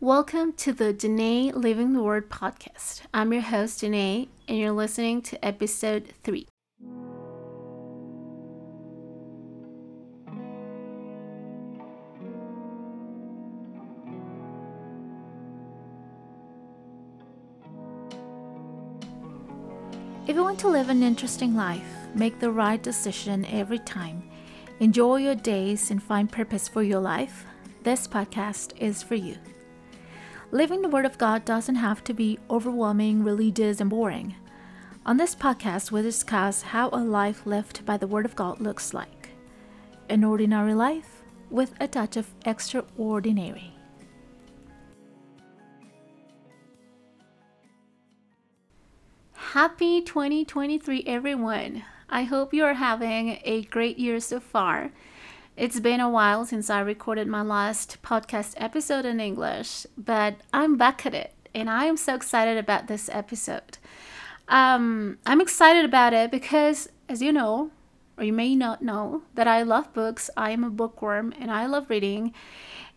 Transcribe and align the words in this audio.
Welcome 0.00 0.52
to 0.58 0.74
the 0.74 0.92
Danae 0.92 1.52
Living 1.52 1.94
the 1.94 2.02
Word 2.02 2.28
podcast. 2.28 3.00
I'm 3.14 3.32
your 3.32 3.40
host, 3.40 3.80
Danae, 3.80 4.28
and 4.46 4.58
you're 4.58 4.70
listening 4.70 5.22
to 5.22 5.42
episode 5.42 6.12
3. 6.22 6.46
If 20.26 20.36
you 20.36 20.42
want 20.42 20.58
to 20.58 20.68
live 20.68 20.90
an 20.90 21.02
interesting 21.02 21.56
life, 21.56 21.80
make 22.14 22.38
the 22.38 22.50
right 22.50 22.82
decision 22.82 23.46
every 23.46 23.78
time, 23.78 24.22
enjoy 24.78 25.16
your 25.16 25.36
days, 25.36 25.90
and 25.90 26.02
find 26.02 26.30
purpose 26.30 26.68
for 26.68 26.82
your 26.82 27.00
life, 27.00 27.46
this 27.82 28.06
podcast 28.06 28.76
is 28.76 29.02
for 29.02 29.14
you. 29.14 29.36
Living 30.52 30.80
the 30.80 30.88
Word 30.88 31.04
of 31.04 31.18
God 31.18 31.44
doesn't 31.44 31.74
have 31.74 32.04
to 32.04 32.14
be 32.14 32.38
overwhelming, 32.48 33.24
religious, 33.24 33.80
and 33.80 33.90
boring. 33.90 34.36
On 35.04 35.16
this 35.16 35.34
podcast, 35.34 35.90
we 35.90 36.02
discuss 36.02 36.62
how 36.62 36.88
a 36.90 37.02
life 37.02 37.46
lived 37.46 37.84
by 37.84 37.96
the 37.96 38.06
Word 38.06 38.24
of 38.24 38.36
God 38.36 38.60
looks 38.60 38.94
like 38.94 39.30
an 40.08 40.22
ordinary 40.22 40.72
life 40.72 41.24
with 41.50 41.74
a 41.80 41.88
touch 41.88 42.16
of 42.16 42.32
extraordinary. 42.44 43.72
Happy 49.34 50.00
2023, 50.00 51.02
everyone! 51.08 51.82
I 52.08 52.22
hope 52.22 52.54
you 52.54 52.64
are 52.64 52.74
having 52.74 53.40
a 53.44 53.62
great 53.64 53.98
year 53.98 54.20
so 54.20 54.38
far. 54.38 54.92
It's 55.56 55.80
been 55.80 56.00
a 56.00 56.10
while 56.10 56.44
since 56.44 56.68
I 56.68 56.80
recorded 56.80 57.28
my 57.28 57.40
last 57.40 57.96
podcast 58.02 58.52
episode 58.58 59.06
in 59.06 59.20
English, 59.20 59.86
but 59.96 60.36
I'm 60.52 60.76
back 60.76 61.06
at 61.06 61.14
it 61.14 61.32
and 61.54 61.70
I 61.70 61.86
am 61.86 61.96
so 61.96 62.14
excited 62.14 62.58
about 62.58 62.88
this 62.88 63.08
episode. 63.10 63.78
Um, 64.48 65.16
I'm 65.24 65.40
excited 65.40 65.86
about 65.86 66.12
it 66.12 66.30
because, 66.30 66.90
as 67.08 67.22
you 67.22 67.32
know, 67.32 67.70
or 68.18 68.24
you 68.24 68.34
may 68.34 68.54
not 68.54 68.82
know, 68.82 69.22
that 69.34 69.48
I 69.48 69.62
love 69.62 69.94
books. 69.94 70.28
I 70.36 70.50
am 70.50 70.62
a 70.62 70.68
bookworm 70.68 71.32
and 71.40 71.50
I 71.50 71.64
love 71.64 71.88
reading. 71.88 72.34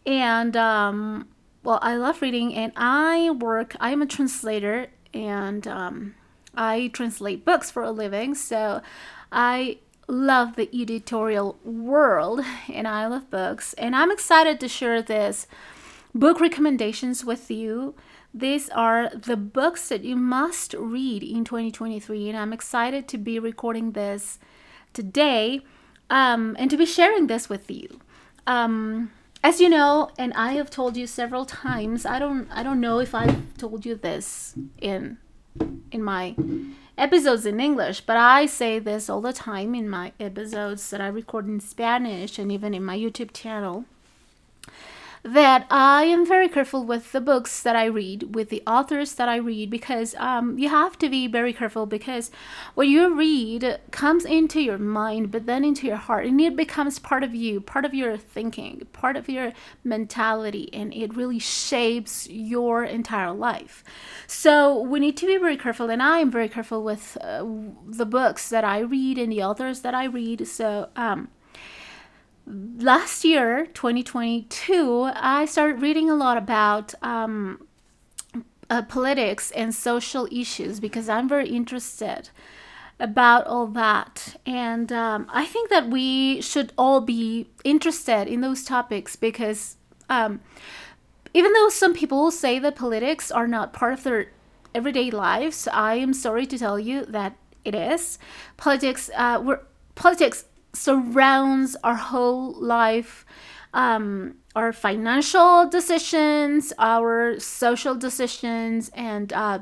And, 0.05 0.58
um, 0.58 1.30
well, 1.64 1.80
I 1.81 1.95
love 1.95 2.22
reading 2.22 2.53
and 2.53 2.73
I 2.76 3.30
work, 3.30 3.73
I 3.80 3.92
am 3.92 4.02
a 4.02 4.05
translator 4.05 4.88
and 5.14 5.66
um, 5.66 6.16
I 6.55 6.89
translate 6.92 7.45
books 7.45 7.72
for 7.72 7.83
a 7.83 7.92
living. 7.92 8.36
So 8.36 8.81
I 9.31 9.78
love 10.09 10.55
the 10.55 10.69
editorial 10.73 11.57
world 11.63 12.41
and 12.73 12.88
I 12.88 13.07
love 13.07 13.29
books. 13.29 13.73
And 13.73 13.95
I'm 13.95 14.11
excited 14.11 14.59
to 14.59 14.67
share 14.67 15.02
this 15.02 15.47
book 16.13 16.39
recommendations 16.39 17.23
with 17.23 17.49
you. 17.52 17.95
These 18.33 18.69
are 18.69 19.09
the 19.09 19.37
books 19.37 19.89
that 19.89 20.03
you 20.03 20.15
must 20.15 20.73
read 20.73 21.23
in 21.23 21.45
2023. 21.45 22.30
And 22.30 22.37
I'm 22.37 22.53
excited 22.53 23.07
to 23.07 23.17
be 23.17 23.39
recording 23.39 23.91
this 23.91 24.39
today 24.93 25.61
um, 26.09 26.55
and 26.59 26.69
to 26.69 26.77
be 26.77 26.85
sharing 26.85 27.27
this 27.27 27.49
with 27.49 27.69
you. 27.69 27.99
Um, 28.47 29.11
as 29.43 29.61
you 29.61 29.69
know, 29.69 30.09
and 30.17 30.33
I 30.33 30.53
have 30.53 30.69
told 30.69 30.97
you 30.97 31.07
several 31.07 31.45
times, 31.45 32.05
I 32.05 32.19
don't 32.19 32.49
I 32.52 32.61
don't 32.61 32.81
know 32.81 32.99
if 32.99 33.15
I've 33.15 33.57
told 33.57 33.85
you 33.85 33.95
this 33.95 34.53
in 34.81 35.17
in 35.91 36.03
my 36.03 36.35
episodes 37.00 37.45
in 37.45 37.61
English, 37.61 38.02
but 38.02 38.17
I 38.17 38.45
say 38.45 38.78
this 38.78 39.09
all 39.09 39.22
the 39.22 39.31
time 39.31 39.73
in 39.73 39.89
my 39.89 40.11
episodes 40.19 40.89
that 40.89 41.00
I 41.00 41.08
record 41.08 41.47
in 41.47 41.61
Spanish 41.61 42.38
and 42.38 42.52
even 42.52 42.73
in 42.73 42.83
my 42.83 42.97
YouTube 42.97 43.33
channel 43.33 43.86
that 45.23 45.67
I 45.70 46.03
am 46.03 46.25
very 46.25 46.48
careful 46.48 46.84
with 46.84 47.12
the 47.12 47.22
books 47.22 47.62
that 47.64 47.75
I 47.75 47.86
read, 47.86 48.36
with 48.36 48.50
the 48.50 48.64
authors 48.66 49.16
that 49.16 49.28
I 49.28 49.36
read, 49.36 49.70
because 49.70 50.16
um, 50.16 50.58
you 50.58 50.70
have 50.70 50.98
to 51.00 51.09
be 51.09 51.28
very 51.28 51.53
careful 51.53 51.86
because 51.86 52.31
what 52.73 52.88
you 52.88 53.14
read 53.14 53.80
comes 53.92 54.23
into 54.23 54.61
your 54.61 54.77
mind, 54.77 55.32
but 55.32 55.45
then 55.45 55.66
into 55.66 55.88
your 55.88 55.98
heart, 55.98 56.26
and 56.26 56.39
it 56.39 56.55
becomes 56.55 56.99
part 56.99 57.23
of 57.23 57.36
you, 57.36 57.60
part 57.60 57.86
of 57.86 57.93
your 57.93 58.17
thinking, 58.17 58.88
part 58.93 59.17
of 59.17 59.27
your 59.27 59.52
mentality, 59.83 60.70
and 60.73 60.93
it 60.93 61.16
really 61.16 61.39
shapes 61.39 62.30
your 62.30 62.83
entire 62.83 63.33
life. 63.33 63.83
So 64.27 64.80
we 64.80 64.99
need 64.99 65.17
to 65.17 65.26
be 65.26 65.38
very 65.38 65.58
careful, 65.58 65.89
and 65.89 66.02
I 66.02 66.20
am 66.20 66.32
very 66.32 66.49
careful 66.49 66.83
with 66.83 67.17
uh, 67.22 67.45
the 67.86 68.05
books 68.05 68.49
that 68.49 68.64
I 68.64 68.80
read 68.80 69.17
and 69.17 69.32
the 69.32 69.43
authors 69.43 69.82
that 69.82 69.93
I 69.93 70.05
read. 70.05 70.48
So, 70.48 70.89
um, 70.95 71.30
last 72.49 73.23
year 73.23 73.67
2022 73.73 75.11
i 75.14 75.45
started 75.45 75.82
reading 75.82 76.10
a 76.10 76.15
lot 76.15 76.36
about 76.36 76.95
um, 77.04 77.65
uh, 78.71 78.82
politics 78.83 79.52
and 79.52 79.73
social 79.73 80.27
issues 80.32 80.80
because 80.80 81.08
i'm 81.08 81.30
very 81.30 81.49
interested 81.49 82.30
about 83.02 83.48
all 83.48 83.67
that. 83.67 84.36
And 84.45 84.92
um, 84.92 85.27
i 85.32 85.45
think 85.45 85.70
that 85.70 85.89
we 85.89 86.42
should 86.42 86.73
all 86.77 87.02
be 87.02 87.49
interested 87.64 88.27
in 88.27 88.42
those 88.42 88.64
topics 88.64 89.16
because 89.16 89.77
um, 90.10 90.42
even 91.33 91.54
though 91.54 91.70
some 91.70 91.93
people 91.93 92.31
say 92.31 92.58
that 92.58 92.76
politics 92.76 93.31
are 93.31 93.48
not 93.48 93.73
part 93.73 93.93
of 93.93 94.04
their 94.04 94.31
everyday 94.73 95.11
lives 95.11 95.67
i 95.67 95.95
am 95.95 96.14
sorry 96.14 96.45
to 96.48 96.58
tell 96.58 96.80
you 96.80 97.05
that 97.05 97.37
it 97.66 97.76
is. 97.76 98.17
Politics 98.58 99.10
uh, 99.16 99.42
we're 99.43 99.60
politics 99.95 100.45
surrounds 100.73 101.75
our 101.83 101.95
whole 101.95 102.53
life 102.53 103.25
um, 103.73 104.35
our 104.55 104.73
financial 104.73 105.67
decisions 105.69 106.73
our 106.80 107.39
social 107.39 107.95
decisions 107.95 108.89
and 108.93 109.31
uh, 109.33 109.59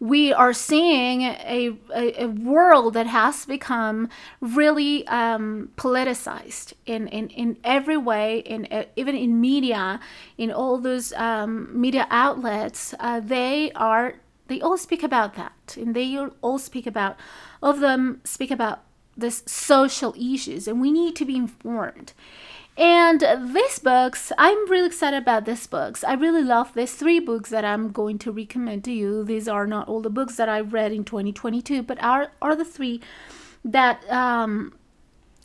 we 0.00 0.32
are 0.32 0.52
seeing 0.52 1.22
a, 1.22 1.76
a, 1.94 2.24
a, 2.24 2.26
world 2.26 2.94
that 2.94 3.06
has 3.06 3.46
become 3.46 4.08
really 4.40 5.06
um, 5.08 5.70
politicized 5.76 6.74
in, 6.84 7.08
in, 7.08 7.28
in 7.30 7.56
every 7.64 7.96
way, 7.96 8.40
in, 8.40 8.66
uh, 8.70 8.84
even 8.96 9.16
in 9.16 9.40
media, 9.40 10.00
in 10.36 10.50
all 10.52 10.78
those 10.78 11.12
um, 11.14 11.68
media 11.78 12.06
outlets. 12.10 12.94
Uh, 13.00 13.20
they 13.20 13.72
are 13.72 14.14
they 14.48 14.60
all 14.60 14.76
speak 14.76 15.02
about 15.02 15.34
that, 15.34 15.76
and 15.76 15.94
they 15.94 16.16
all 16.40 16.58
speak 16.58 16.86
about 16.86 17.16
of 17.62 17.80
them 17.80 18.20
speak 18.22 18.52
about 18.52 18.84
this 19.16 19.42
social 19.46 20.14
issues 20.18 20.68
and 20.68 20.80
we 20.80 20.92
need 20.92 21.16
to 21.16 21.24
be 21.24 21.36
informed. 21.36 22.12
And 22.78 23.24
these 23.54 23.78
books 23.78 24.32
i'm 24.36 24.68
really 24.68 24.86
excited 24.86 25.16
about 25.16 25.44
these 25.44 25.66
books. 25.66 26.04
I 26.04 26.14
really 26.14 26.42
love 26.42 26.74
these 26.74 26.94
three 26.94 27.20
books 27.20 27.50
that 27.50 27.64
i'm 27.64 27.90
going 27.90 28.18
to 28.18 28.32
recommend 28.32 28.84
to 28.84 28.92
you. 28.92 29.24
These 29.24 29.48
are 29.48 29.66
not 29.66 29.88
all 29.88 30.02
the 30.02 30.10
books 30.10 30.36
that 30.36 30.48
i 30.48 30.60
read 30.60 30.92
in 30.92 31.04
2022 31.04 31.82
but 31.82 32.02
are 32.02 32.32
are 32.42 32.54
the 32.54 32.64
three 32.64 33.00
that 33.64 34.08
um 34.10 34.74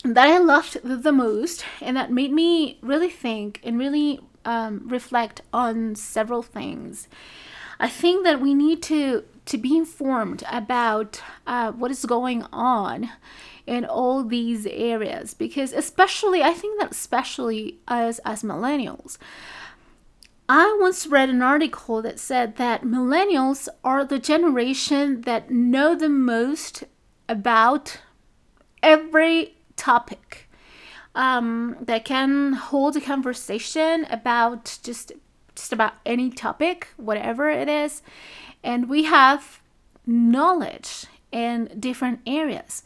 that 0.03 0.27
i 0.27 0.37
loved 0.37 0.79
the 0.83 1.11
most 1.11 1.63
and 1.79 1.95
that 1.95 2.11
made 2.11 2.31
me 2.31 2.79
really 2.81 3.09
think 3.09 3.61
and 3.63 3.79
really 3.79 4.19
um, 4.45 4.87
reflect 4.87 5.41
on 5.53 5.95
several 5.95 6.41
things. 6.41 7.07
I 7.79 7.87
think 7.87 8.23
that 8.25 8.39
we 8.39 8.53
need 8.53 8.81
to 8.83 9.23
to 9.45 9.57
be 9.57 9.77
informed 9.77 10.43
about 10.51 11.21
uh, 11.47 11.71
what 11.71 11.91
is 11.91 12.05
going 12.05 12.43
on 12.51 13.09
in 13.65 13.85
all 13.85 14.23
these 14.23 14.65
areas. 14.67 15.33
Because 15.33 15.73
especially 15.73 16.43
i 16.43 16.53
think 16.53 16.79
that 16.79 16.91
especially 16.91 17.79
as 17.87 18.19
as 18.19 18.43
millennials 18.43 19.17
i 20.49 20.77
once 20.81 21.07
read 21.07 21.29
an 21.29 21.41
article 21.41 22.01
that 22.01 22.19
said 22.19 22.57
that 22.57 22.83
millennials 22.83 23.67
are 23.83 24.03
the 24.05 24.19
generation 24.19 25.21
that 25.21 25.49
know 25.49 25.95
the 25.95 26.09
most 26.09 26.83
about 27.29 27.99
every 28.83 29.55
topic 29.75 30.49
um, 31.13 31.75
that 31.81 32.05
can 32.05 32.53
hold 32.53 32.95
a 32.95 33.01
conversation 33.01 34.05
about 34.09 34.79
just 34.83 35.11
just 35.61 35.73
about 35.73 35.93
any 36.05 36.29
topic 36.29 36.89
whatever 36.97 37.49
it 37.49 37.69
is 37.69 38.01
and 38.63 38.89
we 38.89 39.03
have 39.03 39.61
knowledge 40.05 41.05
in 41.31 41.71
different 41.79 42.19
areas. 42.25 42.83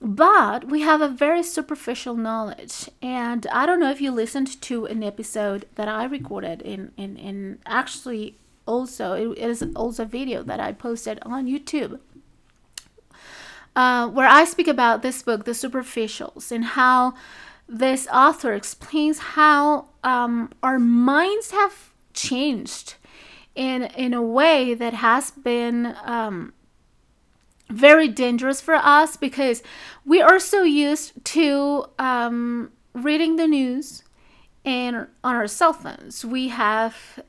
But 0.00 0.68
we 0.68 0.80
have 0.80 1.00
a 1.00 1.08
very 1.08 1.42
superficial 1.42 2.14
knowledge 2.14 2.90
and 3.00 3.46
i 3.50 3.64
don't 3.64 3.80
know 3.80 3.90
if 3.90 4.02
you 4.02 4.10
listened 4.10 4.60
to 4.60 4.84
an 4.84 5.02
episode 5.02 5.64
that 5.76 5.88
i 5.88 6.04
recorded 6.04 6.60
in 6.60 6.92
in, 6.98 7.16
in 7.16 7.58
actually 7.64 8.36
also 8.66 9.32
it 9.32 9.38
is 9.38 9.64
also 9.74 10.02
a 10.02 10.06
video 10.06 10.42
that 10.42 10.60
i 10.60 10.72
posted 10.72 11.18
on 11.22 11.46
youtube 11.46 11.98
uh, 13.76 14.06
where 14.08 14.28
i 14.28 14.44
speak 14.44 14.68
about 14.68 15.00
this 15.00 15.22
book 15.22 15.46
the 15.46 15.52
superficials 15.52 16.52
and 16.52 16.64
how 16.64 17.14
this 17.66 18.06
author 18.12 18.52
explains 18.52 19.18
how 19.18 19.86
um, 20.02 20.50
our 20.62 20.78
minds 20.78 21.50
have 21.52 21.93
changed 22.14 22.94
in 23.54 23.82
in 23.82 24.14
a 24.14 24.22
way 24.22 24.74
that 24.74 24.94
has 24.94 25.30
been 25.30 25.96
um, 26.04 26.52
very 27.70 28.08
dangerous 28.08 28.60
for 28.60 28.74
us 28.74 29.16
because 29.16 29.62
we 30.04 30.20
are 30.20 30.38
so 30.38 30.62
used 30.62 31.24
to 31.24 31.86
um, 31.98 32.72
reading 32.92 33.36
the 33.36 33.46
news 33.46 34.02
and 34.64 35.06
on 35.22 35.34
our 35.34 35.46
cell 35.46 35.72
phones. 35.72 36.24
We 36.24 36.48
have 36.48 37.20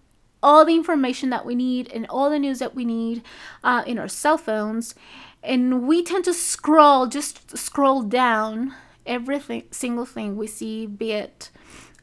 all 0.41 0.65
the 0.65 0.75
information 0.75 1.29
that 1.31 1.45
we 1.45 1.55
need 1.55 1.91
and 1.91 2.05
all 2.07 2.29
the 2.29 2.39
news 2.39 2.59
that 2.59 2.75
we 2.75 2.85
need 2.85 3.23
uh, 3.63 3.83
in 3.87 3.97
our 3.97 4.07
cell 4.07 4.37
phones. 4.37 4.95
And 5.43 5.87
we 5.87 6.03
tend 6.03 6.25
to 6.25 6.33
scroll, 6.33 7.07
just 7.07 7.57
scroll 7.57 8.01
down 8.01 8.73
everything, 9.05 9.63
single 9.71 10.05
thing 10.05 10.37
we 10.37 10.47
see, 10.47 10.85
be 10.85 11.11
it 11.11 11.49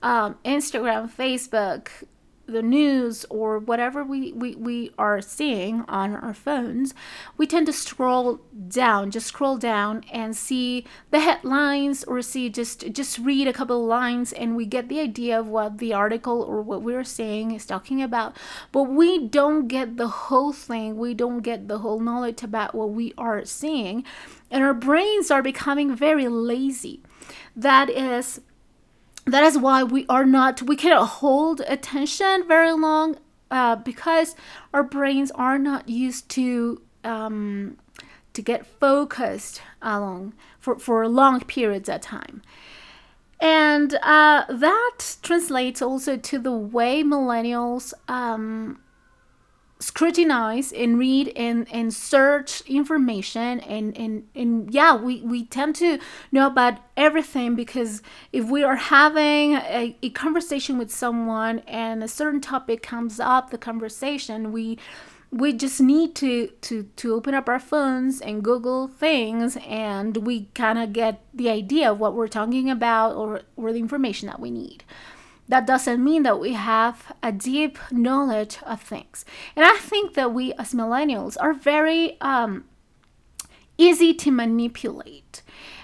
um, 0.03 0.37
Instagram, 0.45 1.11
Facebook, 1.11 1.89
the 2.47 2.63
news 2.63 3.25
or 3.31 3.59
whatever 3.59 4.03
we, 4.05 4.33
we, 4.33 4.55
we 4.57 4.91
are 4.99 5.21
seeing 5.21 5.83
on 5.89 6.15
our 6.17 6.35
phones, 6.35 6.95
we 7.37 7.47
tend 7.47 7.67
to 7.67 7.73
scroll 7.73 8.41
down, 8.69 9.11
just 9.11 9.27
scroll 9.27 9.57
down 9.57 10.05
and 10.13 10.37
see 10.37 10.85
the 11.11 11.21
headlines 11.21 12.05
or 12.05 12.21
see 12.23 12.49
just 12.49 12.93
just 12.93 13.19
read 13.19 13.49
a 13.49 13.53
couple 13.53 13.85
lines 13.87 14.33
and 14.33 14.57
we 14.57 14.67
get 14.67 14.89
the 14.89 15.01
idea 15.01 15.39
of 15.39 15.47
what 15.47 15.79
the 15.79 15.93
article 15.93 16.43
or 16.43 16.61
what 16.63 16.83
we're 16.83 17.05
saying 17.05 17.53
is 17.53 17.67
talking 17.67 18.03
about. 18.03 18.37
But 18.73 18.85
we 18.85 19.27
don't 19.29 19.69
get 19.69 19.97
the 19.97 20.09
whole 20.09 20.53
thing. 20.53 20.97
We 20.97 21.15
don't 21.15 21.41
get 21.41 21.69
the 21.69 21.79
whole 21.79 22.01
knowledge 22.01 22.43
about 22.43 22.75
what 22.75 22.91
we 22.91 23.15
are 23.17 23.45
seeing. 23.45 24.05
And 24.51 24.63
our 24.63 24.75
brains 24.75 25.31
are 25.31 25.43
becoming 25.43 25.95
very 25.95 26.29
lazy. 26.29 27.01
That 27.57 27.89
is 27.89 28.41
that 29.25 29.45
is 29.45 29.57
why 29.59 29.83
we 29.83 30.05
are 30.09 30.25
not 30.25 30.63
we 30.63 30.77
cannot 30.77 31.07
hold 31.07 31.61
attention 31.67 32.47
very 32.47 32.73
long 32.73 33.17
uh, 33.51 33.77
because 33.77 34.35
our 34.73 34.83
brains 34.83 35.31
are 35.33 35.59
not 35.59 35.89
used 35.89 36.29
to 36.31 36.81
um, 37.05 37.77
to 38.33 38.43
get 38.43 38.67
focused 38.67 39.63
along 39.81 40.33
for, 40.59 40.79
for 40.79 41.07
long 41.09 41.41
periods 41.41 41.89
of 41.89 42.01
time. 42.01 42.43
And 43.41 43.95
uh, 43.95 44.45
that 44.49 45.17
translates 45.23 45.83
also 45.83 46.17
to 46.17 46.39
the 46.39 46.53
way 46.53 47.03
millennials 47.03 47.93
um, 48.09 48.81
scrutinize 49.83 50.73
and 50.73 50.99
read 50.99 51.33
and, 51.35 51.67
and 51.73 51.93
search 51.93 52.61
information 52.63 53.61
and, 53.61 53.97
and, 53.99 54.29
and 54.35 54.73
yeah 54.73 54.95
we, 54.95 55.21
we 55.23 55.45
tend 55.45 55.75
to 55.75 55.99
know 56.31 56.47
about 56.47 56.79
everything 56.97 57.55
because 57.55 58.03
if 58.33 58.45
we 58.47 58.63
are 58.63 58.77
having 58.77 59.55
a, 59.55 59.97
a 60.03 60.11
conversation 60.11 60.79
with 60.79 60.91
someone 60.91 61.59
and 61.61 62.03
a 62.03 62.09
certain 62.09 62.41
topic 62.41 62.83
comes 62.83 63.19
up 63.19 63.51
the 63.51 63.59
conversation 63.59 64.53
we 64.53 64.79
we 65.33 65.53
just 65.53 65.81
need 65.81 66.15
to 66.15 66.49
to 66.61 66.85
to 66.97 67.15
open 67.15 67.35
up 67.35 67.49
our 67.49 67.59
phones 67.59 68.21
and 68.21 68.45
google 68.45 68.87
things 68.87 69.57
and 69.67 70.19
we 70.19 70.45
kind 70.55 70.79
of 70.79 70.93
get 70.93 71.25
the 71.35 71.49
idea 71.49 71.91
of 71.91 71.99
what 71.99 72.15
we're 72.15 72.29
talking 72.29 72.71
about 72.71 73.17
or 73.17 73.41
or 73.57 73.73
the 73.73 73.79
information 73.79 74.29
that 74.29 74.39
we 74.39 74.51
need 74.51 74.85
that 75.53 75.67
doesn't 75.67 76.03
mean 76.03 76.23
that 76.23 76.41
we 76.41 76.55
have 76.55 77.13
a 77.23 77.31
deep 77.31 77.79
knowledge 77.91 78.57
of 78.63 78.81
things. 78.81 79.27
And 79.55 79.67
I 79.67 79.77
think 79.77 80.15
that 80.15 80.33
we 80.33 80.55
as 80.55 80.73
millennials 80.73 81.37
are 81.39 81.53
very 81.53 82.19
um, 82.23 82.65
easy 83.77 84.15
to 84.15 84.31
manipulate. 84.31 85.43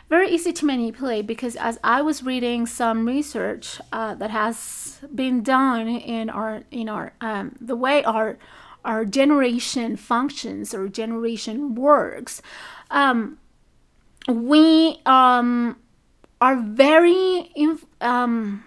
Very 0.09 0.31
easy 0.31 0.55
to 0.55 0.65
manipulate 0.65 1.27
because 1.27 1.55
as 1.55 1.79
I 1.85 2.01
was 2.01 2.23
reading 2.23 2.65
some 2.65 3.05
research 3.05 3.79
uh, 3.93 4.15
that 4.15 4.31
has 4.31 5.01
been 5.15 5.43
done 5.43 5.87
in 5.87 6.31
our 6.31 6.63
in 6.71 6.89
our 6.89 7.13
um, 7.21 7.55
the 7.61 7.77
way 7.77 8.03
our 8.05 8.39
our 8.87 9.05
generation 9.05 9.99
functions 9.99 10.73
or 10.73 10.89
generation 10.89 11.75
works, 11.75 12.41
um, 12.91 13.37
we 14.27 15.03
um, 15.05 15.77
are 16.41 16.57
very 16.57 17.53
um, 18.01 18.65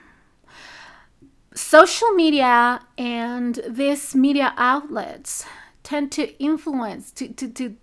social 1.62 2.12
media 2.12 2.82
and 2.98 3.62
these 3.68 4.16
media 4.16 4.54
outlets 4.58 5.46
tend 5.84 6.12
to 6.12 6.38
influence 6.44 7.12
to, 7.12 7.28
to, 7.30 7.48
to 7.50 7.76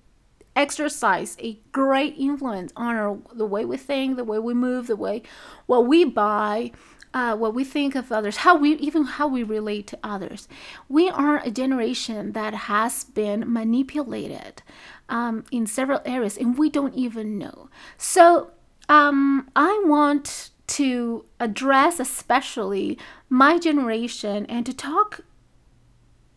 exercise 0.56 1.36
a 1.40 1.58
great 1.72 2.14
influence 2.18 2.72
on 2.76 2.96
our, 2.96 3.18
the 3.32 3.46
way 3.46 3.64
we 3.64 3.76
think 3.76 4.16
the 4.16 4.24
way 4.24 4.38
we 4.38 4.52
move 4.52 4.88
the 4.88 4.96
way 4.96 5.22
what 5.66 5.86
we 5.86 6.04
buy 6.04 6.70
uh, 7.14 7.36
what 7.36 7.54
we 7.54 7.64
think 7.64 7.94
of 7.94 8.10
others 8.12 8.38
how 8.38 8.56
we 8.56 8.74
even 8.74 9.04
how 9.04 9.26
we 9.26 9.42
relate 9.42 9.86
to 9.86 9.98
others. 10.02 10.46
We 10.88 11.08
are 11.08 11.38
a 11.38 11.50
generation 11.50 12.32
that 12.32 12.54
has 12.54 13.04
been 13.04 13.50
manipulated 13.50 14.62
um, 15.08 15.44
in 15.50 15.66
several 15.66 16.02
areas 16.04 16.36
and 16.36 16.58
we 16.58 16.68
don't 16.68 16.94
even 16.94 17.38
know. 17.38 17.70
So 17.96 18.50
um, 18.90 19.50
i 19.54 19.82
want 19.86 20.50
to 20.78 21.24
address 21.40 21.98
especially 21.98 22.96
my 23.28 23.58
generation 23.58 24.46
and 24.46 24.64
to 24.64 24.72
talk 24.72 25.20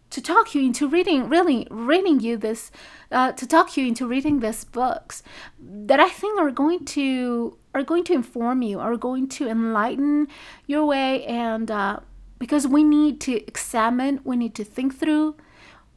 to 0.10 0.20
talk 0.20 0.56
you 0.56 0.64
into 0.64 0.88
reading 0.88 1.30
really 1.30 1.68
reading 1.70 2.20
you 2.20 2.36
this 2.38 2.72
uh, 3.12 3.32
to 3.34 3.46
talk 3.46 3.78
you 3.78 3.86
into 3.86 4.08
reading 4.08 4.40
these 4.40 4.64
books 4.64 5.22
that 5.60 6.00
i 6.00 6.10
think 6.10 6.40
are 6.40 6.50
going 6.50 6.84
to 6.84 7.56
are 7.76 7.84
going 7.84 8.04
to 8.04 8.14
inform 8.14 8.64
you 8.64 8.80
are 8.80 8.98
going 8.98 9.28
to 9.28 9.48
enlighten 9.48 10.28
your 10.66 10.86
way 10.86 11.24
and 11.26 11.70
uh, 11.70 12.00
because 12.40 12.68
we 12.68 12.84
need 12.84 13.22
to 13.22 13.46
examine 13.48 14.20
we 14.24 14.36
need 14.36 14.56
to 14.56 14.64
think 14.64 14.98
through 14.98 15.36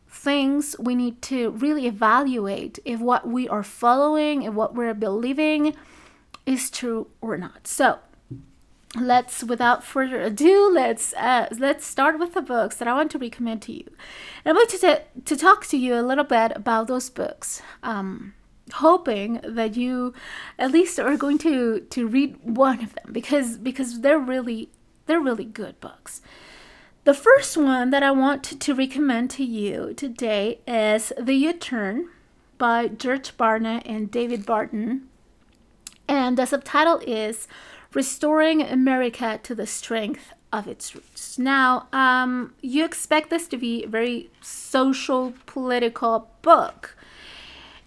things 0.06 0.76
we 0.79 0.94
need 0.94 1.23
to 1.23 1.50
really 1.52 1.87
evaluate 1.87 2.79
if 2.85 3.00
what 3.00 3.26
we 3.26 3.49
are 3.49 3.62
following 3.62 4.44
and 4.44 4.55
what 4.55 4.75
we're 4.75 4.94
believing 4.94 5.75
is 6.47 6.70
true 6.70 7.08
or 7.20 7.37
not. 7.37 7.67
So 7.67 7.99
let's 8.96 9.43
without 9.43 9.82
further 9.82 10.20
ado 10.20 10.70
let's 10.73 11.12
uh, 11.14 11.49
let's 11.58 11.85
start 11.87 12.19
with 12.19 12.35
the 12.35 12.43
books 12.43 12.76
that 12.76 12.87
i 12.87 12.94
want 12.94 13.11
to 13.11 13.19
recommend 13.19 13.61
to 13.62 13.73
you. 13.73 13.85
And 14.44 14.50
i'm 14.50 14.55
going 14.55 14.69
to, 14.69 14.79
t- 14.79 15.20
to 15.25 15.37
talk 15.37 15.67
to 15.67 15.76
you 15.76 15.94
a 15.94 16.02
little 16.02 16.25
bit 16.25 16.52
about 16.55 16.87
those 16.87 17.11
books 17.11 17.61
um, 17.82 18.35
hoping 18.73 19.41
that 19.43 19.76
you 19.76 20.14
at 20.58 20.70
least 20.70 20.99
are 20.99 21.17
going 21.17 21.38
to 21.38 21.81
to 21.81 22.06
read 22.06 22.37
one 22.43 22.82
of 22.82 22.94
them 22.94 23.12
because 23.12 23.56
because 23.58 24.00
they're 24.00 24.19
really 24.19 24.69
they're 25.06 25.20
really 25.20 25.44
good 25.44 25.79
books. 25.81 26.23
The 27.05 27.14
first 27.14 27.56
one 27.56 27.90
that 27.90 28.02
i 28.02 28.11
want 28.11 28.43
to, 28.44 28.75
recommend 28.75 29.31
to 29.32 29.44
you 29.44 29.93
today 29.94 30.61
is 30.67 31.12
the 31.19 31.35
u-turn 31.35 32.08
by 32.56 32.88
george 32.88 33.37
barna 33.37 33.82
and 33.85 34.11
david 34.11 34.47
barton. 34.47 35.08
And 36.06 36.37
the 36.37 36.47
subtitle 36.47 37.00
is 37.06 37.49
restoring 37.94 38.62
America 38.62 39.41
to 39.43 39.55
the 39.55 39.67
strength 39.67 40.32
of 40.52 40.69
its 40.69 40.94
roots. 40.94 41.38
Now, 41.38 41.88
um, 41.93 42.55
you 42.61 42.85
expect 42.85 43.31
this 43.31 43.49
to 43.49 43.56
be 43.56 43.85
a 43.85 43.88
very 43.88 44.31
social, 44.41 45.35
political 45.47 46.30
book. 46.42 46.97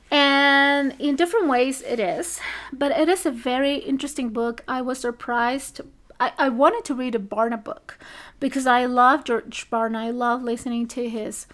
And 0.10 0.96
in 1.00 1.16
different 1.16 1.48
ways, 1.48 1.82
it 1.82 2.00
is. 2.00 2.40
But 2.72 2.92
it 2.92 3.10
is 3.10 3.26
a 3.26 3.32
very 3.32 3.76
interesting 3.76 4.30
book. 4.30 4.64
I 4.68 4.82
was 4.82 5.00
surprised. 5.00 5.82
I, 6.20 6.32
I 6.38 6.50
wanted 6.50 6.84
to 6.86 6.96
read 6.96 7.16
a 7.16 7.20
Barna 7.20 7.62
book 7.62 8.00
because 8.40 8.68
I 8.68 8.86
love 8.86 9.24
George 9.24 9.70
Barna. 9.70 9.98
I 9.98 10.10
love 10.12 10.44
listening 10.44 10.88
to 10.90 11.10
his 11.10 11.48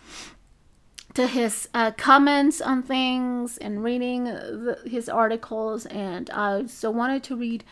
to 1.14 1.28
his 1.28 1.70
uh, 1.76 1.92
comments 1.92 2.60
on 2.60 2.82
things 2.82 3.60
and 3.60 3.84
reading 3.84 4.24
the, 4.24 4.80
his 4.86 5.08
articles. 5.08 5.86
And 5.88 6.28
I 6.32 6.66
so 6.66 6.90
wanted 6.90 7.24
to 7.26 7.36
read 7.36 7.64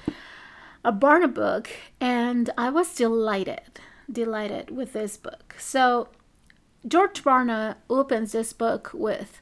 a 0.83 0.91
Barna 0.91 1.33
book, 1.33 1.69
and 1.99 2.49
I 2.57 2.69
was 2.69 2.93
delighted, 2.95 3.79
delighted 4.11 4.71
with 4.71 4.93
this 4.93 5.17
book. 5.17 5.55
So, 5.59 6.09
George 6.87 7.23
Barna 7.23 7.75
opens 7.89 8.31
this 8.31 8.53
book 8.53 8.91
with 8.93 9.41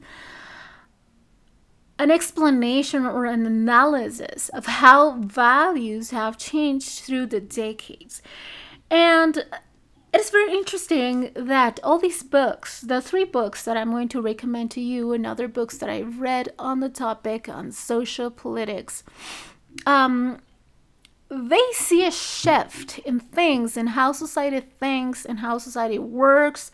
an 1.98 2.12
explanation 2.12 3.06
or 3.06 3.26
an 3.26 3.46
analysis 3.46 4.50
of 4.50 4.66
how 4.66 5.18
values 5.20 6.12
have 6.12 6.38
changed 6.38 7.00
through 7.00 7.26
the 7.26 7.42
decades. 7.42 8.22
And 8.90 9.46
it's 10.14 10.30
very 10.30 10.52
interesting 10.52 11.32
that 11.36 11.80
all 11.84 12.00
these 12.00 12.24
books, 12.24 12.82
the 12.82 13.02
three 13.02 13.26
books 13.26 13.64
that 13.64 13.78
I'm 13.78 13.92
going 13.92 14.08
to 14.10 14.22
recommend 14.22 14.72
to 14.72 14.82
you, 14.82 15.12
and 15.12 15.26
other 15.26 15.48
books 15.48 15.78
that 15.78 15.90
I've 15.90 16.20
read 16.20 16.54
on 16.58 16.80
the 16.80 16.90
topic 16.90 17.48
on 17.48 17.72
social 17.72 18.32
politics, 18.32 19.04
um, 19.86 20.40
they 21.30 21.62
see 21.74 22.06
a 22.06 22.12
shift 22.12 23.00
in 23.00 23.20
things 23.20 23.78
in 23.78 23.88
how 23.88 24.12
society 24.12 24.60
thinks 24.80 25.26
and 25.26 25.40
how 25.40 25.58
society 25.58 26.00
works 26.00 26.72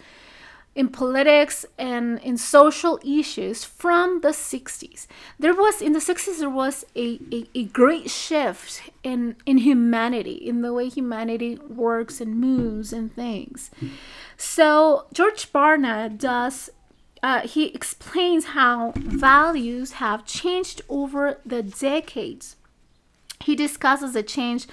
in 0.75 0.89
politics 0.89 1.65
and 1.77 2.19
in 2.19 2.37
social 2.37 2.99
issues 3.03 3.63
from 3.63 4.19
the 4.21 4.29
60s 4.29 5.07
there 5.39 5.53
was 5.53 5.81
in 5.81 5.93
the 5.93 5.99
60s 5.99 6.39
there 6.39 6.49
was 6.49 6.85
a, 6.95 7.19
a, 7.31 7.45
a, 7.55 7.63
great 7.65 8.09
shift 8.09 8.81
in 9.03 9.35
in 9.45 9.59
humanity 9.59 10.33
in 10.33 10.61
the 10.61 10.73
way 10.73 10.89
humanity 10.89 11.57
works 11.69 12.19
and 12.19 12.37
moves 12.37 12.91
and 12.91 13.13
things. 13.15 13.71
So 14.35 15.05
george 15.13 15.51
barna 15.53 16.17
does 16.17 16.69
uh, 17.23 17.41
he 17.41 17.67
explains 17.73 18.45
how 18.45 18.91
values 18.95 19.93
have 19.93 20.25
changed 20.25 20.81
over 20.89 21.39
the 21.45 21.63
decades 21.63 22.55
he 23.45 23.55
discusses 23.55 24.15
a 24.15 24.23
change 24.23 24.67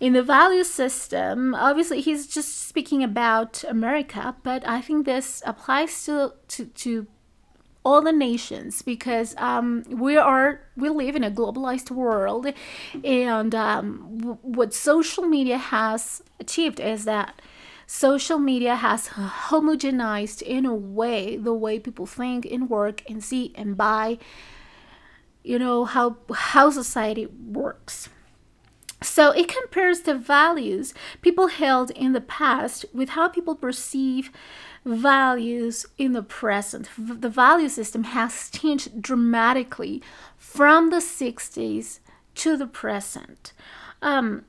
in 0.00 0.12
the 0.12 0.22
value 0.22 0.64
system, 0.64 1.54
obviously 1.54 2.00
he's 2.00 2.26
just 2.26 2.68
speaking 2.68 3.02
about 3.02 3.64
America, 3.64 4.36
but 4.44 4.66
I 4.66 4.80
think 4.80 5.06
this 5.06 5.42
applies 5.44 6.04
to 6.04 6.34
to, 6.48 6.66
to 6.66 7.06
all 7.84 8.02
the 8.02 8.12
nations 8.12 8.82
because 8.82 9.34
um, 9.38 9.82
we 9.88 10.16
are 10.16 10.60
we 10.76 10.88
live 10.88 11.16
in 11.16 11.24
a 11.24 11.30
globalized 11.30 11.90
world, 11.90 12.46
and 13.02 13.54
um, 13.54 14.18
w- 14.18 14.38
what 14.42 14.72
social 14.72 15.24
media 15.24 15.58
has 15.58 16.22
achieved 16.38 16.78
is 16.78 17.04
that 17.04 17.42
social 17.86 18.38
media 18.38 18.76
has 18.76 19.08
homogenized 19.08 20.42
in 20.42 20.64
a 20.64 20.74
way 20.74 21.36
the 21.36 21.54
way 21.54 21.80
people 21.80 22.06
think 22.06 22.46
and 22.46 22.70
work 22.70 23.02
and 23.10 23.24
see 23.24 23.52
and 23.56 23.76
buy 23.76 24.18
you 25.42 25.58
know 25.58 25.84
how 25.84 26.16
how 26.34 26.70
society 26.70 27.26
works 27.26 28.08
so 29.00 29.30
it 29.30 29.48
compares 29.48 30.00
the 30.00 30.14
values 30.14 30.92
people 31.22 31.46
held 31.46 31.90
in 31.92 32.12
the 32.12 32.20
past 32.20 32.84
with 32.92 33.10
how 33.10 33.28
people 33.28 33.54
perceive 33.54 34.30
values 34.84 35.86
in 35.98 36.12
the 36.12 36.22
present. 36.22 36.88
The 36.96 37.28
value 37.28 37.68
system 37.68 38.04
has 38.04 38.50
changed 38.50 39.02
dramatically 39.02 40.02
from 40.36 40.90
the 40.90 40.96
60s 40.96 42.00
to 42.36 42.56
the 42.56 42.66
present. 42.66 43.52
Um, 44.00 44.44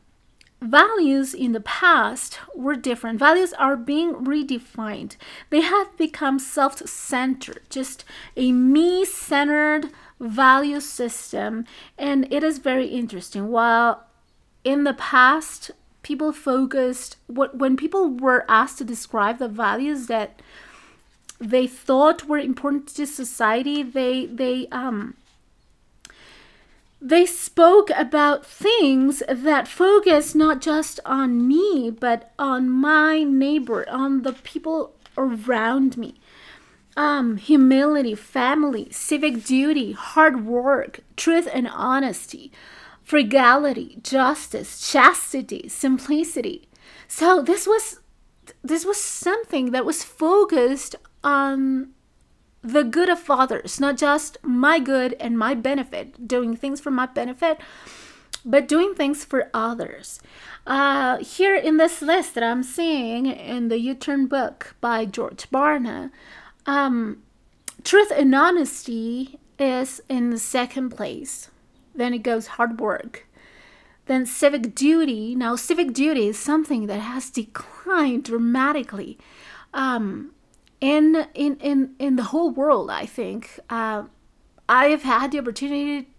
values 0.62 1.34
in 1.34 1.52
the 1.52 1.62
past 1.62 2.40
were 2.56 2.76
different. 2.76 3.20
Values 3.20 3.54
are 3.54 3.76
being 3.76 4.14
redefined. 4.14 5.16
They 5.50 5.62
have 5.62 5.98
become 5.98 6.40
self 6.40 6.78
centered, 6.88 7.62
just 7.70 8.06
a 8.36 8.52
me 8.52 9.06
centered 9.06 9.90
value 10.20 10.80
system. 10.80 11.66
And 11.98 12.32
it 12.32 12.44
is 12.44 12.60
very 12.60 12.88
interesting. 12.88 13.50
While 13.50 14.04
in 14.64 14.84
the 14.84 14.94
past, 14.94 15.72
people 16.04 16.32
focused 16.32 17.18
what 17.28 17.58
when 17.58 17.78
people 17.78 18.10
were 18.10 18.46
asked 18.48 18.78
to 18.80 18.84
describe 18.84 19.38
the 19.38 19.48
values 19.48 20.08
that 20.08 20.42
they 21.40 21.68
thought 21.68 22.28
were 22.28 22.38
important 22.38 22.88
to 22.88 23.06
society, 23.06 23.84
they 23.84 24.26
they 24.26 24.68
um 24.72 25.16
they 27.02 27.26
spoke 27.26 27.90
about 27.96 28.46
things 28.46 29.24
that 29.30 29.68
focus 29.68 30.36
not 30.36 30.60
just 30.60 31.00
on 31.06 31.48
me 31.48 31.90
but 31.90 32.32
on 32.38 32.70
my 32.70 33.24
neighbor 33.24 33.88
on 33.90 34.24
the 34.24 34.34
people 34.34 34.94
around 35.18 35.98
me 35.98 36.16
um, 36.98 37.38
humility 37.38 38.16
family 38.16 38.88
civic 38.92 39.44
duty 39.44 39.94
hard 39.94 40.46
work 40.46 41.00
truth 41.16 41.48
and 41.54 41.68
honesty 41.68 42.52
frugality, 43.10 43.98
justice, 44.04 44.92
chastity, 44.92 45.68
simplicity. 45.68 46.70
So 47.08 47.42
this 47.42 47.66
was 47.66 48.02
this 48.62 48.86
was 48.86 49.02
something 49.02 49.72
that 49.72 49.84
was 49.84 50.04
focused 50.04 50.96
on 51.24 51.90
the 52.62 52.84
good 52.84 53.10
of 53.10 53.28
others, 53.28 53.80
not 53.80 53.98
just 53.98 54.38
my 54.44 54.78
good 54.78 55.14
and 55.20 55.40
my 55.40 55.56
benefit, 55.56 56.28
doing 56.28 56.56
things 56.56 56.80
for 56.80 56.92
my 56.92 57.08
benefit, 57.08 57.58
but 58.46 58.68
doing 58.68 58.94
things 58.94 59.26
for 59.26 59.50
others. 59.56 60.20
Uh, 60.68 61.18
here 61.18 61.56
in 61.56 61.78
this 61.78 62.04
list 62.04 62.36
that 62.36 62.44
I'm 62.44 62.62
seeing 62.62 63.26
in 63.26 63.70
the 63.70 63.80
U 63.80 63.96
Turn 63.96 64.28
book 64.28 64.76
by 64.82 65.06
George 65.06 65.50
Barna, 65.50 66.12
um, 66.66 67.24
truth 67.84 68.12
and 68.16 68.34
honesty 68.34 69.40
is 69.58 70.02
in 70.10 70.30
the 70.30 70.40
second 70.40 70.90
place. 70.90 71.50
Then 71.94 72.14
it 72.14 72.24
goes 72.24 72.48
hard 72.48 72.80
work. 72.80 73.28
Then 74.06 74.26
civic 74.26 74.74
duty. 74.74 75.36
Now, 75.36 75.56
civic 75.56 75.94
duty 75.94 76.28
is 76.28 76.40
something 76.40 76.88
that 76.88 77.00
has 77.00 77.30
declined 77.30 78.24
dramatically 78.24 79.18
um, 79.74 80.32
in, 80.82 81.28
in, 81.34 81.58
in, 81.58 81.96
in 82.00 82.16
the 82.16 82.24
whole 82.24 82.50
world, 82.50 82.90
I 82.90 83.06
think. 83.06 83.60
Uh, 83.70 84.04
I 84.68 84.86
have 84.88 85.04
had 85.04 85.32
the 85.32 85.40
opportunity 85.40 86.10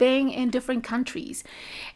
being 0.00 0.30
in 0.30 0.50
different 0.50 0.82
countries. 0.82 1.44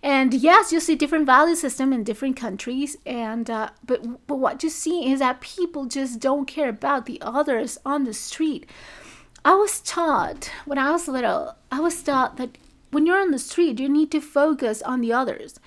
And 0.03 0.33
yes 0.33 0.73
you 0.73 0.79
see 0.79 0.95
different 0.95 1.27
value 1.27 1.57
system 1.57 1.93
in 1.93 2.05
different 2.05 2.37
countries 2.37 2.97
and 3.05 3.51
uh, 3.51 3.71
but 3.85 4.27
but 4.29 4.39
what 4.39 4.63
you 4.63 4.71
see 4.71 5.11
is 5.11 5.19
that 5.19 5.41
people 5.41 5.87
just 5.87 6.21
don't 6.21 6.47
care 6.47 6.69
about 6.69 7.07
the 7.07 7.19
others 7.21 7.79
on 7.85 8.05
the 8.05 8.15
street. 8.15 8.67
I 9.45 9.55
was 9.55 9.81
taught 9.81 10.51
when 10.65 10.79
I 10.79 10.91
was 10.93 11.09
little, 11.09 11.57
I 11.73 11.81
was 11.81 12.03
taught 12.03 12.37
that 12.37 12.57
when 12.91 13.07
you're 13.07 13.21
on 13.21 13.33
the 13.33 13.39
street, 13.39 13.81
you 13.81 13.89
need 13.89 14.11
to 14.13 14.21
focus 14.21 14.81
on 14.83 15.01
the 15.01 15.13
others, 15.13 15.59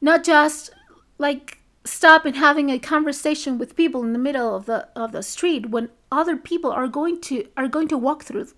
not 0.00 0.22
just 0.22 0.70
like 1.18 1.58
stop 1.84 2.26
and 2.26 2.36
having 2.36 2.68
a 2.70 2.78
conversation 2.78 3.58
with 3.58 3.76
people 3.76 4.02
in 4.02 4.12
the 4.12 4.18
middle 4.18 4.54
of 4.54 4.66
the 4.66 4.88
of 4.94 5.12
the 5.12 5.22
street 5.22 5.70
when 5.70 5.88
other 6.10 6.36
people 6.36 6.70
are 6.70 6.88
going 6.88 7.20
to 7.20 7.48
are 7.56 7.68
going 7.68 7.88
to 7.88 7.98
walk 7.98 8.24
through. 8.24 8.48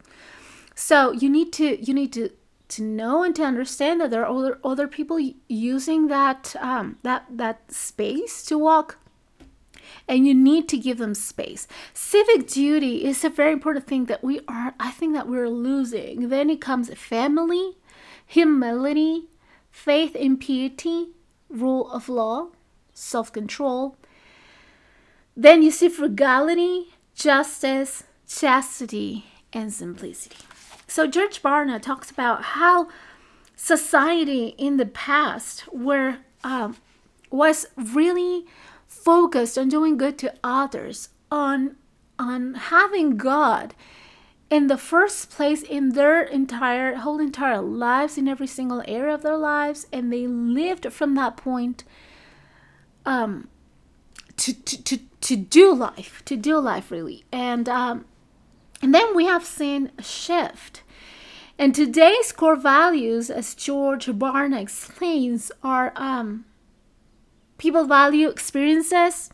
So 0.75 1.13
you 1.13 1.29
need 1.29 1.53
to 1.55 1.67
you 1.85 1.95
need 1.95 2.13
to 2.15 2.31
to 2.69 2.83
know 2.83 3.23
and 3.23 3.35
to 3.37 3.43
understand 3.43 4.01
that 4.01 4.11
there 4.11 4.25
are 4.25 4.37
other 4.37 4.59
other 4.63 4.89
people 4.89 5.19
using 5.49 6.09
that 6.09 6.55
um, 6.61 6.99
that 7.03 7.25
that 7.31 7.73
space 7.73 8.43
to 8.45 8.59
walk 8.59 8.99
and 10.07 10.27
you 10.27 10.35
need 10.35 10.69
to 10.69 10.79
give 10.79 10.99
them 10.99 11.15
space. 11.15 11.67
Civic 11.93 12.49
duty 12.49 13.05
is 13.05 13.25
a 13.25 13.31
very 13.31 13.53
important 13.53 13.87
thing 13.87 14.07
that 14.07 14.25
we 14.25 14.41
are, 14.49 14.75
I 14.81 14.91
think 14.91 15.15
that 15.15 15.29
we're 15.29 15.49
losing. 15.49 16.29
Then 16.29 16.51
it 16.51 16.61
comes 16.61 16.93
family, 16.95 17.77
humility, 18.27 19.29
faith 19.71 20.17
in 20.17 20.37
piety, 20.39 21.09
rule 21.49 21.91
of 21.91 22.09
law, 22.09 22.49
self 22.93 23.33
control. 23.33 23.97
Then 25.37 25.63
you 25.63 25.71
see 25.71 25.89
frugality, 25.89 26.95
justice, 27.15 28.05
chastity, 28.27 29.27
and 29.53 29.73
simplicity. 29.73 30.48
So 30.88 31.07
George 31.07 31.42
Barna 31.42 31.80
talks 31.80 32.11
about 32.11 32.42
how 32.42 32.88
society 33.54 34.54
in 34.57 34.78
the 34.78 34.87
past 34.87 35.71
were 35.73 36.18
um, 36.42 36.76
was 37.30 37.66
really 37.76 38.47
focused 38.87 39.59
on 39.59 39.68
doing 39.68 39.99
good 39.99 40.16
to 40.18 40.35
others, 40.42 41.11
on 41.30 41.76
on 42.18 42.54
having 42.54 43.18
God 43.18 43.75
in 44.50 44.66
the 44.68 44.78
first 44.78 45.30
place 45.30 45.62
in 45.62 45.90
their 45.90 46.23
entire 46.23 46.95
whole 46.97 47.21
entire 47.21 47.61
lives 47.61 48.16
in 48.16 48.26
every 48.26 48.47
single 48.47 48.83
area 48.88 49.14
of 49.14 49.23
their 49.23 49.37
lives 49.37 49.87
and 49.92 50.11
they 50.11 50.26
lived 50.26 50.90
from 50.90 51.14
that 51.14 51.37
point 51.37 51.85
um 53.04 53.47
to 54.37 54.54
to 54.54 54.83
to, 54.83 54.99
to 55.21 55.37
do 55.37 55.75
life 55.75 56.23
to 56.25 56.35
do 56.35 56.59
life 56.59 56.90
really. 56.90 57.25
And 57.30 57.68
um 57.68 58.07
and 58.83 58.95
then 58.95 59.15
we 59.15 59.25
have 59.25 59.45
seen 59.45 59.91
a 59.99 60.03
shift 60.03 60.83
and 61.59 61.75
today's 61.75 62.33
core 62.33 62.57
values 62.57 63.31
as 63.31 63.55
george 63.55 64.07
barna 64.07 64.61
explains 64.61 65.51
are 65.63 65.93
um 65.97 66.45
people 67.59 67.85
value 67.85 68.29
experiences, 68.29 69.31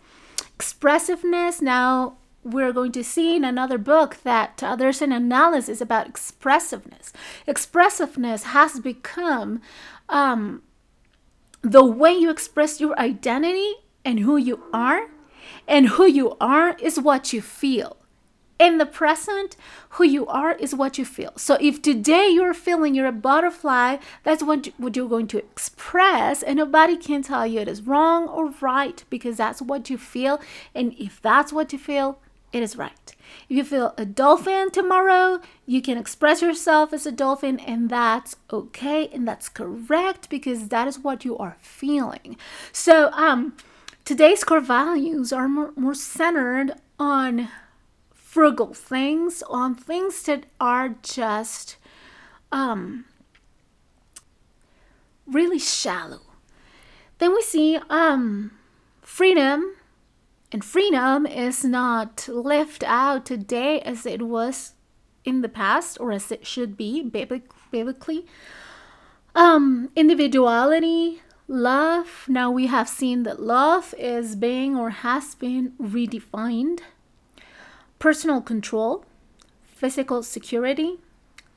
expressiveness. 0.57 1.63
Now, 1.63 2.17
we're 2.43 2.73
going 2.73 2.93
to 2.93 3.05
see 3.05 3.37
in 3.37 3.45
another 3.45 3.79
book 3.79 4.19
that 4.25 4.63
there's 4.79 5.01
an 5.01 5.13
analysis 5.13 5.81
about 5.81 6.09
expressiveness. 6.09 7.13
Expressiveness 7.47 8.45
has 8.45 8.81
become 8.81 9.63
um, 10.09 10.63
the 11.63 11.85
way 11.85 12.13
you 12.13 12.31
express 12.31 12.81
your 12.81 12.99
identity 12.99 13.75
and 14.05 14.21
who 14.21 14.37
you 14.37 14.63
are, 14.73 15.09
and 15.67 15.89
who 15.91 16.07
you 16.07 16.37
are 16.41 16.77
is 16.79 17.01
what 17.01 17.33
you 17.33 17.41
feel 17.41 17.97
in 18.58 18.78
the 18.78 18.87
present, 18.87 19.56
who 19.90 20.04
you 20.04 20.26
are 20.26 20.52
is 20.52 20.75
what 20.75 20.99
you 20.99 21.04
feel. 21.04 21.32
So 21.37 21.56
if 21.61 21.82
today 21.82 22.28
you're 22.28 22.54
feeling 22.54 22.94
you're 22.94 23.06
a 23.06 23.12
butterfly, 23.12 23.99
that's 24.23 24.42
what, 24.42 24.68
what 24.78 24.96
you're 24.96 25.08
going 25.08 25.26
to 25.28 25.38
express, 25.38 26.42
and 26.42 26.56
nobody 26.56 26.96
can 26.96 27.23
tell 27.23 27.46
you 27.46 27.61
it 27.61 27.68
is 27.68 27.82
wrong 27.82 28.28
or 28.28 28.54
right 28.61 29.02
because 29.11 29.37
that's 29.37 29.61
what 29.61 29.90
you 29.90 29.99
feel. 29.99 30.40
And 30.75 30.94
if 30.99 31.20
that's 31.20 31.52
what 31.52 31.73
you 31.73 31.78
feel, 31.78 32.18
it 32.52 32.62
is 32.62 32.76
right. 32.76 33.14
If 33.49 33.56
you 33.56 33.64
feel 33.64 33.94
a 33.99 34.04
dolphin 34.04 34.70
tomorrow, 34.70 35.40
you 35.66 35.82
can 35.82 35.99
express 35.99 36.40
yourself 36.40 36.92
as 36.92 37.04
a 37.04 37.11
dolphin, 37.11 37.58
and 37.58 37.90
that's 37.90 38.37
okay 38.52 39.08
and 39.08 39.26
that's 39.26 39.49
correct 39.49 40.30
because 40.30 40.68
that 40.68 40.87
is 40.87 41.00
what 41.00 41.25
you 41.25 41.37
are 41.37 41.56
feeling. 41.61 42.37
So, 42.70 43.11
um, 43.11 43.56
today's 44.04 44.44
core 44.44 44.61
values 44.61 45.32
are 45.32 45.49
more, 45.49 45.73
more 45.75 45.94
centered 45.94 46.75
on 46.96 47.49
frugal 48.35 48.75
things, 48.75 49.45
on 49.49 49.76
things 49.76 50.25
that 50.25 50.45
are 50.61 50.97
just 51.03 51.76
um, 52.50 53.05
really 55.25 55.61
shallow. 55.61 56.23
Then 57.19 57.33
we 57.33 57.43
see 57.43 57.79
um, 57.88 58.50
freedom, 59.03 59.76
and 60.50 60.64
freedom 60.64 61.26
is 61.26 61.64
not 61.64 62.26
left 62.26 62.83
out 62.83 63.25
today 63.25 63.79
as 63.83 64.05
it 64.05 64.23
was 64.23 64.73
in 65.25 65.43
the 65.43 65.49
past 65.49 65.97
or 66.00 66.11
as 66.11 66.33
it 66.33 66.45
should 66.45 66.76
be 66.76 67.03
biblically. 67.05 68.26
Um, 69.37 69.91
individuality, 69.95 71.23
love. 71.47 72.25
Now 72.26 72.50
we 72.50 72.67
have 72.67 72.88
seen 72.88 73.23
that 73.23 73.41
love 73.41 73.95
is 73.97 74.35
being 74.35 74.76
or 74.76 74.91
has 74.91 75.37
been 75.37 75.75
redefined. 75.81 76.81
Personal 78.04 78.42
control, 78.42 79.02
physical 79.64 80.23
security, 80.23 80.99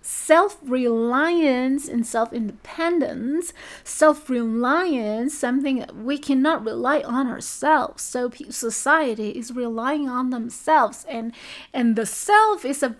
self 0.01 0.57
reliance 0.63 1.89
and 1.89 2.07
self 2.07 2.31
independence. 2.31 3.51
Self 3.83 4.29
reliance, 4.29 5.37
something 5.37 5.79
that 5.79 5.93
we 5.93 6.17
cannot 6.17 6.63
rely 6.63 7.01
on 7.01 7.27
ourselves. 7.27 8.01
So 8.01 8.31
society 8.49 9.31
is 9.31 9.51
relying 9.51 10.07
on 10.07 10.29
themselves, 10.29 11.05
and 11.09 11.33
and 11.73 11.97
the 11.97 12.05
self 12.05 12.63
is 12.63 12.81
a 12.81 12.95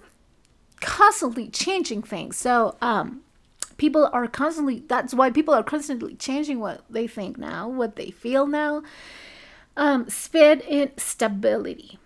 constantly 0.81 1.47
changing 1.47 2.01
thing. 2.03 2.33
So 2.33 2.75
um, 2.81 3.21
people 3.77 4.09
are 4.11 4.27
constantly. 4.27 4.83
That's 4.89 5.13
why 5.13 5.31
people 5.31 5.53
are 5.53 5.63
constantly 5.63 6.15
changing 6.15 6.59
what 6.59 6.81
they 6.89 7.07
think 7.07 7.37
now, 7.37 7.69
what 7.69 7.95
they 7.95 8.11
feel 8.11 8.45
now. 8.45 8.83
Um, 9.77 10.09
speed 10.09 10.63
and 10.63 10.91
stability. 10.97 11.97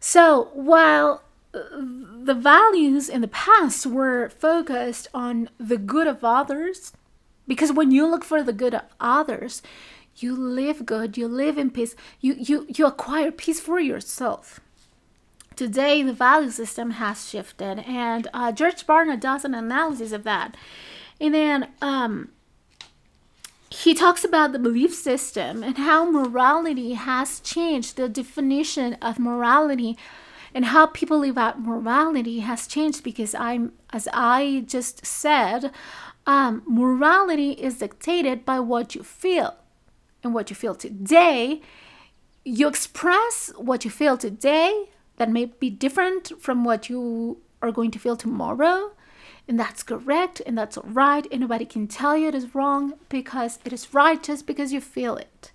So 0.00 0.48
while 0.54 1.22
the 1.52 2.34
values 2.34 3.08
in 3.08 3.20
the 3.20 3.28
past 3.28 3.86
were 3.86 4.30
focused 4.30 5.08
on 5.12 5.50
the 5.58 5.76
good 5.76 6.06
of 6.06 6.24
others 6.24 6.92
because 7.46 7.72
when 7.72 7.90
you 7.90 8.06
look 8.06 8.24
for 8.24 8.42
the 8.42 8.52
good 8.52 8.74
of 8.74 8.82
others 9.00 9.62
you 10.16 10.34
live 10.36 10.86
good 10.86 11.18
you 11.18 11.26
live 11.26 11.58
in 11.58 11.70
peace 11.70 11.96
you 12.20 12.34
you 12.34 12.66
you 12.68 12.86
acquire 12.86 13.32
peace 13.32 13.60
for 13.60 13.80
yourself. 13.80 14.60
Today 15.56 16.02
the 16.02 16.12
value 16.12 16.50
system 16.50 16.92
has 16.92 17.28
shifted 17.28 17.80
and 17.80 18.28
uh, 18.32 18.52
george 18.52 18.86
barna 18.86 19.18
does 19.18 19.44
an 19.44 19.54
analysis 19.54 20.12
of 20.12 20.24
that. 20.24 20.56
And 21.20 21.34
then 21.34 21.68
um, 21.82 22.30
he 23.70 23.94
talks 23.94 24.24
about 24.24 24.52
the 24.52 24.58
belief 24.58 24.92
system 24.92 25.62
and 25.62 25.78
how 25.78 26.10
morality 26.10 26.94
has 26.94 27.38
changed 27.40 27.96
the 27.96 28.08
definition 28.08 28.94
of 28.94 29.18
morality 29.18 29.96
and 30.52 30.66
how 30.66 30.86
people 30.86 31.18
live 31.18 31.38
out 31.38 31.60
morality 31.60 32.40
has 32.40 32.66
changed 32.66 33.04
because 33.04 33.34
I'm, 33.36 33.72
as 33.92 34.08
I 34.12 34.64
just 34.66 35.06
said, 35.06 35.70
um, 36.26 36.62
morality 36.66 37.52
is 37.52 37.78
dictated 37.78 38.44
by 38.44 38.58
what 38.58 38.96
you 38.96 39.04
feel. 39.04 39.54
And 40.22 40.34
what 40.34 40.50
you 40.50 40.56
feel 40.56 40.74
today, 40.74 41.62
you 42.44 42.68
express 42.68 43.52
what 43.56 43.84
you 43.84 43.90
feel 43.90 44.18
today 44.18 44.88
that 45.16 45.30
may 45.30 45.46
be 45.46 45.70
different 45.70 46.32
from 46.40 46.64
what 46.64 46.90
you 46.90 47.40
are 47.62 47.72
going 47.72 47.90
to 47.92 47.98
feel 47.98 48.16
tomorrow. 48.16 48.92
And 49.50 49.58
that's 49.58 49.82
correct 49.82 50.40
and 50.46 50.56
that's 50.56 50.78
right. 50.84 51.26
And 51.32 51.50
can 51.68 51.88
tell 51.88 52.16
you 52.16 52.28
it 52.28 52.36
is 52.36 52.54
wrong 52.54 52.92
because 53.08 53.58
it 53.64 53.72
is 53.72 53.92
right 53.92 54.22
just 54.22 54.46
because 54.46 54.72
you 54.72 54.80
feel 54.80 55.16
it. 55.16 55.50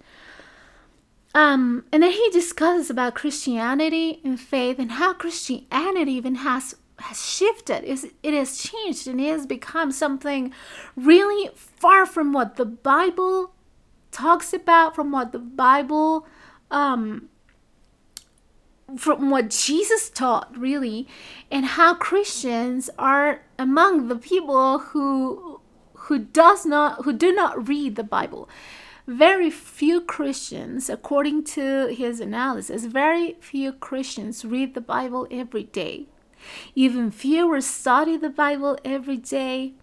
Um, 1.33 1.85
and 1.93 2.03
then 2.03 2.11
he 2.11 2.29
discusses 2.29 2.89
about 2.89 3.15
Christianity 3.15 4.19
and 4.21 4.37
faith 4.37 4.79
and 4.79 4.91
how 4.91 5.13
Christianity 5.13 6.11
even 6.11 6.35
has 6.35 6.75
has 6.99 7.25
shifted. 7.25 7.85
Is 7.85 8.11
it 8.21 8.33
has 8.33 8.57
changed 8.57 9.07
and 9.07 9.21
it 9.21 9.29
has 9.29 9.45
become 9.45 9.93
something 9.93 10.51
really 10.97 11.49
far 11.55 12.05
from 12.05 12.33
what 12.33 12.57
the 12.57 12.65
Bible 12.65 13.53
talks 14.11 14.51
about, 14.51 14.93
from 14.93 15.13
what 15.13 15.31
the 15.31 15.39
Bible 15.39 16.27
um, 16.69 17.29
from 18.97 19.29
what 19.29 19.51
Jesus 19.51 20.09
taught, 20.09 20.53
really, 20.57 21.07
and 21.49 21.65
how 21.65 21.93
Christians 21.93 22.89
are 22.99 23.44
among 23.57 24.07
the 24.07 24.15
people 24.15 24.79
who 24.79 25.61
who 25.93 26.19
does 26.19 26.65
not 26.65 27.05
who 27.05 27.13
do 27.13 27.31
not 27.31 27.67
read 27.67 27.95
the 27.95 28.03
Bible 28.03 28.49
very 29.07 29.51
few 29.51 30.01
Christians, 30.01 30.89
according 30.89 31.43
to 31.43 31.87
his 31.87 32.19
analysis, 32.19 32.85
very 32.85 33.37
few 33.39 33.71
Christians 33.71 34.43
read 34.43 34.73
the 34.73 34.81
Bible 34.81 35.27
every 35.29 35.63
day. 35.63 36.07
Even 36.73 37.11
fewer 37.11 37.61
study 37.61 38.17
the 38.17 38.29
Bible 38.29 38.77
every 38.83 39.17
day. 39.17 39.73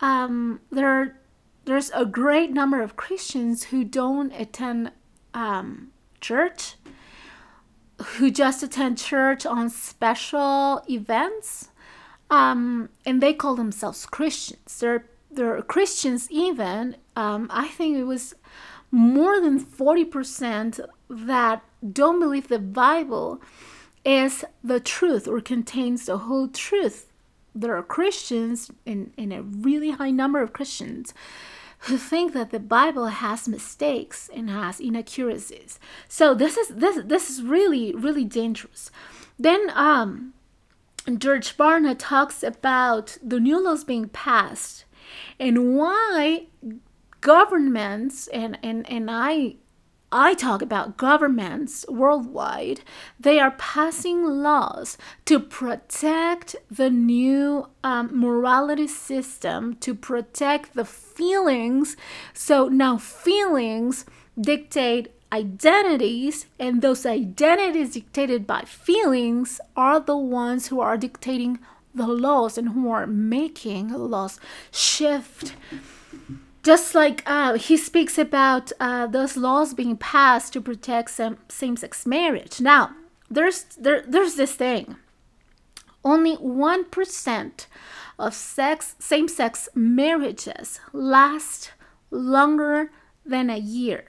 Um, 0.00 0.60
there 0.70 0.88
are, 0.88 1.16
there's 1.64 1.90
a 1.94 2.04
great 2.04 2.52
number 2.52 2.82
of 2.82 2.96
Christians 2.96 3.64
who 3.64 3.82
don't 3.84 4.32
attend 4.32 4.92
um, 5.32 5.92
church, 6.20 6.74
who 8.16 8.30
just 8.30 8.62
attend 8.62 8.98
church 8.98 9.46
on 9.46 9.70
special 9.70 10.82
events, 10.88 11.69
um, 12.30 12.88
and 13.04 13.22
they 13.22 13.34
call 13.34 13.56
themselves 13.56 14.06
Christians. 14.06 14.78
There 15.32 15.56
are 15.56 15.62
Christians 15.62 16.28
even. 16.30 16.96
Um, 17.16 17.48
I 17.50 17.68
think 17.68 17.96
it 17.96 18.04
was 18.04 18.34
more 18.90 19.40
than 19.40 19.64
40% 19.64 20.80
that 21.08 21.62
don't 21.92 22.20
believe 22.20 22.48
the 22.48 22.58
Bible 22.58 23.40
is 24.04 24.44
the 24.62 24.80
truth 24.80 25.28
or 25.28 25.40
contains 25.40 26.06
the 26.06 26.18
whole 26.18 26.48
truth. 26.48 27.06
There 27.54 27.76
are 27.76 27.82
Christians, 27.82 28.70
in, 28.86 29.12
in 29.16 29.32
a 29.32 29.42
really 29.42 29.90
high 29.90 30.10
number 30.10 30.40
of 30.40 30.52
Christians, 30.52 31.12
who 31.84 31.96
think 31.96 32.32
that 32.32 32.50
the 32.50 32.60
Bible 32.60 33.06
has 33.06 33.48
mistakes 33.48 34.30
and 34.34 34.50
has 34.50 34.80
inaccuracies. 34.80 35.78
So 36.08 36.34
this 36.34 36.56
is 36.56 36.68
this 36.68 37.02
this 37.06 37.30
is 37.30 37.42
really 37.42 37.94
really 37.94 38.24
dangerous. 38.24 38.90
Then 39.38 39.70
um, 39.74 40.34
George 41.18 41.56
Barna 41.56 41.96
talks 41.98 42.42
about 42.42 43.16
the 43.22 43.40
new 43.40 43.62
laws 43.62 43.84
being 43.84 44.08
passed 44.08 44.84
and 45.38 45.76
why 45.76 46.46
governments 47.20 48.28
and 48.28 48.58
and 48.62 48.88
and 48.90 49.10
I 49.10 49.56
I 50.12 50.34
talk 50.34 50.60
about 50.60 50.96
governments 50.96 51.86
worldwide, 51.88 52.80
they 53.20 53.38
are 53.38 53.52
passing 53.52 54.24
laws 54.24 54.98
to 55.26 55.38
protect 55.38 56.56
the 56.68 56.90
new 56.90 57.68
um, 57.84 58.10
morality 58.12 58.88
system, 58.88 59.76
to 59.76 59.94
protect 59.94 60.74
the 60.74 60.84
feelings. 60.84 61.96
So 62.34 62.66
now 62.66 62.98
feelings 62.98 64.04
dictate 64.40 65.12
identities, 65.32 66.46
and 66.58 66.82
those 66.82 67.06
identities 67.06 67.94
dictated 67.94 68.46
by 68.46 68.62
feelings 68.62 69.60
are 69.76 70.00
the 70.00 70.16
ones 70.16 70.68
who 70.68 70.80
are 70.80 70.96
dictating 70.96 71.58
the 71.94 72.06
laws 72.06 72.56
and 72.58 72.70
who 72.70 72.90
are 72.90 73.06
making 73.06 73.88
laws 73.88 74.38
shift 74.70 75.54
just 76.62 76.94
like 76.94 77.22
uh, 77.26 77.54
he 77.54 77.76
speaks 77.76 78.18
about 78.18 78.72
uh, 78.80 79.06
those 79.06 79.36
laws 79.36 79.74
being 79.74 79.96
passed 79.96 80.52
to 80.52 80.60
protect 80.60 81.10
same-sex 81.48 82.06
marriage. 82.06 82.60
Now, 82.60 82.94
there's 83.30 83.64
there, 83.78 84.02
there's 84.06 84.34
this 84.34 84.54
thing. 84.54 84.96
Only 86.04 86.34
one 86.34 86.84
percent 86.84 87.66
of 88.18 88.34
sex 88.34 88.94
same-sex 88.98 89.68
marriages 89.74 90.80
last 90.92 91.72
longer 92.10 92.90
than 93.24 93.48
a 93.48 93.58
year. 93.58 94.04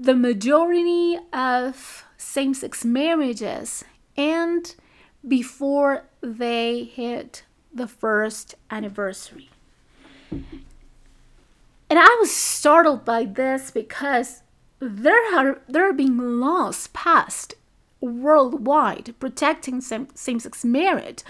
The 0.00 0.16
majority 0.16 1.18
of 1.30 2.06
same-sex 2.16 2.86
marriages 2.86 3.84
end 4.16 4.74
before 5.28 6.04
they 6.22 6.84
hit 6.84 7.44
the 7.70 7.86
first 7.86 8.54
anniversary. 8.70 9.50
And 10.30 11.98
I 11.98 12.16
was 12.18 12.34
startled 12.34 13.04
by 13.04 13.26
this 13.26 13.70
because 13.70 14.40
there 14.78 15.36
are 15.36 15.60
there 15.68 15.86
are 15.86 15.92
being 15.92 16.40
laws 16.40 16.86
passed 16.94 17.52
worldwide 18.00 19.14
protecting 19.20 19.82
same 19.82 20.08
sex 20.14 20.64
marriage. 20.64 21.22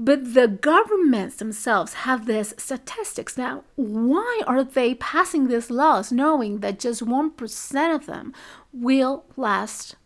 But 0.00 0.32
the 0.34 0.46
governments 0.46 1.36
themselves 1.36 1.92
have 2.04 2.26
these 2.26 2.54
statistics. 2.56 3.36
Now, 3.36 3.64
why 3.74 4.42
are 4.46 4.62
they 4.62 4.94
passing 4.94 5.48
these 5.48 5.72
laws 5.72 6.12
knowing 6.12 6.60
that 6.60 6.78
just 6.78 7.04
1% 7.04 7.94
of 7.94 8.06
them 8.06 8.32
will 8.72 9.24
last 9.36 9.96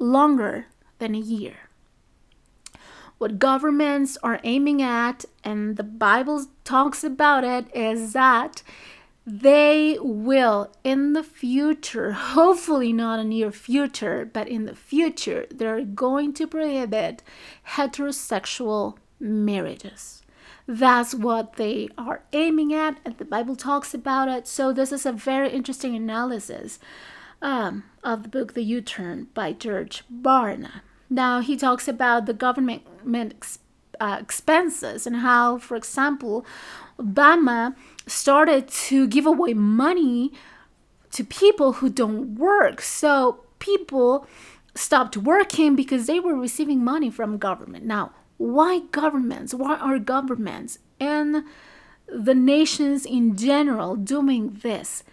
longer 0.00 0.66
than 0.98 1.14
a 1.14 1.18
year? 1.18 1.70
What 3.18 3.38
governments 3.38 4.18
are 4.20 4.40
aiming 4.42 4.82
at, 4.82 5.24
and 5.44 5.76
the 5.76 5.84
Bible 5.84 6.46
talks 6.64 7.04
about 7.04 7.44
it, 7.44 7.66
is 7.72 8.12
that 8.14 8.64
they 9.24 9.96
will 10.00 10.72
in 10.82 11.12
the 11.12 11.22
future, 11.22 12.12
hopefully 12.12 12.92
not 12.92 13.20
a 13.20 13.24
near 13.24 13.52
future, 13.52 14.28
but 14.32 14.48
in 14.48 14.64
the 14.64 14.74
future, 14.74 15.46
they're 15.52 15.84
going 15.84 16.32
to 16.32 16.48
prohibit 16.48 17.22
heterosexual 17.76 18.96
marriages. 19.20 20.22
That's 20.66 21.14
what 21.14 21.54
they 21.54 21.88
are 21.98 22.22
aiming 22.32 22.72
at, 22.72 22.98
and 23.04 23.16
the 23.18 23.24
Bible 23.24 23.56
talks 23.56 23.92
about 23.94 24.28
it. 24.28 24.46
So, 24.46 24.72
this 24.72 24.92
is 24.92 25.04
a 25.04 25.12
very 25.12 25.50
interesting 25.50 25.94
analysis 25.94 26.78
um, 27.42 27.84
of 28.04 28.22
the 28.22 28.28
book 28.28 28.54
The 28.54 28.62
U 28.62 28.80
Turn 28.80 29.28
by 29.34 29.52
George 29.52 30.04
Barna. 30.12 30.82
Now, 31.08 31.40
he 31.40 31.56
talks 31.56 31.88
about 31.88 32.26
the 32.26 32.32
government 32.32 32.82
uh, 34.00 34.18
expenses 34.20 35.06
and 35.06 35.16
how, 35.16 35.58
for 35.58 35.76
example, 35.76 36.46
Obama 36.98 37.74
started 38.06 38.68
to 38.68 39.06
give 39.08 39.26
away 39.26 39.54
money 39.54 40.32
to 41.12 41.24
people 41.24 41.74
who 41.74 41.90
don't 41.90 42.36
work. 42.36 42.80
So 42.80 43.44
people 43.58 44.26
stopped 44.74 45.16
working 45.16 45.74
because 45.74 46.06
they 46.06 46.20
were 46.20 46.34
receiving 46.34 46.84
money 46.84 47.10
from 47.10 47.38
government. 47.38 47.84
Now, 47.84 48.12
why 48.40 48.78
governments? 48.90 49.52
Why 49.52 49.76
are 49.76 49.98
governments 49.98 50.78
and 50.98 51.44
the 52.08 52.34
nations 52.34 53.04
in 53.04 53.36
general 53.36 53.96
doing 53.96 54.60
this? 54.62 55.04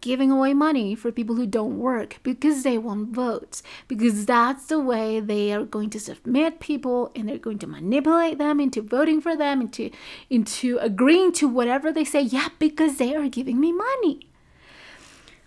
Giving 0.00 0.30
away 0.30 0.54
money 0.54 0.94
for 0.94 1.10
people 1.10 1.34
who 1.34 1.48
don't 1.48 1.80
work 1.80 2.20
because 2.22 2.62
they 2.62 2.78
want 2.78 3.08
votes, 3.08 3.64
because 3.88 4.24
that's 4.24 4.66
the 4.66 4.78
way 4.78 5.18
they 5.18 5.52
are 5.52 5.64
going 5.64 5.90
to 5.90 5.98
submit 5.98 6.60
people 6.60 7.10
and 7.16 7.28
they're 7.28 7.38
going 7.38 7.58
to 7.58 7.66
manipulate 7.66 8.38
them 8.38 8.60
into 8.60 8.82
voting 8.82 9.20
for 9.20 9.36
them, 9.36 9.62
into, 9.62 9.90
into 10.30 10.78
agreeing 10.78 11.32
to 11.32 11.48
whatever 11.48 11.90
they 11.90 12.04
say. 12.04 12.20
Yeah, 12.20 12.50
because 12.60 12.98
they 12.98 13.16
are 13.16 13.28
giving 13.28 13.58
me 13.58 13.72
money. 13.72 14.28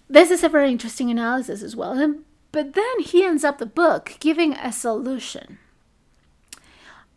This 0.09 0.29
is 0.29 0.43
a 0.43 0.49
very 0.49 0.73
interesting 0.73 1.09
analysis 1.09 1.63
as 1.63 1.73
well. 1.73 2.15
But 2.51 2.73
then 2.73 2.99
he 2.99 3.23
ends 3.23 3.45
up 3.45 3.59
the 3.59 3.65
book 3.65 4.17
giving 4.19 4.55
a 4.55 4.73
solution. 4.73 5.57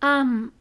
Um, 0.02 0.52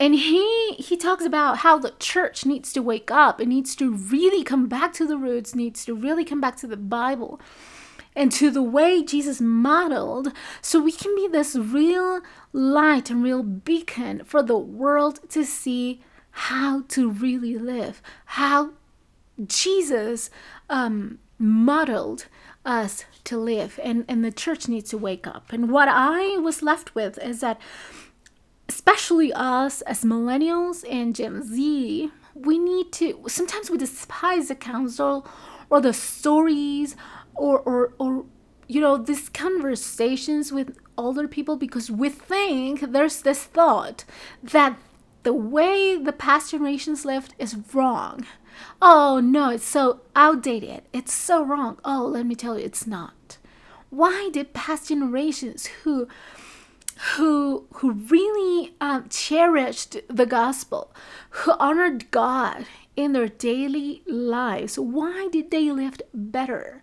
and 0.00 0.14
he 0.14 0.72
he 0.78 0.96
talks 0.96 1.24
about 1.24 1.58
how 1.58 1.78
the 1.78 1.94
church 1.98 2.46
needs 2.46 2.72
to 2.72 2.82
wake 2.82 3.10
up. 3.10 3.40
It 3.40 3.48
needs 3.48 3.76
to 3.76 3.94
really 3.94 4.42
come 4.42 4.66
back 4.66 4.92
to 4.94 5.06
the 5.06 5.18
roots 5.18 5.54
needs 5.54 5.84
to 5.84 5.94
really 5.94 6.24
come 6.24 6.40
back 6.40 6.56
to 6.56 6.66
the 6.66 6.76
bible 6.76 7.38
and 8.16 8.32
to 8.32 8.50
the 8.50 8.62
way 8.62 9.04
jesus 9.04 9.40
modeled 9.40 10.32
so 10.60 10.82
we 10.82 10.90
can 10.90 11.14
be 11.14 11.28
this 11.28 11.54
real 11.54 12.20
light 12.52 13.08
and 13.08 13.22
real 13.22 13.42
beacon 13.42 14.24
for 14.24 14.42
the 14.42 14.58
world 14.58 15.20
to 15.28 15.44
see 15.44 16.00
how 16.30 16.82
to 16.88 17.08
really 17.08 17.56
live 17.56 18.02
how 18.24 18.70
jesus 19.46 20.28
um, 20.68 21.18
modeled 21.38 22.26
us 22.64 23.04
to 23.24 23.38
live. 23.38 23.80
And 23.82 24.04
and 24.08 24.24
the 24.24 24.30
church 24.30 24.68
needs 24.68 24.90
to 24.90 24.98
wake 24.98 25.26
up. 25.26 25.52
And 25.52 25.70
what 25.70 25.88
i 25.88 26.36
was 26.38 26.62
left 26.62 26.94
with 26.94 27.18
is 27.18 27.40
that 27.40 27.60
especially 28.70 29.32
us 29.32 29.82
as 29.82 30.04
millennials 30.04 30.84
and 30.88 31.16
Gen 31.16 31.42
Z, 31.42 32.08
we 32.34 32.56
need 32.56 32.92
to 32.92 33.24
sometimes 33.26 33.68
we 33.68 33.76
despise 33.76 34.46
the 34.46 34.54
counsel 34.54 35.26
or 35.68 35.80
the 35.80 35.92
stories 35.92 36.94
or 37.34 37.58
or 37.58 37.92
or 37.98 38.26
you 38.68 38.80
know 38.80 38.96
these 38.96 39.28
conversations 39.28 40.52
with 40.52 40.78
older 40.96 41.26
people 41.26 41.56
because 41.56 41.90
we 41.90 42.08
think 42.08 42.92
there's 42.92 43.22
this 43.22 43.42
thought 43.42 44.04
that 44.40 44.78
the 45.24 45.32
way 45.34 45.96
the 45.96 46.12
past 46.12 46.52
generations 46.52 47.04
lived 47.04 47.34
is 47.40 47.56
wrong. 47.74 48.24
Oh 48.80 49.18
no, 49.18 49.50
it's 49.50 49.64
so 49.64 50.02
outdated. 50.14 50.82
It's 50.92 51.12
so 51.12 51.44
wrong. 51.44 51.78
Oh, 51.84 52.04
let 52.06 52.24
me 52.24 52.36
tell 52.36 52.56
you, 52.56 52.64
it's 52.64 52.86
not. 52.86 53.38
Why 53.90 54.30
did 54.32 54.54
past 54.54 54.90
generations 54.90 55.66
who 55.82 56.06
who 57.14 57.66
who 57.74 57.92
really 57.92 58.74
um, 58.80 59.08
cherished 59.08 59.96
the 60.08 60.26
gospel, 60.26 60.94
who 61.30 61.52
honored 61.52 62.10
God 62.10 62.66
in 62.94 63.12
their 63.12 63.28
daily 63.28 64.02
lives. 64.06 64.78
Why 64.78 65.28
did 65.32 65.50
they 65.50 65.72
live 65.72 66.00
better? 66.12 66.82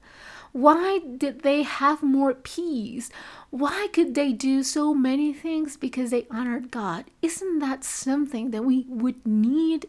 Why 0.54 1.00
did 1.00 1.44
they 1.44 1.62
have 1.62 2.02
more 2.02 2.34
peace? 2.34 3.12
Why 3.52 3.90
could 3.94 4.16
they 4.16 4.34
do 4.34 4.64
so 4.64 4.96
many 4.96 5.34
things? 5.34 5.78
Because 5.78 6.10
they 6.10 6.26
honored 6.32 6.72
God. 6.72 7.06
Isn't 7.22 7.60
that 7.60 7.84
something 7.84 8.50
that 8.52 8.66
we 8.66 8.86
would 8.90 9.28
need 9.28 9.86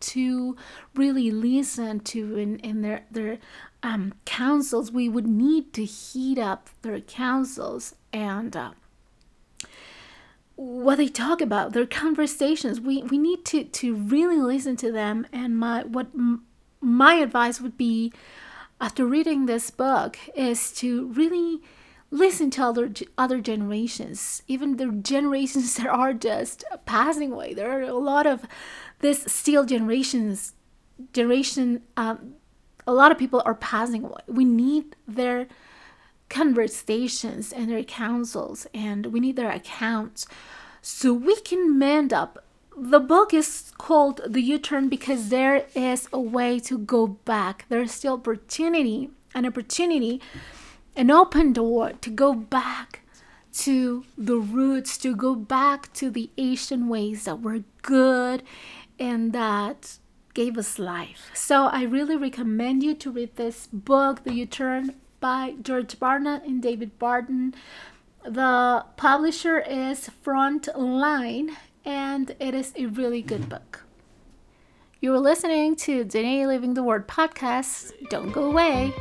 to 0.00 0.56
really 0.94 1.30
listen 1.32 2.00
to 2.00 2.36
in, 2.36 2.58
in 2.60 2.82
their, 2.82 3.04
their 3.10 3.38
um, 3.82 4.14
counsels? 4.24 4.92
We 4.92 5.08
would 5.08 5.26
need 5.26 5.72
to 5.72 5.84
heat 5.84 6.38
up 6.38 6.70
their 6.82 7.00
counsels 7.00 7.96
and 8.12 8.56
uh, 8.56 8.72
what 10.56 10.96
they 10.96 11.08
talk 11.08 11.40
about, 11.40 11.72
their 11.72 11.86
conversations. 11.86 12.80
We 12.80 13.02
we 13.02 13.18
need 13.18 13.44
to 13.46 13.64
to 13.64 13.94
really 13.94 14.38
listen 14.38 14.76
to 14.76 14.92
them. 14.92 15.26
And 15.32 15.56
my 15.56 15.84
what 15.84 16.08
my 16.80 17.14
advice 17.14 17.60
would 17.60 17.76
be 17.76 18.12
after 18.80 19.06
reading 19.06 19.46
this 19.46 19.70
book 19.70 20.18
is 20.34 20.72
to 20.72 21.06
really 21.08 21.60
listen 22.10 22.50
to 22.50 22.62
other 22.62 22.92
other 23.16 23.40
generations, 23.40 24.42
even 24.46 24.76
the 24.76 24.86
generations 24.86 25.74
that 25.76 25.86
are 25.86 26.12
just 26.12 26.64
passing 26.84 27.32
away. 27.32 27.54
There 27.54 27.78
are 27.78 27.82
a 27.82 27.94
lot 27.94 28.26
of 28.26 28.46
this 29.00 29.24
still 29.26 29.64
generations 29.64 30.54
generation. 31.12 31.82
Um, 31.96 32.34
a 32.86 32.92
lot 32.92 33.12
of 33.12 33.18
people 33.18 33.42
are 33.44 33.54
passing 33.54 34.04
away. 34.04 34.20
We 34.26 34.44
need 34.44 34.96
their 35.06 35.46
conversations 36.32 37.52
and 37.52 37.70
their 37.70 37.84
counsels 37.84 38.66
and 38.72 39.06
we 39.06 39.20
need 39.20 39.36
their 39.36 39.50
accounts 39.50 40.26
so 40.80 41.12
we 41.12 41.36
can 41.42 41.78
mend 41.78 42.12
up. 42.12 42.42
The 42.76 43.00
book 43.00 43.34
is 43.34 43.70
called 43.76 44.22
The 44.26 44.40
U 44.40 44.58
Turn 44.58 44.88
because 44.88 45.28
there 45.28 45.66
is 45.74 46.08
a 46.10 46.18
way 46.18 46.58
to 46.60 46.78
go 46.78 47.06
back. 47.06 47.66
There's 47.68 47.92
still 47.92 48.14
opportunity, 48.14 49.10
an 49.34 49.44
opportunity, 49.44 50.22
an 50.96 51.10
open 51.10 51.52
door 51.52 51.92
to 52.00 52.10
go 52.10 52.32
back 52.32 53.00
to 53.64 54.04
the 54.16 54.36
roots, 54.36 54.96
to 54.98 55.14
go 55.14 55.34
back 55.34 55.92
to 55.92 56.10
the 56.10 56.30
Asian 56.38 56.88
ways 56.88 57.24
that 57.24 57.42
were 57.42 57.60
good 57.82 58.42
and 58.98 59.34
that 59.34 59.98
gave 60.32 60.56
us 60.56 60.78
life. 60.78 61.30
So 61.34 61.66
I 61.66 61.82
really 61.82 62.16
recommend 62.16 62.82
you 62.82 62.94
to 62.94 63.10
read 63.10 63.36
this 63.36 63.68
book, 63.70 64.24
The 64.24 64.32
U 64.32 64.46
Turn 64.46 64.94
by 65.22 65.54
George 65.62 65.98
Barna 65.98 66.44
and 66.44 66.60
David 66.60 66.98
Barton. 66.98 67.54
The 68.24 68.84
publisher 68.96 69.60
is 69.60 70.10
Frontline, 70.22 71.54
and 71.84 72.36
it 72.38 72.54
is 72.54 72.72
a 72.76 72.86
really 72.86 73.22
good 73.22 73.48
book. 73.48 73.84
You're 75.00 75.20
listening 75.20 75.76
to 75.76 76.04
Danae 76.04 76.46
Living 76.46 76.74
the 76.74 76.82
Word 76.82 77.08
podcast. 77.08 77.92
Don't 78.10 78.32
go 78.32 78.44
away. 78.44 78.92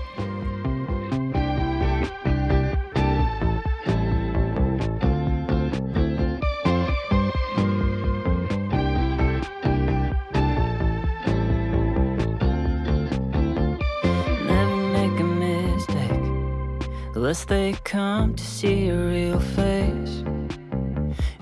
Unless 17.21 17.45
they 17.45 17.73
come 17.83 18.33
to 18.33 18.43
see 18.43 18.87
your 18.87 19.09
real 19.09 19.39
face 19.39 20.23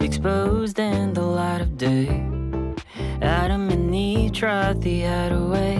Exposed 0.01 0.77
in 0.77 1.13
the 1.13 1.21
light 1.21 1.61
of 1.61 1.77
day. 1.77 2.09
Adam 3.21 3.69
and 3.69 3.95
Eve 3.95 4.33
tried 4.33 4.81
the 4.81 5.03
hideaway 5.03 5.77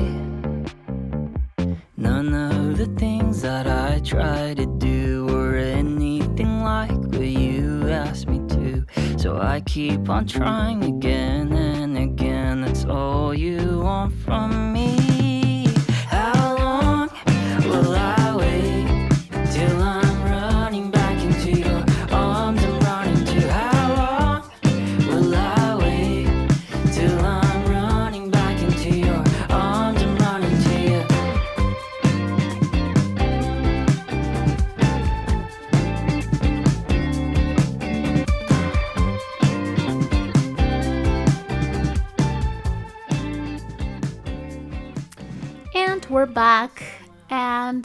None 1.98 2.34
of 2.34 2.78
the 2.78 2.86
things 2.98 3.42
that 3.42 3.68
I 3.68 4.00
tried 4.00 4.56
to 4.56 4.68
do 4.78 5.26
Were 5.26 5.58
anything 5.58 6.64
like 6.64 6.92
what 6.92 7.28
you 7.28 7.90
asked 7.90 8.30
me 8.30 8.40
to. 8.56 8.86
So 9.18 9.38
I 9.38 9.60
keep 9.60 10.08
on 10.08 10.26
trying 10.26 10.82
again 10.86 11.52
and 11.52 11.98
again. 11.98 12.62
That's 12.62 12.86
all 12.86 13.34
you 13.34 13.82
want 13.82 14.14
from 14.14 14.72
me 14.72 14.79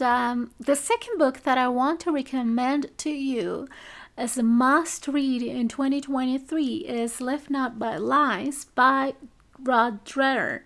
um, 0.04 0.52
the 0.60 0.76
second 0.76 1.18
book 1.18 1.42
that 1.42 1.58
I 1.58 1.68
want 1.68 2.00
to 2.00 2.12
recommend 2.12 2.96
to 2.98 3.10
you 3.10 3.66
as 4.16 4.38
a 4.38 4.42
must 4.42 5.08
read 5.08 5.42
in 5.42 5.68
2023 5.68 6.76
is 6.76 7.20
Live 7.20 7.50
Not 7.50 7.78
by 7.78 7.96
Lies 7.96 8.66
by 8.66 9.14
Rod 9.60 10.04
Dreher. 10.04 10.60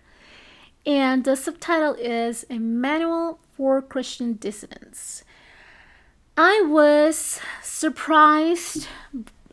And 0.85 1.23
the 1.23 1.35
subtitle 1.35 1.93
is 1.93 2.45
A 2.49 2.59
Manual 2.59 3.39
for 3.55 3.81
Christian 3.81 4.33
Dissidents. 4.33 5.23
I 6.37 6.61
was 6.61 7.39
surprised, 7.63 8.87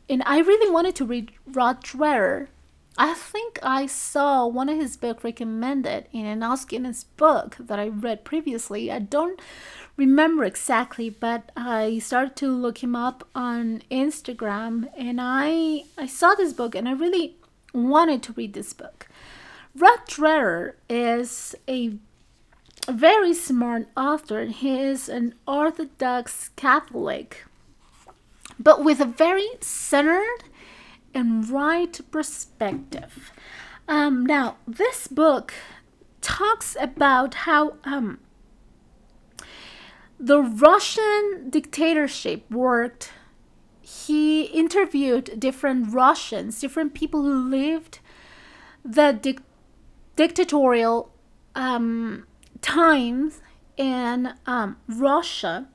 and 0.09 0.23
I 0.27 0.41
really 0.41 0.71
wanted 0.71 0.95
to 0.97 1.05
read 1.05 1.33
Rod 1.47 1.83
Dreher 1.83 2.49
I 2.99 3.13
think 3.13 3.59
I 3.63 3.87
saw 3.87 4.47
one 4.47 4.71
of 4.71 4.79
his 4.79 4.97
book 4.97 5.23
recommended 5.23 6.07
in 6.13 6.25
an 6.25 6.43
Guinness 6.67 7.05
book 7.05 7.57
that 7.61 7.79
I 7.79 7.89
read 7.89 8.25
previously. 8.25 8.91
I 8.91 9.01
don't 9.01 9.39
remember 9.99 10.45
exactly, 10.45 11.11
but 11.11 11.53
I 11.55 11.99
started 11.99 12.37
to 12.37 12.49
look 12.49 12.83
him 12.83 12.97
up 12.97 13.29
on 13.35 13.83
Instagram 13.91 14.89
and 14.97 15.19
I 15.21 15.85
I 15.99 16.07
saw 16.07 16.35
this 16.35 16.55
book 16.55 16.75
and 16.75 16.89
I 16.89 16.93
really 16.93 17.37
wanted 17.75 18.23
to 18.25 18.33
read 18.33 18.55
this 18.55 18.73
book. 18.73 19.09
Rod 19.77 20.07
Dreher 20.09 20.73
is 20.89 21.55
a 21.69 21.99
very 22.89 23.35
smart 23.35 23.89
author. 23.95 24.47
He 24.47 24.79
is 24.81 25.11
an 25.11 25.35
Orthodox 25.47 26.49
Catholic, 26.57 27.45
but 28.59 28.83
with 28.83 29.01
a 29.01 29.05
very 29.05 29.49
centered 29.61 30.45
and 31.17 31.49
right 31.49 31.99
perspective. 32.11 33.33
Um, 33.89 34.27
now, 34.27 34.57
this 34.69 35.09
book 35.09 35.55
talks 36.21 36.77
about 36.79 37.35
how 37.47 37.77
um, 37.85 38.19
the 40.21 40.43
Russian 40.43 41.49
dictatorship 41.49 42.51
worked. 42.51 43.13
He 43.81 44.43
interviewed 44.43 45.41
different 45.41 45.95
Russians, 45.95 46.61
different 46.61 46.93
people 46.93 47.23
who 47.23 47.49
lived 47.49 48.01
the 48.85 49.13
di- 49.13 49.39
dictatorial 50.17 51.11
um, 51.55 52.27
times 52.61 53.41
in 53.77 54.35
um, 54.47 54.77
Russia. 54.87 55.69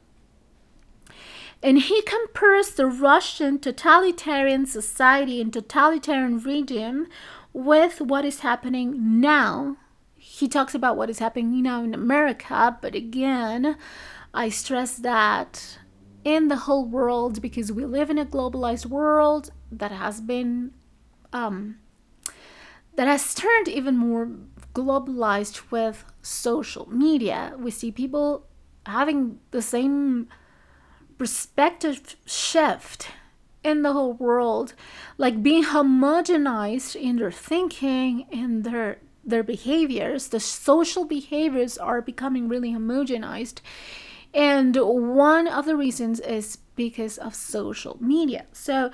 And 1.64 1.78
he 1.80 2.02
compares 2.02 2.72
the 2.72 2.88
Russian 2.88 3.60
totalitarian 3.60 4.66
society 4.66 5.40
and 5.40 5.54
totalitarian 5.54 6.40
regime 6.40 7.08
with 7.54 8.02
what 8.02 8.26
is 8.26 8.40
happening 8.40 9.22
now. 9.22 9.78
He 10.16 10.48
talks 10.48 10.74
about 10.74 10.98
what 10.98 11.10
is 11.10 11.20
happening 11.20 11.62
now 11.62 11.84
in 11.84 11.94
America, 11.94 12.78
but 12.82 12.96
again, 12.96 13.78
I 14.34 14.50
stress 14.50 14.96
that 14.98 15.78
in 16.24 16.48
the 16.48 16.56
whole 16.56 16.86
world 16.86 17.42
because 17.42 17.72
we 17.72 17.86
live 17.86 18.10
in 18.10 18.18
a 18.18 18.26
globalized 18.26 18.86
world 18.86 19.52
that 19.72 19.92
has 19.92 20.22
been 20.22 20.72
um, 21.34 21.78
that 22.96 23.08
has 23.08 23.34
turned 23.34 23.68
even 23.68 23.98
more 23.98 24.30
globalized 24.74 25.72
with 25.72 26.06
social 26.22 26.90
media. 26.92 27.54
We 27.58 27.72
see 27.72 27.92
people 27.92 28.48
having 28.86 29.40
the 29.52 29.62
same 29.62 30.28
perspective 31.22 32.16
shift 32.26 33.10
in 33.64 33.84
the 33.84 33.94
whole 33.94 34.14
world, 34.14 34.74
like 35.20 35.44
being 35.44 35.66
homogenized 35.66 36.96
in 37.00 37.18
their 37.18 37.32
thinking 37.32 38.26
and 38.32 38.64
their 38.64 38.98
their 39.24 39.44
behaviors. 39.44 40.30
The 40.30 40.40
social 40.40 41.06
behaviors 41.06 41.78
are 41.78 42.02
becoming 42.02 42.48
really 42.48 42.72
homogenized. 42.74 43.60
And 44.34 44.76
one 44.76 45.48
of 45.48 45.68
the 45.68 45.76
reasons 45.76 46.20
is 46.22 46.58
because 46.76 47.20
of 47.20 47.36
social 47.36 47.98
media. 48.02 48.46
So 48.52 48.90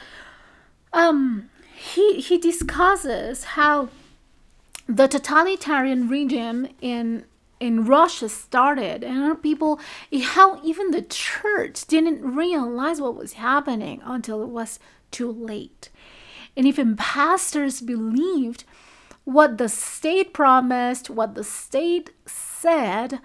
um 0.92 1.50
he 1.78 2.20
he 2.20 2.38
discusses 2.38 3.56
how 3.56 3.88
the 4.86 5.08
totalitarian 5.08 6.10
regime 6.10 6.68
in 6.82 7.24
in 7.60 7.86
Russia 7.86 8.30
started, 8.30 9.04
and 9.04 9.42
people, 9.42 9.80
how 10.22 10.62
even 10.64 10.92
the 10.92 11.02
church 11.02 11.86
didn't 11.88 12.22
realize 12.22 13.02
what 13.02 13.16
was 13.16 13.34
happening 13.34 14.02
until 14.04 14.44
it 14.44 14.50
was 14.50 14.80
too 15.12 15.32
late. 15.32 15.90
And 16.56 16.68
even 16.68 16.96
pastors 16.96 17.82
believed 17.82 18.64
what 19.24 19.58
the 19.58 19.70
state 19.70 20.34
promised, 20.34 21.10
what 21.10 21.36
the 21.36 21.44
state 21.44 22.12
said, 22.26 23.20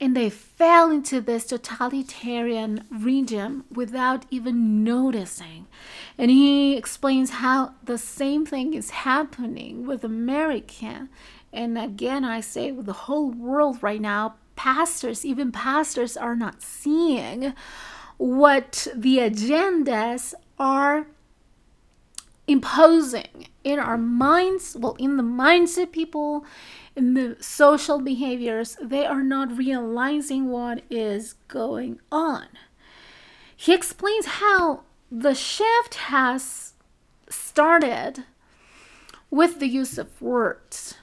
and 0.00 0.16
they 0.16 0.30
fell 0.30 0.90
into 0.90 1.20
this 1.20 1.44
totalitarian 1.46 2.84
regime 2.90 3.64
without 3.70 4.26
even 4.30 4.82
noticing. 4.82 5.66
And 6.18 6.30
he 6.30 6.76
explains 6.76 7.30
how 7.30 7.74
the 7.84 7.98
same 7.98 8.44
thing 8.44 8.74
is 8.74 8.90
happening 8.90 9.86
with 9.86 10.02
America. 10.02 11.08
And 11.52 11.78
again, 11.78 12.24
I 12.24 12.40
say 12.40 12.72
with 12.72 12.86
the 12.86 12.92
whole 12.92 13.30
world 13.30 13.82
right 13.82 14.00
now, 14.00 14.36
pastors, 14.56 15.24
even 15.24 15.52
pastors, 15.52 16.16
are 16.16 16.36
not 16.36 16.62
seeing 16.62 17.54
what 18.16 18.86
the 18.94 19.18
agendas 19.18 20.34
are 20.58 21.06
imposing 22.46 23.48
in 23.64 23.78
our 23.78 23.98
minds, 23.98 24.76
well, 24.78 24.96
in 24.98 25.16
the 25.16 25.22
minds 25.22 25.78
of 25.78 25.92
people, 25.92 26.44
in 26.96 27.14
the 27.14 27.36
social 27.40 28.00
behaviors, 28.00 28.76
they 28.80 29.06
are 29.06 29.22
not 29.22 29.56
realizing 29.56 30.48
what 30.48 30.82
is 30.90 31.34
going 31.48 32.00
on. 32.10 32.46
He 33.56 33.72
explains 33.72 34.26
how 34.26 34.82
the 35.10 35.34
shift 35.34 35.94
has 35.94 36.72
started 37.28 38.24
with 39.30 39.60
the 39.60 39.68
use 39.68 39.96
of 39.98 40.20
words. 40.20 40.94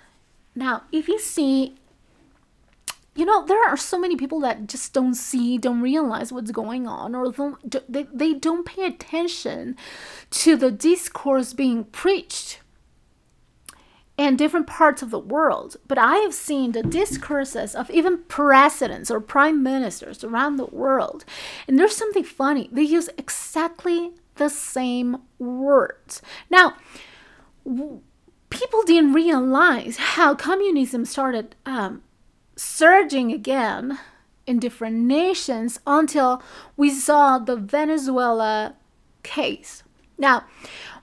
Now, 0.59 0.83
if 0.91 1.07
you 1.07 1.17
see, 1.19 1.75
you 3.15 3.23
know, 3.23 3.45
there 3.45 3.65
are 3.65 3.77
so 3.77 3.97
many 3.97 4.17
people 4.17 4.41
that 4.41 4.67
just 4.67 4.91
don't 4.91 5.13
see, 5.13 5.57
don't 5.57 5.79
realize 5.79 6.33
what's 6.33 6.51
going 6.51 6.85
on, 6.85 7.15
or 7.15 7.31
don't, 7.31 7.91
they, 7.91 8.07
they 8.11 8.33
don't 8.33 8.65
pay 8.65 8.85
attention 8.85 9.77
to 10.31 10.57
the 10.57 10.69
discourse 10.69 11.53
being 11.53 11.85
preached 11.85 12.59
in 14.17 14.35
different 14.35 14.67
parts 14.67 15.01
of 15.01 15.11
the 15.11 15.17
world. 15.17 15.77
But 15.87 15.97
I 15.97 16.17
have 16.17 16.33
seen 16.33 16.73
the 16.73 16.83
discourses 16.83 17.73
of 17.73 17.89
even 17.89 18.23
presidents 18.23 19.09
or 19.09 19.21
prime 19.21 19.63
ministers 19.63 20.25
around 20.25 20.57
the 20.57 20.65
world. 20.65 21.23
And 21.69 21.79
there's 21.79 21.95
something 21.95 22.25
funny. 22.25 22.67
They 22.69 22.83
use 22.83 23.09
exactly 23.17 24.11
the 24.35 24.49
same 24.49 25.19
words. 25.39 26.21
Now, 26.49 26.75
w- 27.65 28.01
people 28.49 28.83
didn't 28.83 29.13
realize 29.13 29.97
how 29.97 30.35
communism 30.35 31.05
started 31.05 31.55
um, 31.65 32.01
surging 32.55 33.31
again 33.31 33.99
in 34.45 34.59
different 34.59 34.97
nations 34.97 35.79
until 35.85 36.41
we 36.75 36.89
saw 36.89 37.37
the 37.37 37.55
Venezuela 37.55 38.75
case. 39.23 39.83
Now, 40.17 40.45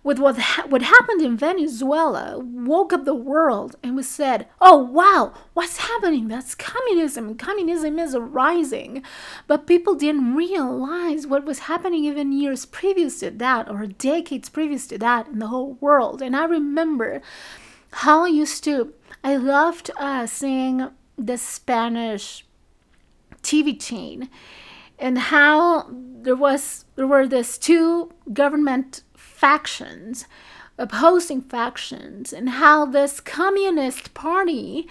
with 0.07 0.21
what, 0.21 0.39
ha- 0.39 0.67
what 0.69 0.83
happened 0.83 1.21
in 1.21 1.37
Venezuela, 1.37 2.39
woke 2.39 2.93
up 2.93 3.05
the 3.05 3.13
world 3.13 3.75
and 3.83 3.97
was 3.97 4.09
said, 4.09 4.47
oh 4.61 4.77
wow, 4.77 5.35
what's 5.53 5.79
happening? 5.79 6.29
That's 6.29 6.55
communism. 6.55 7.35
Communism 7.35 7.99
is 7.99 8.17
rising. 8.17 9.03
But 9.49 9.67
people 9.67 9.97
didn't 9.97 10.37
realize 10.37 11.27
what 11.27 11.45
was 11.45 11.59
happening 11.59 12.05
even 12.05 12.31
years 12.31 12.67
previous 12.67 13.19
to 13.19 13.33
that 13.33 13.69
or 13.69 13.85
decades 13.87 14.49
previous 14.49 14.87
to 14.87 14.99
that 14.99 15.27
in 15.27 15.41
the 15.41 15.49
whole 15.49 15.73
world. 15.81 16.23
And 16.23 16.37
I 16.37 16.45
remember 16.45 17.21
how 17.91 18.27
I 18.27 18.29
used 18.29 18.63
to, 18.63 18.95
I 19.25 19.35
loved 19.35 19.91
uh, 19.97 20.27
seeing 20.27 20.89
the 21.19 21.37
Spanish 21.37 22.47
TV 23.43 23.81
chain 23.81 24.31
and 25.01 25.19
how 25.19 25.89
there 25.91 26.37
was 26.37 26.85
there 26.95 27.07
were 27.07 27.27
these 27.27 27.59
two 27.59 28.13
government 28.33 29.03
factions, 29.37 30.25
opposing 30.79 31.43
factions, 31.43 32.33
and 32.33 32.49
how 32.49 32.87
this 32.87 33.21
communist 33.21 34.15
party 34.15 34.89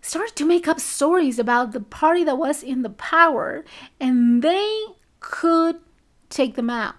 started 0.00 0.36
to 0.36 0.46
make 0.46 0.66
up 0.68 0.80
stories 0.80 1.38
about 1.38 1.72
the 1.72 1.80
party 1.80 2.24
that 2.24 2.38
was 2.38 2.62
in 2.62 2.82
the 2.82 2.90
power, 2.90 3.64
and 4.00 4.42
they 4.42 4.84
could 5.20 5.76
take 6.28 6.54
them 6.54 6.70
out 6.70 6.94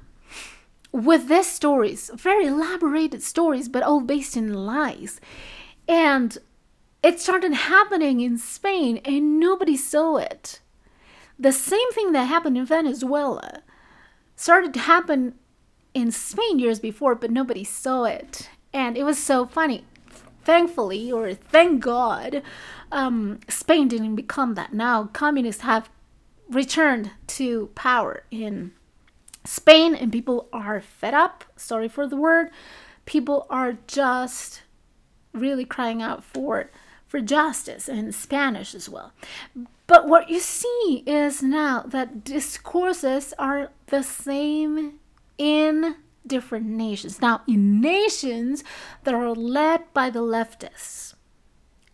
with 0.92 1.28
these 1.28 1.48
stories, 1.48 2.12
very 2.14 2.46
elaborated 2.46 3.24
stories, 3.24 3.68
but 3.68 3.84
all 3.84 4.00
based 4.00 4.38
in 4.38 4.54
lies. 4.54 5.20
And 5.88 6.38
it 7.02 7.20
started 7.20 7.54
happening 7.54 8.22
in 8.22 8.38
Spain, 8.38 9.02
and 9.04 9.40
nobody 9.40 9.76
saw 9.76 10.18
it. 10.18 10.62
The 11.40 11.52
same 11.52 11.92
thing 11.94 12.12
that 12.12 12.26
happened 12.26 12.58
in 12.58 12.66
Venezuela 12.66 13.64
started 14.36 14.74
to 14.76 14.80
happen 14.82 15.36
in 15.94 16.12
Spain 16.12 16.60
years 16.60 16.80
before, 16.80 17.16
but 17.16 17.32
nobody 17.32 17.64
saw 17.64 18.06
it. 18.06 18.50
And 18.74 18.98
it 18.98 19.04
was 19.04 19.22
so 19.22 19.46
funny. 19.46 19.86
Thankfully, 20.44 21.12
or 21.12 21.34
thank 21.34 21.82
God, 21.82 22.42
um, 22.92 23.40
Spain 23.48 23.88
didn't 23.88 24.16
become 24.16 24.56
that. 24.56 24.74
Now, 24.74 25.06
communists 25.14 25.62
have 25.62 25.90
returned 26.50 27.12
to 27.28 27.68
power 27.76 28.24
in 28.30 28.74
Spain, 29.46 29.96
and 29.96 30.12
people 30.12 30.50
are 30.52 30.82
fed 30.82 31.14
up. 31.14 31.46
Sorry 31.56 31.88
for 31.88 32.08
the 32.08 32.18
word. 32.18 32.50
People 33.06 33.46
are 33.50 33.78
just 33.88 34.64
really 35.34 35.66
crying 35.66 36.02
out 36.02 36.24
for 36.24 36.70
for 37.08 37.22
justice 37.22 37.88
in 37.88 38.12
Spanish 38.12 38.74
as 38.74 38.90
well. 38.90 39.14
But 39.86 40.08
what 40.08 40.30
you 40.30 40.40
see 40.40 41.04
is 41.06 41.44
now 41.44 41.84
that 41.86 42.24
discourses 42.24 43.36
are 43.38 43.70
the 43.88 44.02
same 44.02 45.00
in 45.38 45.96
different 46.26 46.66
nations. 46.66 47.22
Now, 47.22 47.42
in 47.48 47.82
nations 47.82 48.64
that 49.04 49.14
are 49.14 49.34
led 49.34 49.94
by 49.94 50.10
the 50.10 50.22
leftists. 50.22 51.14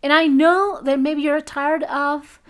And 0.02 0.12
I 0.12 0.26
know 0.26 0.80
that 0.82 1.00
maybe 1.00 1.22
you're 1.22 1.40
tired 1.40 1.82
of 1.84 2.40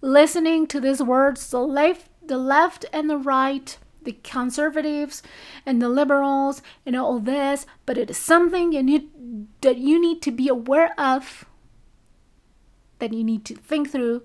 listening 0.00 0.66
to 0.68 0.80
these 0.80 1.02
words 1.02 1.50
the 1.50 1.60
left, 1.60 2.08
the 2.24 2.38
left 2.38 2.84
and 2.92 3.10
the 3.10 3.18
right, 3.18 3.76
the 4.02 4.12
conservatives 4.22 5.22
and 5.66 5.82
the 5.82 5.88
liberals 5.88 6.62
and 6.86 6.96
all 6.96 7.18
this, 7.18 7.66
but 7.86 7.98
it 7.98 8.10
is 8.10 8.18
something 8.18 8.72
you 8.72 8.82
need 8.82 9.08
that 9.60 9.78
you 9.78 10.00
need 10.00 10.22
to 10.22 10.30
be 10.30 10.48
aware 10.48 10.94
of 10.98 11.44
that 12.98 13.12
you 13.12 13.24
need 13.24 13.44
to 13.46 13.54
think 13.54 13.90
through 13.90 14.22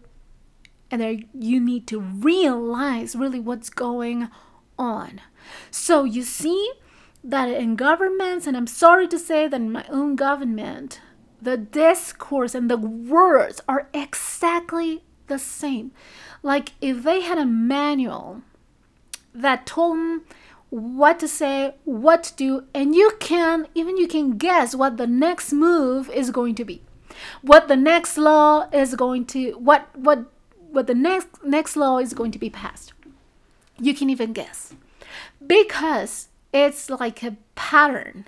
and 0.92 1.02
that 1.02 1.24
you 1.34 1.60
need 1.60 1.88
to 1.88 2.00
realize 2.00 3.16
really 3.16 3.40
what's 3.40 3.70
going 3.70 4.30
on. 4.78 5.22
So 5.72 6.04
you 6.04 6.24
see 6.24 6.72
that 7.24 7.50
in 7.50 7.76
governments, 7.76 8.48
and 8.48 8.56
I'm 8.56 8.68
sorry 8.68 9.08
to 9.08 9.20
say 9.20 9.48
that 9.48 9.60
in 9.60 9.72
my 9.72 9.86
own 9.90 10.16
government, 10.16 11.02
the 11.42 11.58
discourse 11.58 12.56
and 12.56 12.70
the 12.70 12.78
words 12.78 13.62
are 13.68 13.88
exactly 13.94 15.04
the 15.28 15.40
same. 15.40 15.92
Like 16.44 16.74
if 16.82 17.04
they 17.04 17.22
had 17.22 17.38
a 17.38 17.46
manual 17.46 18.42
that 19.34 19.66
told 19.66 19.98
them 19.98 20.22
what 20.70 21.20
to 21.20 21.28
say, 21.28 21.76
what 21.84 22.24
to 22.24 22.36
do, 22.36 22.64
and 22.74 22.96
you 22.96 23.12
can 23.20 23.68
even 23.76 23.98
you 23.98 24.08
can 24.08 24.38
guess 24.38 24.76
what 24.76 24.98
the 24.98 25.08
next 25.08 25.54
move 25.54 26.10
is 26.10 26.32
going 26.32 26.56
to 26.56 26.66
be 26.66 26.82
what 27.42 27.68
the 27.68 27.76
next 27.76 28.18
law 28.18 28.68
is 28.72 28.96
going 28.96 29.26
to 29.26 29.52
what 29.54 29.88
what 29.96 30.26
what 30.72 30.88
the 30.88 30.96
next 30.96 31.28
next 31.44 31.76
law 31.76 31.98
is 31.98 32.14
going 32.14 32.32
to 32.32 32.40
be 32.40 32.50
passed. 32.50 32.94
You 33.80 33.94
can 33.94 34.10
even 34.10 34.34
guess. 34.34 34.74
Because 35.46 36.30
it's 36.54 36.90
like 36.90 37.24
a 37.24 37.38
pattern. 37.56 38.26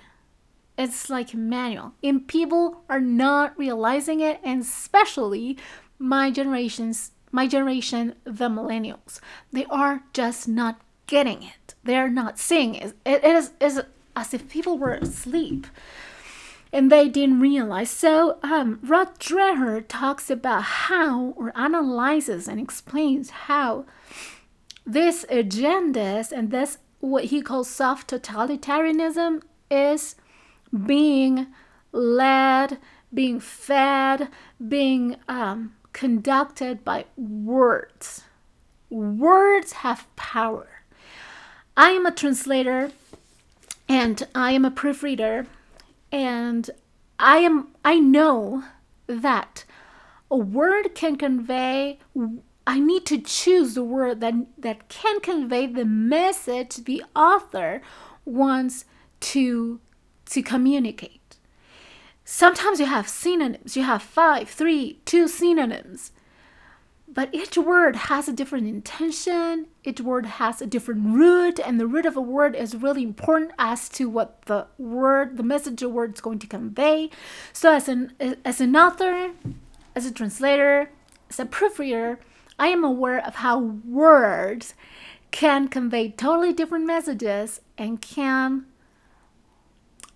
It's 0.76 1.10
like 1.10 1.32
a 1.32 1.36
manual. 1.36 1.94
And 2.02 2.26
people 2.28 2.82
are 2.88 3.00
not 3.00 3.58
realizing 3.58 4.20
it, 4.20 4.40
and 4.44 4.62
especially 4.62 5.58
my 5.98 6.30
generations, 6.30 7.12
my 7.32 7.46
generation, 7.46 8.14
the 8.24 8.48
millennials. 8.48 9.20
They 9.52 9.64
are 9.66 10.04
just 10.12 10.46
not 10.46 10.80
getting 11.06 11.42
it. 11.42 11.74
They 11.84 11.96
are 11.96 12.10
not 12.10 12.38
seeing 12.38 12.74
it. 12.74 12.94
It 13.04 13.24
is, 13.24 13.52
is 13.60 13.82
as 14.14 14.34
if 14.34 14.48
people 14.48 14.78
were 14.78 14.94
asleep 14.94 15.66
and 16.72 16.92
they 16.92 17.08
didn't 17.08 17.40
realize. 17.40 17.90
So, 17.90 18.38
um, 18.42 18.78
Rod 18.82 19.18
Dreher 19.18 19.84
talks 19.86 20.30
about 20.30 20.62
how, 20.62 21.34
or 21.36 21.56
analyzes 21.56 22.46
and 22.46 22.60
explains 22.60 23.30
how 23.30 23.86
this 24.84 25.24
agendas 25.30 26.30
and 26.32 26.50
this 26.50 26.78
what 27.00 27.24
he 27.24 27.42
calls 27.42 27.68
soft 27.68 28.10
totalitarianism 28.10 29.42
is 29.70 30.16
being 30.86 31.46
led, 31.92 32.78
being 33.12 33.40
fed, 33.40 34.28
being 34.66 35.16
um, 35.28 35.74
conducted 35.92 36.84
by 36.84 37.04
words. 37.16 38.24
Words 38.90 39.72
have 39.72 40.06
power. 40.16 40.82
I 41.76 41.90
am 41.90 42.06
a 42.06 42.10
translator 42.10 42.90
and 43.88 44.26
I 44.34 44.52
am 44.52 44.64
a 44.64 44.70
proofreader 44.70 45.46
and 46.10 46.70
I 47.18 47.38
am 47.38 47.68
I 47.84 47.98
know 47.98 48.64
that 49.06 49.64
a 50.30 50.36
word 50.36 50.94
can 50.94 51.16
convey 51.16 51.98
I 52.68 52.78
need 52.78 53.06
to 53.06 53.18
choose 53.18 53.72
the 53.72 53.82
word 53.82 54.20
that 54.20 54.34
that 54.58 54.90
can 54.90 55.20
convey 55.20 55.66
the 55.66 55.86
message 55.86 56.76
the 56.84 57.02
author 57.16 57.80
wants 58.26 58.84
to 59.20 59.80
to 60.26 60.42
communicate. 60.42 61.36
Sometimes 62.26 62.78
you 62.78 62.84
have 62.84 63.08
synonyms, 63.08 63.74
you 63.74 63.84
have 63.84 64.02
five, 64.02 64.50
three, 64.50 65.00
two 65.06 65.28
synonyms. 65.28 66.12
But 67.10 67.34
each 67.34 67.56
word 67.56 67.96
has 67.96 68.28
a 68.28 68.34
different 68.34 68.68
intention, 68.68 69.68
each 69.82 70.02
word 70.02 70.26
has 70.26 70.60
a 70.60 70.66
different 70.66 71.16
root, 71.16 71.58
and 71.58 71.80
the 71.80 71.86
root 71.86 72.04
of 72.04 72.18
a 72.18 72.20
word 72.20 72.54
is 72.54 72.76
really 72.76 73.02
important 73.02 73.52
as 73.58 73.88
to 73.96 74.10
what 74.10 74.42
the 74.42 74.66
word, 74.76 75.38
the 75.38 75.42
message 75.42 75.80
the 75.80 75.88
word 75.88 76.12
is 76.16 76.20
going 76.20 76.38
to 76.40 76.46
convey. 76.46 77.08
So 77.54 77.72
as 77.72 77.88
an 77.88 78.12
as 78.44 78.60
an 78.60 78.76
author, 78.76 79.30
as 79.94 80.04
a 80.04 80.12
translator, 80.12 80.90
as 81.30 81.40
a 81.40 81.46
proofreader, 81.46 82.18
I 82.58 82.68
am 82.68 82.84
aware 82.84 83.24
of 83.24 83.36
how 83.36 83.58
words 83.58 84.74
can 85.30 85.68
convey 85.68 86.10
totally 86.10 86.52
different 86.52 86.86
messages 86.86 87.60
and 87.76 88.00
can 88.00 88.66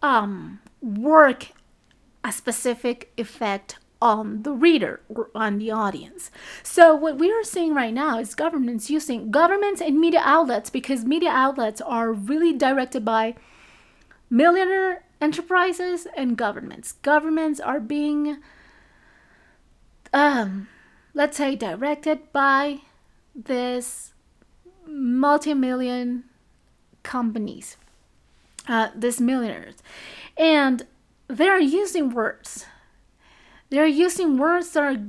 um, 0.02 0.60
work 0.80 1.48
a 2.24 2.32
specific 2.32 3.12
effect 3.16 3.78
on 4.00 4.42
the 4.42 4.50
reader 4.50 5.00
or 5.08 5.30
on 5.34 5.58
the 5.58 5.70
audience. 5.70 6.30
So 6.62 6.94
what 6.94 7.18
we 7.18 7.30
are 7.30 7.44
seeing 7.44 7.72
right 7.72 7.94
now 7.94 8.18
is 8.18 8.34
governments 8.34 8.90
using 8.90 9.30
governments 9.30 9.80
and 9.80 10.00
media 10.00 10.22
outlets 10.24 10.70
because 10.70 11.04
media 11.04 11.30
outlets 11.30 11.80
are 11.80 12.12
really 12.12 12.52
directed 12.52 13.04
by 13.04 13.36
millionaire 14.28 15.04
enterprises 15.20 16.08
and 16.16 16.36
governments. 16.36 16.92
Governments 17.02 17.60
are 17.60 17.78
being 17.78 18.38
um 20.12 20.68
let's 21.14 21.36
say 21.36 21.56
directed 21.56 22.32
by 22.32 22.80
this 23.34 24.12
multi-million 24.86 26.24
companies 27.02 27.76
uh, 28.68 28.88
these 28.94 29.20
millionaires. 29.20 29.76
And 30.36 30.86
they're 31.28 31.60
using 31.60 32.10
words. 32.10 32.66
They're 33.70 33.86
using 33.86 34.38
words 34.38 34.70
that 34.70 34.82
are 34.82 35.02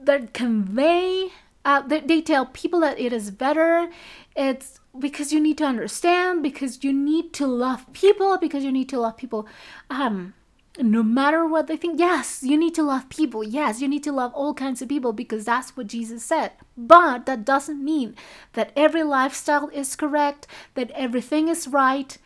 that 0.00 0.32
convey 0.32 1.30
uh, 1.64 1.82
they, 1.82 2.00
they 2.00 2.22
tell 2.22 2.46
people 2.46 2.80
that 2.80 2.98
it 2.98 3.12
is 3.12 3.30
better. 3.30 3.90
It's 4.34 4.80
because 4.98 5.32
you 5.32 5.40
need 5.40 5.58
to 5.58 5.64
understand 5.64 6.42
because 6.42 6.82
you 6.82 6.92
need 6.92 7.34
to 7.34 7.46
love 7.46 7.92
people 7.92 8.38
because 8.38 8.64
you 8.64 8.72
need 8.72 8.88
to 8.90 9.00
love 9.00 9.16
people. 9.16 9.46
Um 9.90 10.34
no 10.80 11.02
matter 11.02 11.46
what 11.46 11.66
they 11.66 11.76
think 11.76 11.98
yes 11.98 12.42
you 12.42 12.56
need 12.56 12.74
to 12.74 12.82
love 12.82 13.08
people. 13.08 13.42
Yes 13.42 13.80
you 13.80 13.88
need 13.88 14.04
to 14.04 14.12
love 14.12 14.32
all 14.34 14.54
kinds 14.54 14.80
of 14.80 14.88
people 14.88 15.12
because 15.12 15.44
that's 15.44 15.76
what 15.76 15.86
jesus 15.86 16.24
said. 16.24 16.52
But 16.76 17.26
that 17.26 17.44
doesn't 17.44 17.84
mean 17.84 18.14
that 18.52 18.72
every 18.76 19.02
lifestyle 19.02 19.68
is 19.68 19.96
correct 19.96 20.46
that 20.74 20.90
everything 20.92 21.48
is 21.48 21.68
right 21.68 22.16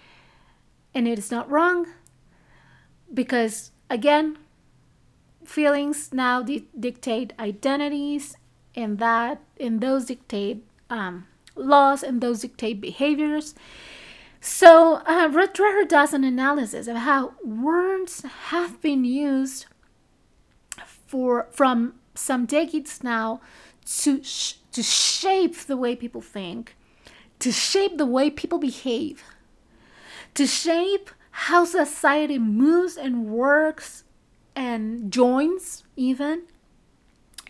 and 0.94 1.08
it 1.08 1.18
is 1.18 1.30
not 1.30 1.50
wrong. 1.50 1.86
Because 3.12 3.70
again 3.88 4.38
feelings 5.44 6.12
now 6.12 6.42
di- 6.42 6.68
dictate 6.78 7.32
identities 7.38 8.36
and 8.74 8.98
that 8.98 9.40
and 9.58 9.80
those 9.80 10.06
dictate 10.06 10.64
um, 10.88 11.26
laws 11.56 12.02
and 12.02 12.20
those 12.20 12.40
dictate 12.40 12.80
behaviors 12.80 13.54
so 14.44 14.96
uh, 15.06 15.84
does 15.88 16.12
an 16.12 16.24
analysis 16.24 16.86
of 16.88 16.96
how 16.96 17.34
words 17.44 18.22
have 18.48 18.80
been 18.80 19.04
used 19.04 19.66
for 20.84 21.48
from 21.52 21.94
some 22.14 22.44
decades 22.44 23.02
now 23.02 23.40
to 23.86 24.22
sh- 24.22 24.54
to 24.72 24.82
shape 24.82 25.56
the 25.56 25.76
way 25.76 25.96
people 25.96 26.20
think 26.20 26.76
to 27.38 27.50
shape 27.52 27.96
the 27.96 28.06
way 28.06 28.30
people 28.30 28.58
behave 28.58 29.22
to 30.34 30.46
shape 30.46 31.10
how 31.32 31.64
society 31.64 32.38
moves 32.38 32.96
and 32.96 33.26
works 33.26 34.04
and 34.54 35.10
joins 35.10 35.84
even. 35.96 36.42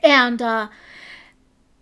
And 0.02 0.40
uh, 0.40 0.68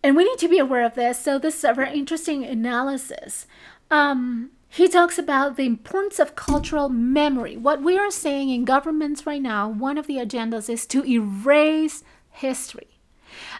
and 0.02 0.16
we 0.16 0.24
need 0.24 0.38
to 0.38 0.48
be 0.48 0.58
aware 0.58 0.84
of 0.84 0.94
this. 0.94 1.18
So 1.18 1.38
this 1.38 1.56
is 1.56 1.64
a 1.64 1.74
very 1.74 1.98
interesting 1.98 2.44
analysis. 2.44 3.46
Um, 3.90 4.50
he 4.70 4.88
talks 4.88 5.18
about 5.18 5.56
the 5.56 5.66
importance 5.66 6.20
of 6.20 6.36
cultural 6.36 6.88
memory. 6.88 7.56
What 7.56 7.82
we 7.82 7.98
are 7.98 8.10
saying 8.10 8.50
in 8.50 8.64
governments 8.64 9.26
right 9.26 9.42
now 9.42 9.68
one 9.68 9.98
of 9.98 10.06
the 10.06 10.16
agendas 10.16 10.70
is 10.70 10.86
to 10.86 11.04
erase 11.04 12.04
history 12.30 12.86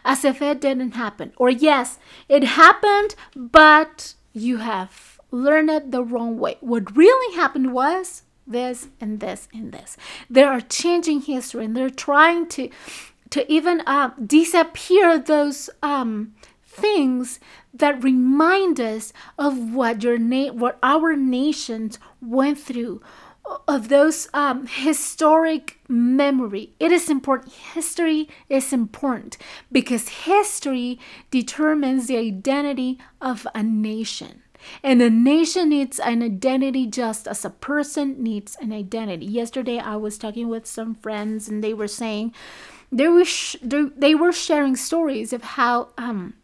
as 0.05 0.23
if 0.23 0.41
it 0.41 0.61
didn't 0.61 0.95
happen. 0.95 1.33
Or 1.37 1.49
yes 1.49 1.99
it 2.29 2.43
happened 2.43 3.15
but 3.35 4.15
you 4.33 4.57
have 4.57 5.19
learned 5.31 5.69
it 5.69 5.91
the 5.91 6.03
wrong 6.03 6.39
way. 6.39 6.55
What 6.61 6.95
really 6.95 7.35
happened 7.35 7.73
was 7.73 8.23
this 8.47 8.87
and 8.99 9.19
this 9.19 9.47
and 9.53 9.71
this. 9.71 9.97
They 10.29 10.43
are 10.43 10.61
changing 10.61 11.21
history 11.21 11.65
and 11.65 11.75
they're 11.75 11.89
trying 11.89 12.47
to 12.49 12.69
to 13.31 13.49
even 13.51 13.81
uh, 13.87 14.11
disappear 14.25 15.17
those 15.17 15.69
um, 15.81 16.33
things 16.71 17.39
that 17.73 18.03
remind 18.03 18.79
us 18.79 19.13
of 19.37 19.73
what 19.73 20.03
your 20.03 20.17
na- 20.17 20.53
what 20.53 20.79
our 20.81 21.15
nations 21.15 21.99
went 22.21 22.57
through 22.57 23.01
of 23.67 23.89
those 23.89 24.29
um, 24.33 24.67
historic 24.67 25.79
memory. 25.87 26.73
It 26.79 26.91
is 26.91 27.09
important. 27.09 27.53
History 27.53 28.29
is 28.49 28.71
important 28.71 29.37
because 29.71 30.25
history 30.25 30.99
determines 31.29 32.07
the 32.07 32.17
identity 32.17 32.99
of 33.19 33.45
a 33.53 33.63
nation. 33.63 34.43
And 34.83 35.01
a 35.01 35.09
nation 35.09 35.69
needs 35.69 35.99
an 35.99 36.21
identity 36.21 36.85
just 36.85 37.27
as 37.27 37.43
a 37.43 37.49
person 37.49 38.21
needs 38.21 38.55
an 38.61 38.71
identity. 38.71 39.25
Yesterday, 39.25 39.79
I 39.79 39.95
was 39.95 40.19
talking 40.19 40.49
with 40.49 40.67
some 40.67 40.93
friends, 40.93 41.49
and 41.49 41.63
they 41.63 41.73
were 41.73 41.87
saying 41.87 42.33
they 42.91 43.07
were 43.07 43.25
sh- 43.25 43.55
they 43.61 44.13
were 44.13 44.31
sharing 44.31 44.75
stories 44.75 45.33
of 45.33 45.41
how 45.57 45.89
um, 45.97 46.35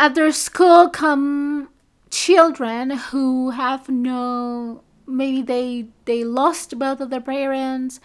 at 0.00 0.14
their 0.14 0.32
school 0.32 0.88
come 0.88 1.68
children 2.10 2.90
who 2.90 3.50
have 3.50 3.88
no 3.88 4.82
maybe 5.06 5.42
they 5.42 5.86
they 6.06 6.24
lost 6.24 6.76
both 6.78 7.00
of 7.00 7.10
their 7.10 7.20
parents. 7.20 8.00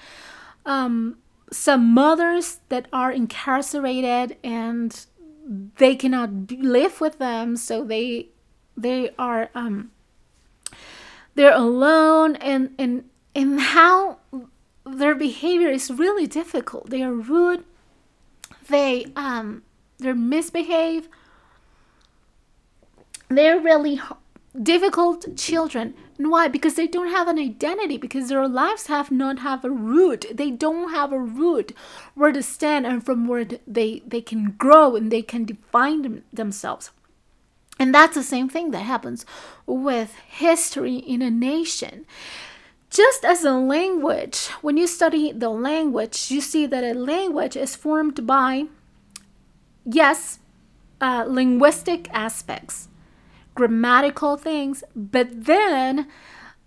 Um, 0.66 1.18
some 1.52 1.94
mothers 1.94 2.60
that 2.70 2.88
are 2.92 3.12
incarcerated 3.12 4.36
and 4.44 5.06
they 5.78 5.96
cannot 5.96 6.52
live 6.52 7.00
with 7.00 7.18
them 7.18 7.56
so 7.56 7.84
they 7.84 8.28
they 8.76 9.12
are 9.18 9.50
um 9.56 9.92
they're 11.36 11.54
alone 11.54 12.36
and 12.38 12.76
and 12.78 13.06
and 13.34 13.62
how 13.62 14.18
their 14.86 15.16
behavior 15.16 15.70
is 15.70 15.90
really 15.90 16.28
difficult. 16.28 16.90
They 16.90 17.04
are 17.04 17.14
rude. 17.14 17.64
They 18.68 19.06
um 19.16 19.64
they're 19.98 20.14
misbehave 20.14 21.08
they're 23.30 23.60
really 23.60 24.00
difficult 24.62 25.36
children. 25.36 25.94
And 26.18 26.32
why? 26.32 26.48
Because 26.48 26.76
they 26.76 26.88
don't 26.88 27.10
have 27.10 27.28
an 27.28 27.38
identity 27.38 27.98
because 27.98 28.30
their 28.30 28.48
lives 28.48 28.88
have 28.88 29.12
not 29.12 29.40
have 29.40 29.66
a 29.66 29.70
root. 29.70 30.26
They 30.34 30.52
don't 30.52 30.92
have 30.92 31.12
a 31.12 31.20
root 31.20 31.74
where 32.14 32.32
to 32.32 32.42
stand 32.42 32.86
and 32.86 33.06
from 33.06 33.28
where 33.28 33.46
they 33.68 34.02
they 34.08 34.22
can 34.22 34.52
grow 34.58 34.96
and 34.96 35.12
they 35.12 35.22
can 35.22 35.46
define 35.46 36.04
them, 36.04 36.24
themselves. 36.32 36.92
And 37.78 37.94
that's 37.94 38.16
the 38.16 38.24
same 38.24 38.48
thing 38.48 38.72
that 38.72 38.84
happens 38.84 39.26
with 39.66 40.16
history 40.16 40.96
in 40.96 41.22
a 41.22 41.30
nation. 41.30 42.06
Just 42.90 43.26
as 43.26 43.44
a 43.44 43.52
language 43.52 44.48
when 44.62 44.78
you 44.78 44.88
study 44.88 45.34
the 45.34 45.50
language 45.50 46.32
you 46.32 46.40
see 46.40 46.66
that 46.66 46.84
a 46.84 46.94
language 46.94 47.58
is 47.58 47.76
formed 47.76 48.26
by 48.26 48.68
yes 49.84 50.40
uh, 51.02 51.26
linguistic 51.28 52.08
aspects 52.14 52.88
grammatical 53.56 54.38
things, 54.38 54.84
but 54.96 55.46
then 55.46 56.08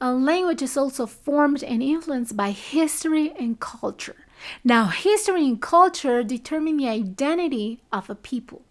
a 0.00 0.12
language 0.12 0.62
is 0.62 0.76
also 0.76 1.06
formed 1.06 1.62
and 1.62 1.82
influenced 1.82 2.36
by 2.36 2.50
history 2.50 3.32
and 3.38 3.60
culture. 3.60 4.16
Now, 4.64 4.86
history 4.86 5.46
and 5.46 5.60
culture 5.60 6.22
determine 6.22 6.76
the 6.76 6.88
identity 6.88 7.82
of 7.92 8.08
a 8.08 8.14
people. 8.14 8.62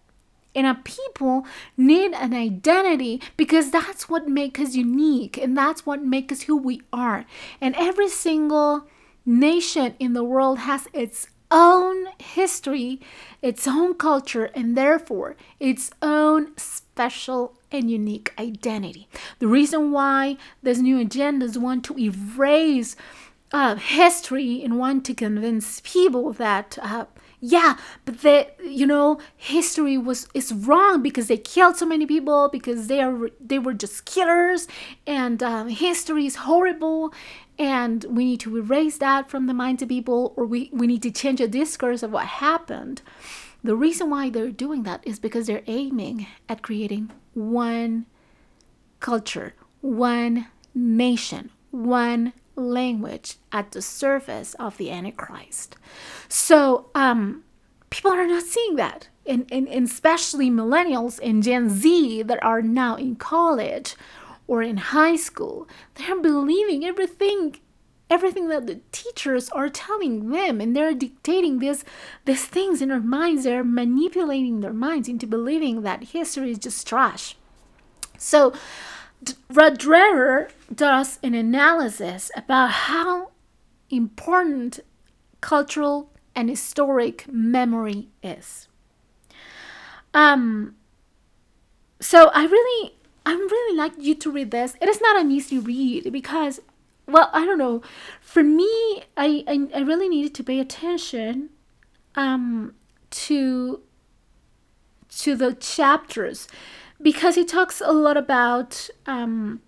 And 0.54 0.66
a 0.66 0.74
people 0.74 1.46
need 1.76 2.12
an 2.14 2.34
identity 2.34 3.20
because 3.36 3.70
that's 3.70 4.08
what 4.08 4.28
makes 4.28 4.60
us 4.60 4.74
unique 4.74 5.36
and 5.36 5.56
that's 5.56 5.86
what 5.86 6.02
makes 6.02 6.32
us 6.32 6.42
who 6.42 6.56
we 6.56 6.80
are. 6.92 7.26
And 7.60 7.76
every 7.76 8.08
single 8.08 8.88
nation 9.24 9.94
in 9.98 10.14
the 10.14 10.24
world 10.24 10.60
has 10.60 10.88
its 10.92 11.28
own 11.50 12.06
history, 12.18 13.00
its 13.42 13.68
own 13.68 13.94
culture, 13.94 14.46
and 14.54 14.76
therefore 14.76 15.36
its 15.60 15.90
own 16.02 16.56
special 16.98 17.54
and 17.70 17.88
unique 17.88 18.34
identity. 18.40 19.06
The 19.38 19.46
reason 19.46 19.92
why 19.92 20.36
these 20.64 20.82
new 20.82 20.96
agendas 20.98 21.56
want 21.56 21.84
to 21.84 21.96
erase 21.96 22.96
uh, 23.52 23.76
history 23.76 24.64
and 24.64 24.80
want 24.80 25.04
to 25.06 25.14
convince 25.14 25.80
people 25.84 26.32
that 26.32 26.76
uh, 26.82 27.04
yeah 27.38 27.76
but 28.04 28.22
that 28.22 28.56
you 28.64 28.84
know 28.84 29.20
history 29.36 29.96
was 29.96 30.26
is 30.34 30.52
wrong 30.52 31.00
because 31.00 31.28
they 31.28 31.36
killed 31.36 31.76
so 31.76 31.86
many 31.86 32.04
people 32.04 32.48
because 32.48 32.88
they 32.88 33.00
are 33.00 33.30
they 33.40 33.60
were 33.60 33.72
just 33.72 34.04
killers 34.04 34.66
and 35.06 35.40
um, 35.40 35.68
history 35.68 36.26
is 36.26 36.36
horrible 36.48 37.12
and 37.60 38.04
we 38.10 38.24
need 38.24 38.40
to 38.40 38.56
erase 38.56 38.98
that 38.98 39.30
from 39.30 39.46
the 39.46 39.54
minds 39.54 39.82
of 39.82 39.88
people 39.88 40.34
or 40.36 40.44
we, 40.44 40.68
we 40.72 40.88
need 40.88 41.02
to 41.02 41.12
change 41.12 41.38
the 41.38 41.46
discourse 41.46 42.02
of 42.02 42.10
what 42.10 42.26
happened 42.26 43.02
the 43.62 43.76
reason 43.76 44.10
why 44.10 44.30
they're 44.30 44.50
doing 44.50 44.84
that 44.84 45.06
is 45.06 45.18
because 45.18 45.46
they're 45.46 45.62
aiming 45.66 46.26
at 46.48 46.62
creating 46.62 47.10
one 47.34 48.06
culture, 49.00 49.54
one 49.80 50.46
nation, 50.74 51.50
one 51.70 52.32
language 52.54 53.36
at 53.52 53.72
the 53.72 53.82
surface 53.82 54.54
of 54.54 54.76
the 54.76 54.90
Antichrist. 54.90 55.76
So 56.28 56.90
um, 56.94 57.44
people 57.90 58.12
are 58.12 58.26
not 58.26 58.42
seeing 58.42 58.76
that. 58.76 59.08
And, 59.26 59.46
and, 59.52 59.68
and 59.68 59.86
especially 59.86 60.50
millennials 60.50 61.20
and 61.22 61.42
Gen 61.42 61.68
Z 61.68 62.22
that 62.22 62.42
are 62.42 62.62
now 62.62 62.96
in 62.96 63.16
college 63.16 63.94
or 64.46 64.62
in 64.62 64.78
high 64.78 65.16
school, 65.16 65.68
they're 65.94 66.20
believing 66.20 66.84
everything 66.84 67.60
everything 68.10 68.48
that 68.48 68.66
the 68.66 68.80
teachers 68.92 69.48
are 69.50 69.68
telling 69.68 70.30
them 70.30 70.60
and 70.60 70.74
they're 70.74 70.94
dictating 70.94 71.58
this 71.58 71.84
these 72.24 72.44
things 72.46 72.80
in 72.80 72.88
their 72.88 73.00
minds. 73.00 73.44
They're 73.44 73.64
manipulating 73.64 74.60
their 74.60 74.72
minds 74.72 75.08
into 75.08 75.26
believing 75.26 75.82
that 75.82 76.04
history 76.04 76.50
is 76.50 76.58
just 76.58 76.86
trash. 76.86 77.36
So 78.16 78.52
Rod 79.50 79.78
Dreher 79.78 80.50
does 80.74 81.18
an 81.22 81.34
analysis 81.34 82.30
about 82.36 82.70
how 82.70 83.30
important 83.90 84.80
cultural 85.40 86.10
and 86.34 86.48
historic 86.48 87.26
memory 87.30 88.08
is. 88.22 88.68
Um 90.14 90.74
so 92.00 92.30
i 92.32 92.44
really 92.44 92.94
i 93.26 93.32
really 93.32 93.76
like 93.76 93.92
you 93.98 94.14
to 94.14 94.30
read 94.30 94.50
this. 94.50 94.76
It 94.80 94.88
is 94.88 95.00
not 95.00 95.20
an 95.20 95.30
easy 95.30 95.58
read 95.58 96.12
because 96.12 96.60
well 97.08 97.30
i 97.32 97.44
don't 97.44 97.58
know 97.58 97.82
for 98.20 98.42
me 98.42 99.02
i 99.16 99.42
i, 99.48 99.66
I 99.74 99.80
really 99.80 100.08
needed 100.08 100.34
to 100.34 100.44
pay 100.44 100.60
attention 100.60 101.50
um 102.14 102.74
to 103.10 103.80
to 105.08 105.34
the 105.34 105.54
chapters 105.54 106.46
because 107.00 107.34
he 107.34 107.44
talks 107.44 107.80
a 107.80 107.92
lot 107.92 108.16
about 108.16 108.88
um 109.06 109.60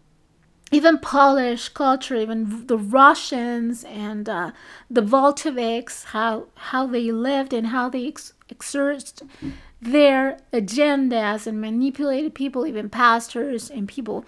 even 0.73 0.99
Polish 0.99 1.69
culture, 1.71 2.15
even 2.17 2.67
the 2.67 2.79
Russians 2.79 3.85
and 3.85 4.29
uh, 4.29 4.53
the 4.89 5.03
Bolsheviks, 5.03 6.05
how 6.05 6.47
how 6.55 6.87
they 6.87 7.11
lived 7.11 7.53
and 7.53 7.69
how 7.69 7.89
they 7.89 8.07
ex- 8.07 8.35
exerted 8.49 9.23
their 9.83 10.39
agendas 10.53 11.47
and 11.47 11.61
manipulated 11.61 12.35
people, 12.35 12.67
even 12.67 12.89
pastors 12.89 13.69
and 13.69 13.89
people. 13.89 14.25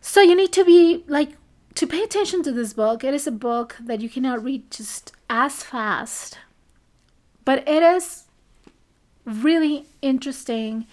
So 0.00 0.20
you 0.20 0.36
need 0.36 0.52
to 0.52 0.64
be 0.64 1.04
like 1.08 1.30
to 1.78 1.86
pay 1.86 2.02
attention 2.02 2.42
to 2.42 2.50
this 2.50 2.72
book. 2.72 3.04
It 3.04 3.14
is 3.14 3.28
a 3.28 3.30
book 3.30 3.76
that 3.78 4.00
you 4.00 4.08
cannot 4.08 4.42
read 4.42 4.68
just 4.68 5.12
as 5.30 5.62
fast, 5.62 6.36
but 7.44 7.68
it 7.68 7.84
is 7.84 8.24
really 9.24 9.86
interesting. 10.02 10.88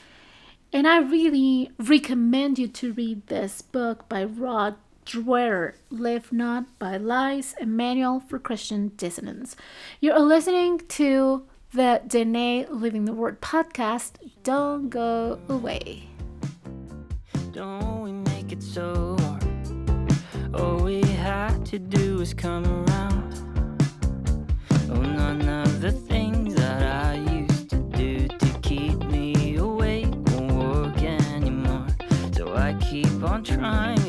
And 0.72 0.88
I 0.88 1.00
really 1.00 1.72
recommend 1.80 2.60
you 2.60 2.68
to 2.68 2.94
read 2.94 3.26
this 3.26 3.64
book 3.64 4.08
by 4.08 4.26
Rod 4.26 4.76
Dreher, 5.08 5.74
Live 5.90 6.32
Not 6.32 6.78
by 6.78 6.98
Lies, 6.98 7.56
a 7.60 7.66
Manual 7.66 8.20
for 8.20 8.38
Christian 8.38 8.92
Dissidents. 8.96 9.56
You're 10.02 10.20
listening 10.20 10.82
to 10.90 11.48
the 11.74 12.04
Danae 12.06 12.68
Living 12.70 13.06
the 13.06 13.14
Word 13.14 13.42
podcast. 13.42 14.18
Don't 14.44 14.90
go 14.90 15.40
away. 15.50 16.10
Don't 17.54 18.04
we 18.04 18.12
make 18.12 18.52
it 18.52 18.62
so 18.62 19.15
to 21.66 21.80
do 21.80 22.22
is 22.22 22.32
come 22.32 22.64
around. 22.64 23.34
Oh, 24.92 25.02
none 25.02 25.50
of 25.50 25.82
the 25.82 25.92
things 25.92 26.54
that 26.54 26.84
I 26.84 27.16
used 27.16 27.72
to 27.72 27.78
do 27.78 28.28
to 28.28 28.60
keep 28.62 29.00
me 29.06 29.56
awake 29.56 30.14
won't 30.28 30.52
work 30.52 31.02
anymore. 31.02 31.88
So 32.34 32.56
I 32.56 32.74
keep 32.76 33.24
on 33.24 33.44
trying 33.44 34.05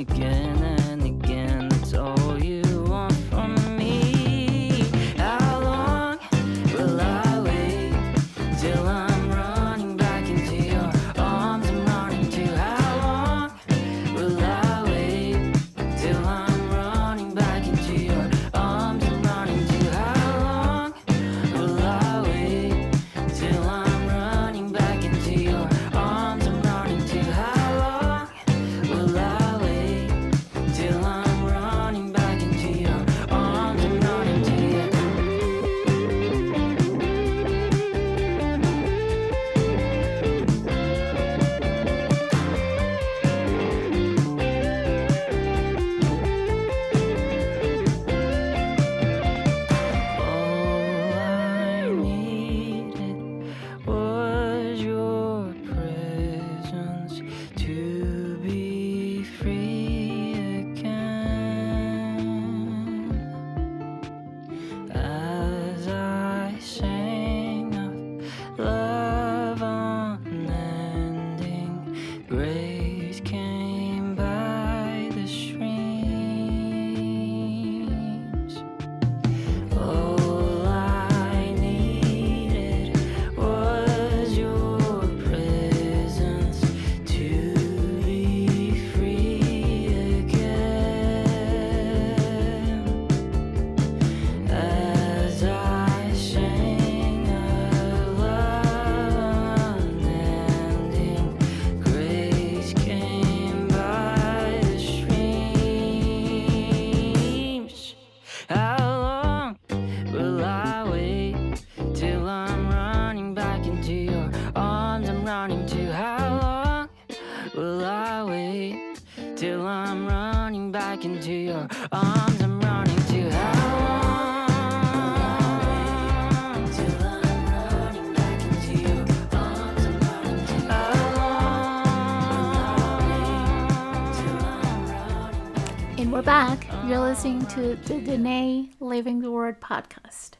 listening 137.27 137.47
to 137.47 137.75
the 137.93 138.01
Danae 138.01 138.71
Living 138.79 139.19
the 139.21 139.33
Word 139.33 139.61
podcast. 139.61 140.35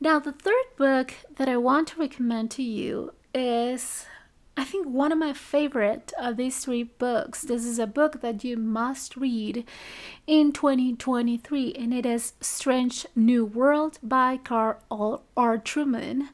Now, 0.00 0.18
the 0.18 0.32
third 0.32 0.64
book 0.78 1.12
that 1.36 1.46
I 1.46 1.58
want 1.58 1.88
to 1.88 2.00
recommend 2.00 2.50
to 2.52 2.62
you 2.62 3.12
is, 3.34 4.06
I 4.56 4.64
think, 4.64 4.86
one 4.86 5.12
of 5.12 5.18
my 5.18 5.34
favorite 5.34 6.10
of 6.18 6.38
these 6.38 6.64
three 6.64 6.84
books. 6.84 7.42
This 7.42 7.66
is 7.66 7.78
a 7.78 7.86
book 7.86 8.22
that 8.22 8.44
you 8.44 8.56
must 8.56 9.14
read 9.14 9.66
in 10.26 10.52
2023, 10.52 11.74
and 11.74 11.92
it 11.92 12.06
is 12.06 12.32
Strange 12.40 13.04
New 13.14 13.44
World 13.44 13.98
by 14.02 14.38
Carl 14.38 15.22
R. 15.36 15.58
Trueman, 15.58 16.28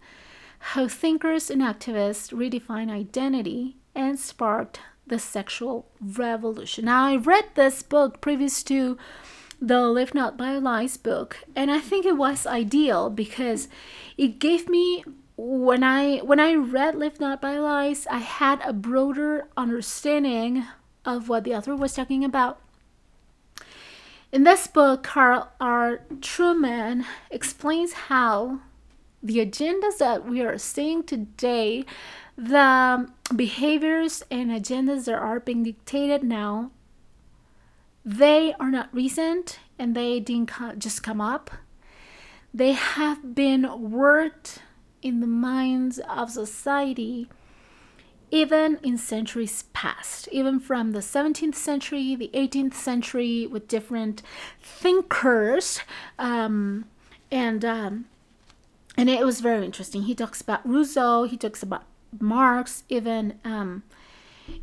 How 0.61 0.87
Thinkers 0.87 1.51
and 1.51 1.61
Activists 1.61 2.33
Redefine 2.33 2.89
Identity 2.89 3.79
and 3.97 4.17
Sparked 4.17 4.79
the 5.09 5.19
Sexual 5.19 5.89
Revolution. 6.01 6.85
Now, 6.85 7.07
I 7.07 7.17
read 7.17 7.47
this 7.57 7.83
book 7.83 8.21
previous 8.21 8.63
to 8.65 8.97
the 9.61 9.89
Live 9.89 10.15
Not 10.15 10.37
by 10.37 10.57
Lies 10.59 10.97
book, 10.97 11.39
and 11.57 11.71
I 11.71 11.81
think 11.81 12.07
it 12.07 12.17
was 12.17 12.47
ideal 12.47 13.11
because 13.11 13.69
it 14.17 14.39
gave 14.39 14.69
me 14.69 15.05
when 15.37 15.85
I 15.85 16.19
when 16.19 16.41
I 16.41 16.55
read 16.55 16.97
Live 16.97 17.21
Not 17.21 17.41
by 17.41 17.59
Lies, 17.59 18.07
I 18.09 18.19
had 18.19 18.61
a 18.65 18.73
broader 18.73 19.49
understanding 19.57 20.65
of 21.05 21.29
what 21.29 21.45
the 21.45 21.55
author 21.55 21.77
was 21.77 21.95
talking 21.95 22.25
about. 22.25 22.61
In 24.31 24.45
this 24.45 24.67
book, 24.67 25.05
Carl 25.05 25.51
R. 25.61 26.01
Trueman 26.21 27.05
explains 27.31 27.93
how 27.93 28.61
the 29.23 29.39
agendas 29.39 29.99
that 29.99 30.27
we 30.27 30.43
are 30.43 30.59
seeing 30.59 31.03
today, 31.03 31.85
the 32.37 33.09
behaviors 33.35 34.23
and 34.31 34.51
agendas 34.51 35.07
that 35.07 35.15
are 35.15 35.41
being 35.41 35.63
dictated 35.63 36.23
now, 36.23 36.71
they 38.09 38.55
are 38.59 38.71
not 38.71 38.89
recent 38.91 39.59
and 39.79 39.95
they 39.95 40.19
didn't 40.19 40.49
co- 40.49 40.75
just 40.75 41.03
come 41.03 41.21
up. 41.21 41.51
They 42.55 42.73
have 42.73 43.35
been 43.35 43.91
worked 43.91 44.63
in 45.03 45.21
the 45.21 45.27
minds 45.27 45.99
of 45.99 46.31
society 46.31 47.29
even 48.31 48.79
in 48.83 48.99
centuries 48.99 49.65
past, 49.73 50.29
even 50.33 50.61
from 50.61 50.93
the 50.93 50.99
17th 50.99 51.55
century, 51.55 52.15
the 52.15 52.31
18th 52.35 52.75
century, 52.75 53.47
with 53.47 53.69
different 53.69 54.23
thinkers. 54.61 55.81
Um, 56.19 56.85
and 57.31 57.65
um, 57.65 58.05
and 58.99 59.09
it 59.09 59.25
was 59.25 59.41
very 59.41 59.65
interesting. 59.65 60.03
He 60.03 60.15
talks 60.15 60.41
about 60.43 60.67
Rousseau, 60.67 61.25
he 61.25 61.39
talks 61.39 61.63
about 61.63 61.85
Marx, 62.21 62.85
even 62.89 63.39
um, 63.45 63.83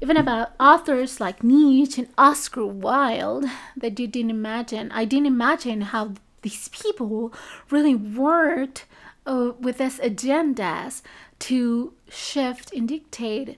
even 0.01 0.17
about 0.17 0.53
authors 0.59 1.19
like 1.19 1.43
Nietzsche 1.43 2.01
and 2.03 2.11
Oscar 2.17 2.65
Wilde 2.65 3.45
that 3.77 3.99
you 3.99 4.07
didn't 4.07 4.31
imagine. 4.31 4.91
I 4.91 5.05
didn't 5.05 5.27
imagine 5.27 5.81
how 5.81 6.13
these 6.41 6.67
people 6.69 7.33
really 7.69 7.95
worked 7.95 8.85
uh, 9.25 9.51
with 9.59 9.79
these 9.79 9.99
agendas 9.99 11.01
to 11.39 11.93
shift 12.09 12.71
and 12.73 12.87
dictate 12.87 13.57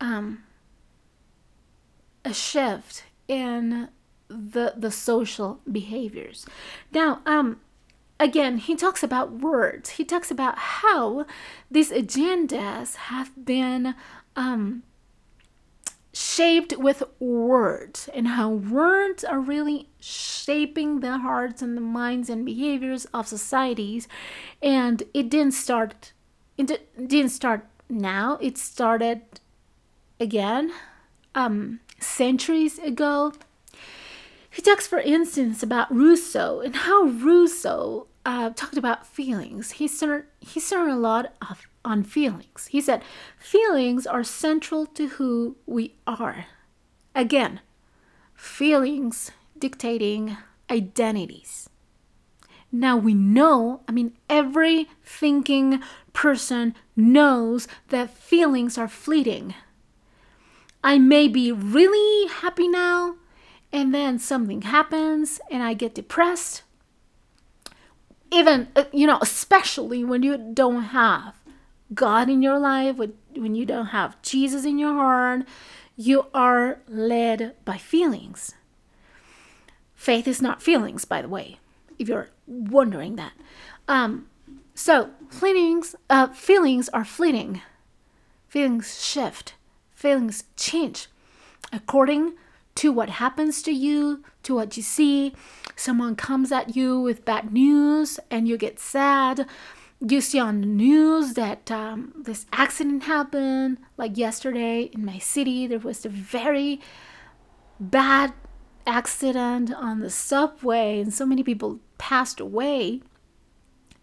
um, 0.00 0.44
a 2.24 2.32
shift 2.32 3.04
in 3.26 3.88
the 4.28 4.74
the 4.76 4.90
social 4.90 5.60
behaviors. 5.70 6.46
Now, 6.92 7.20
um, 7.26 7.60
again, 8.20 8.58
he 8.58 8.76
talks 8.76 9.02
about 9.02 9.32
words. 9.32 9.90
He 9.90 10.04
talks 10.04 10.30
about 10.30 10.58
how 10.58 11.26
these 11.70 11.90
agendas 11.90 12.96
have 12.96 13.32
been 13.44 13.94
um, 14.36 14.82
shaped 16.18 16.76
with 16.76 17.04
words 17.20 18.08
and 18.12 18.26
how 18.26 18.50
words 18.50 19.22
are 19.22 19.38
really 19.38 19.88
shaping 20.00 20.98
the 20.98 21.18
hearts 21.18 21.62
and 21.62 21.76
the 21.76 21.80
minds 21.80 22.28
and 22.28 22.44
behaviors 22.44 23.04
of 23.14 23.28
societies. 23.28 24.08
And 24.60 25.04
it 25.14 25.30
didn't 25.30 25.52
start. 25.52 26.12
It 26.56 26.90
didn't 26.96 27.30
start 27.30 27.66
now. 27.88 28.36
It 28.40 28.58
started 28.58 29.20
again 30.18 30.72
um, 31.36 31.78
centuries 32.00 32.80
ago. 32.80 33.32
He 34.50 34.60
talks, 34.60 34.88
for 34.88 34.98
instance, 34.98 35.62
about 35.62 35.94
Rousseau 35.94 36.58
and 36.58 36.74
how 36.74 37.04
Rousseau 37.04 38.08
uh, 38.26 38.50
talked 38.56 38.76
about 38.76 39.06
feelings. 39.06 39.72
He 39.72 39.86
centered, 39.86 40.26
he 40.40 40.58
centered 40.58 40.90
a 40.90 40.96
lot 40.96 41.32
of, 41.48 41.68
on 41.88 42.04
feelings. 42.04 42.68
He 42.70 42.80
said, 42.80 43.02
feelings 43.38 44.06
are 44.06 44.22
central 44.22 44.86
to 44.86 45.08
who 45.08 45.56
we 45.66 45.94
are. 46.06 46.46
Again, 47.14 47.60
feelings 48.34 49.32
dictating 49.58 50.36
identities. 50.70 51.68
Now 52.70 52.98
we 52.98 53.14
know, 53.14 53.80
I 53.88 53.92
mean, 53.92 54.12
every 54.28 54.88
thinking 55.02 55.82
person 56.12 56.74
knows 56.94 57.66
that 57.88 58.10
feelings 58.10 58.76
are 58.76 58.88
fleeting. 58.88 59.54
I 60.84 60.98
may 60.98 61.26
be 61.28 61.50
really 61.50 62.28
happy 62.28 62.68
now, 62.68 63.16
and 63.72 63.94
then 63.94 64.18
something 64.18 64.62
happens 64.62 65.40
and 65.50 65.62
I 65.62 65.74
get 65.74 65.94
depressed. 65.94 66.62
Even, 68.30 68.68
uh, 68.76 68.84
you 68.92 69.06
know, 69.06 69.18
especially 69.22 70.04
when 70.04 70.22
you 70.22 70.36
don't 70.36 70.82
have 70.82 71.37
God 71.94 72.28
in 72.28 72.42
your 72.42 72.58
life, 72.58 72.96
when 72.96 73.54
you 73.54 73.64
don't 73.64 73.86
have 73.86 74.20
Jesus 74.22 74.64
in 74.64 74.78
your 74.78 74.94
heart, 74.94 75.42
you 75.96 76.26
are 76.34 76.80
led 76.86 77.54
by 77.64 77.76
feelings. 77.76 78.54
Faith 79.94 80.28
is 80.28 80.40
not 80.40 80.62
feelings, 80.62 81.04
by 81.04 81.22
the 81.22 81.28
way, 81.28 81.58
if 81.98 82.08
you're 82.08 82.30
wondering 82.46 83.16
that. 83.16 83.32
Um, 83.88 84.28
so, 84.74 85.10
feelings, 85.28 85.96
uh, 86.08 86.28
feelings 86.28 86.88
are 86.90 87.04
fleeting. 87.04 87.62
Feelings 88.48 89.04
shift. 89.04 89.54
Feelings 89.94 90.44
change 90.56 91.08
according 91.72 92.34
to 92.76 92.92
what 92.92 93.10
happens 93.10 93.60
to 93.62 93.72
you, 93.72 94.22
to 94.44 94.54
what 94.54 94.76
you 94.76 94.82
see. 94.82 95.34
Someone 95.74 96.14
comes 96.14 96.52
at 96.52 96.76
you 96.76 97.00
with 97.00 97.24
bad 97.24 97.52
news 97.52 98.20
and 98.30 98.46
you 98.46 98.56
get 98.56 98.78
sad. 98.78 99.46
You 100.06 100.20
see 100.20 100.38
on 100.38 100.60
the 100.60 100.66
news 100.66 101.34
that 101.34 101.70
um, 101.70 102.12
this 102.16 102.46
accident 102.52 103.04
happened, 103.04 103.78
like 103.96 104.16
yesterday 104.16 104.82
in 104.82 105.04
my 105.04 105.18
city. 105.18 105.66
There 105.66 105.80
was 105.80 106.06
a 106.06 106.08
very 106.08 106.80
bad 107.80 108.32
accident 108.86 109.74
on 109.74 110.00
the 110.00 110.10
subway, 110.10 111.00
and 111.00 111.12
so 111.12 111.26
many 111.26 111.42
people 111.42 111.80
passed 111.98 112.38
away. 112.38 113.02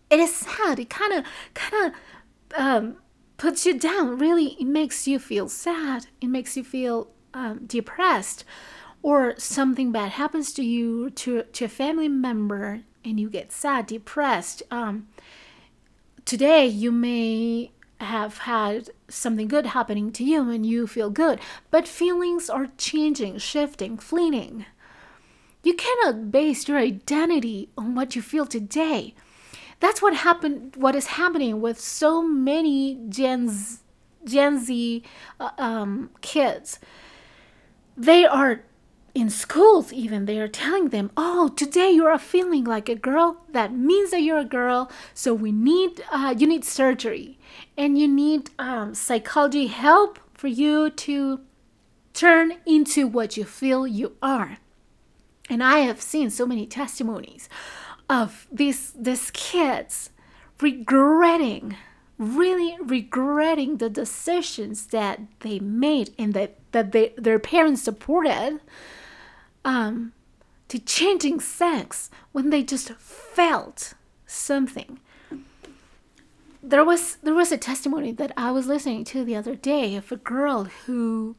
It 0.09 0.19
is 0.19 0.35
sad. 0.35 0.79
It 0.79 0.89
kind 0.89 1.13
of, 1.13 1.25
kind 1.53 1.93
of 1.93 2.59
um, 2.59 2.97
puts 3.37 3.65
you 3.65 3.79
down. 3.79 4.17
Really, 4.17 4.57
it 4.59 4.67
makes 4.67 5.07
you 5.07 5.17
feel 5.17 5.47
sad. 5.47 6.07
It 6.19 6.27
makes 6.27 6.57
you 6.57 6.63
feel 6.63 7.07
um, 7.33 7.65
depressed 7.65 8.43
or 9.05 9.35
something 9.37 9.91
bad 9.91 10.11
happens 10.13 10.51
to 10.53 10.63
you 10.63 11.11
to, 11.11 11.43
to 11.43 11.65
a 11.65 11.67
family 11.69 12.07
member 12.07 12.81
and 13.03 13.19
you 13.19 13.29
get 13.29 13.51
sad 13.51 13.85
depressed 13.85 14.63
um, 14.71 15.07
today 16.25 16.65
you 16.65 16.91
may 16.91 17.71
have 18.01 18.39
had 18.39 18.89
something 19.07 19.47
good 19.47 19.67
happening 19.67 20.11
to 20.11 20.23
you 20.23 20.49
and 20.49 20.65
you 20.65 20.85
feel 20.85 21.09
good 21.09 21.39
but 21.71 21.87
feelings 21.87 22.49
are 22.49 22.67
changing 22.77 23.37
shifting 23.37 23.97
fleeting. 23.97 24.65
You 25.63 25.73
cannot 25.73 26.31
base 26.31 26.67
your 26.67 26.77
identity 26.77 27.69
on 27.77 27.95
what 27.95 28.15
you 28.15 28.21
feel 28.21 28.45
today. 28.45 29.15
That's 29.79 30.01
what 30.01 30.15
happened 30.15 30.75
what 30.75 30.95
is 30.95 31.07
happening 31.07 31.61
with 31.61 31.79
so 31.79 32.21
many 32.21 32.99
gen 33.09 33.49
z, 33.49 33.79
gen 34.23 34.63
z 34.63 35.03
uh, 35.39 35.51
um, 35.57 36.09
kids. 36.21 36.79
They 37.97 38.25
are 38.25 38.63
in 39.15 39.29
schools 39.29 39.93
even 39.93 40.25
they 40.25 40.37
are 40.37 40.47
telling 40.47 40.89
them 40.89 41.09
oh 41.15 41.47
today 41.47 41.89
you 41.89 42.05
are 42.05 42.19
feeling 42.19 42.65
like 42.65 42.89
a 42.89 42.95
girl. 42.95 43.37
That 43.49 43.73
means 43.73 44.11
that 44.11 44.21
you're 44.21 44.37
a 44.37 44.45
girl. 44.45 44.91
So 45.13 45.33
we 45.33 45.51
need 45.51 46.03
uh, 46.11 46.35
you 46.37 46.45
need 46.45 46.65
surgery. 46.65 47.39
And 47.77 47.97
you 47.97 48.07
need 48.07 48.51
um, 48.59 48.93
psychology 48.93 49.67
help 49.67 50.19
for 50.33 50.49
you 50.49 50.89
to 50.89 51.39
turn 52.13 52.55
into 52.65 53.07
what 53.07 53.37
you 53.37 53.45
feel 53.45 53.87
you 53.87 54.17
are. 54.21 54.57
And 55.49 55.63
i 55.63 55.79
have 55.79 56.01
seen 56.01 56.29
so 56.29 56.45
many 56.45 56.65
testimonies 56.65 57.47
of 58.09 58.47
these 58.51 58.91
these 58.91 59.31
kids 59.31 60.09
regretting 60.61 61.75
really 62.17 62.77
regretting 62.81 63.77
the 63.77 63.89
decisions 63.89 64.87
that 64.87 65.19
they 65.41 65.59
made 65.59 66.13
and 66.17 66.33
that, 66.33 66.55
that 66.71 66.91
they, 66.93 67.13
their 67.17 67.39
parents 67.39 67.81
supported 67.81 68.59
um, 69.65 70.13
to 70.69 70.79
changing 70.79 71.41
sex 71.41 72.09
when 72.31 72.51
they 72.51 72.63
just 72.63 72.93
felt 72.93 73.95
something. 74.25 74.99
There 76.63 76.85
was 76.85 77.17
there 77.17 77.33
was 77.33 77.51
a 77.51 77.57
testimony 77.57 78.11
that 78.13 78.31
I 78.37 78.51
was 78.51 78.67
listening 78.67 79.03
to 79.05 79.25
the 79.25 79.35
other 79.35 79.55
day 79.55 79.95
of 79.95 80.11
a 80.11 80.15
girl 80.15 80.63
who, 80.85 81.35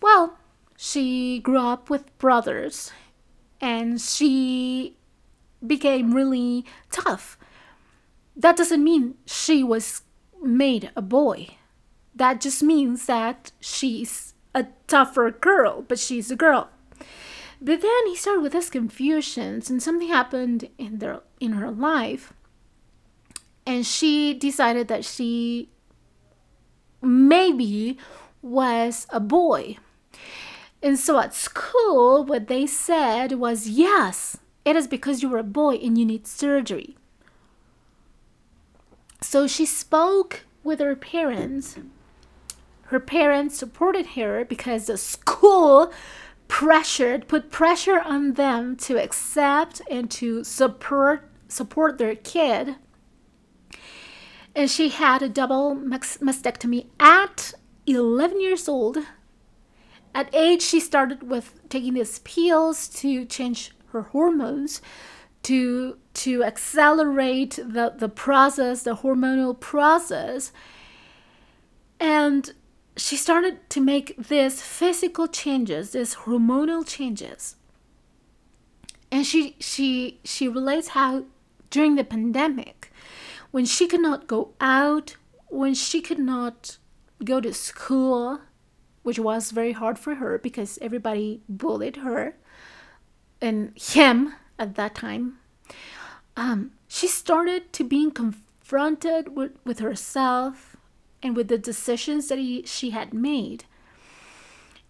well, 0.00 0.38
she 0.76 1.40
grew 1.40 1.58
up 1.58 1.90
with 1.90 2.16
brothers, 2.18 2.90
and 3.60 4.00
she 4.00 4.96
became 5.64 6.14
really 6.14 6.64
tough. 6.90 7.38
That 8.34 8.56
doesn't 8.56 8.82
mean 8.82 9.14
she 9.26 9.62
was 9.62 10.02
made 10.42 10.90
a 10.96 11.02
boy. 11.02 11.58
That 12.14 12.40
just 12.40 12.62
means 12.62 13.06
that 13.06 13.52
she's 13.60 14.34
a 14.54 14.66
tougher 14.88 15.30
girl, 15.30 15.82
but 15.86 15.98
she's 15.98 16.30
a 16.30 16.36
girl. 16.36 16.70
But 17.60 17.82
then 17.82 18.06
he 18.06 18.16
started 18.16 18.40
with 18.40 18.54
his 18.54 18.70
confusions, 18.70 19.68
and 19.68 19.82
something 19.82 20.08
happened 20.08 20.68
in 20.78 20.98
their 20.98 21.20
in 21.38 21.52
her 21.52 21.70
life, 21.70 22.32
and 23.66 23.86
she 23.86 24.32
decided 24.32 24.88
that 24.88 25.04
she 25.04 25.68
maybe 27.02 27.98
was 28.42 29.06
a 29.10 29.20
boy. 29.20 29.76
And 30.82 30.98
so 30.98 31.18
at 31.18 31.34
school, 31.34 32.24
what 32.24 32.48
they 32.48 32.66
said 32.66 33.32
was, 33.32 33.68
yes, 33.68 34.38
it 34.64 34.76
is 34.76 34.86
because 34.86 35.22
you 35.22 35.28
were 35.28 35.38
a 35.38 35.44
boy 35.44 35.74
and 35.74 35.98
you 35.98 36.06
need 36.06 36.26
surgery. 36.26 36.96
So 39.20 39.46
she 39.46 39.66
spoke 39.66 40.44
with 40.64 40.80
her 40.80 40.96
parents. 40.96 41.76
Her 42.84 43.00
parents 43.00 43.58
supported 43.58 44.08
her 44.08 44.44
because 44.44 44.86
the 44.86 44.96
school 44.96 45.92
pressured, 46.50 47.28
put 47.28 47.48
pressure 47.48 48.00
on 48.00 48.34
them 48.34 48.74
to 48.74 49.00
accept 49.00 49.80
and 49.88 50.10
to 50.10 50.42
support 50.42 51.30
support 51.48 51.96
their 51.96 52.16
kid. 52.16 52.74
And 54.54 54.68
she 54.68 54.88
had 54.88 55.22
a 55.22 55.28
double 55.28 55.76
mastectomy 55.76 56.88
at 56.98 57.54
11 57.86 58.40
years 58.40 58.68
old. 58.68 58.98
At 60.12 60.34
age, 60.34 60.60
she 60.60 60.80
started 60.80 61.22
with 61.22 61.54
taking 61.68 61.94
these 61.94 62.18
pills 62.18 62.88
to 63.00 63.24
change 63.24 63.70
her 63.92 64.02
hormones 64.02 64.82
to 65.44 65.98
to 66.12 66.42
accelerate 66.42 67.60
the, 67.62 67.94
the 67.96 68.08
process, 68.08 68.82
the 68.82 68.96
hormonal 68.96 69.58
process. 69.58 70.52
And 72.00 72.52
she 73.00 73.16
started 73.16 73.68
to 73.70 73.80
make 73.80 74.14
these 74.28 74.60
physical 74.60 75.26
changes, 75.26 75.92
these 75.92 76.14
hormonal 76.14 76.86
changes. 76.86 77.56
And 79.10 79.26
she 79.26 79.56
she 79.58 80.20
she 80.22 80.46
relates 80.48 80.88
how 80.88 81.24
during 81.70 81.94
the 81.94 82.04
pandemic, 82.04 82.92
when 83.50 83.64
she 83.64 83.86
could 83.86 84.02
not 84.02 84.26
go 84.26 84.52
out, 84.60 85.16
when 85.48 85.74
she 85.74 86.00
could 86.00 86.18
not 86.18 86.76
go 87.24 87.40
to 87.40 87.54
school, 87.54 88.40
which 89.02 89.18
was 89.18 89.50
very 89.50 89.72
hard 89.72 89.98
for 89.98 90.16
her 90.16 90.38
because 90.38 90.78
everybody 90.82 91.40
bullied 91.48 91.96
her 91.96 92.36
and 93.40 93.72
him 93.76 94.34
at 94.58 94.74
that 94.74 94.94
time. 94.94 95.38
Um, 96.36 96.72
she 96.86 97.06
started 97.06 97.72
to 97.72 97.84
being 97.84 98.10
confronted 98.10 99.34
with, 99.34 99.52
with 99.64 99.78
herself 99.80 100.69
and 101.22 101.36
with 101.36 101.48
the 101.48 101.58
decisions 101.58 102.28
that 102.28 102.38
he, 102.38 102.64
she 102.66 102.90
had 102.90 103.12
made. 103.12 103.64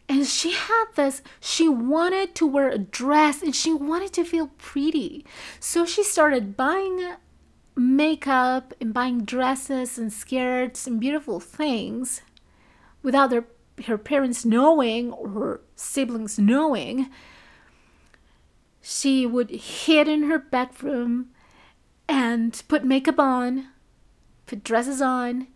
And 0.08 0.26
she 0.26 0.52
had 0.52 0.86
this, 0.96 1.22
she 1.38 1.68
wanted 1.68 2.34
to 2.34 2.46
wear 2.46 2.68
a 2.68 2.78
dress 2.78 3.42
and 3.42 3.54
she 3.54 3.72
wanted 3.72 4.12
to 4.14 4.24
feel 4.24 4.48
pretty. 4.58 5.24
So 5.60 5.86
she 5.86 6.02
started 6.02 6.56
buying 6.56 7.14
makeup 7.76 8.74
and 8.80 8.92
buying 8.92 9.24
dresses 9.24 9.98
and 9.98 10.12
skirts 10.12 10.86
and 10.86 10.98
beautiful 10.98 11.38
things 11.38 12.22
without 13.02 13.30
their, 13.30 13.44
her 13.86 13.98
parents 13.98 14.44
knowing 14.44 15.12
or 15.12 15.28
her 15.28 15.60
siblings 15.76 16.38
knowing. 16.38 17.08
She 18.82 19.26
would 19.26 19.50
hid 19.50 20.08
in 20.08 20.24
her 20.24 20.38
bedroom 20.38 21.30
and 22.08 22.60
put 22.66 22.84
makeup 22.84 23.20
on, 23.20 23.68
put 24.46 24.64
dresses 24.64 25.00
on, 25.00 25.46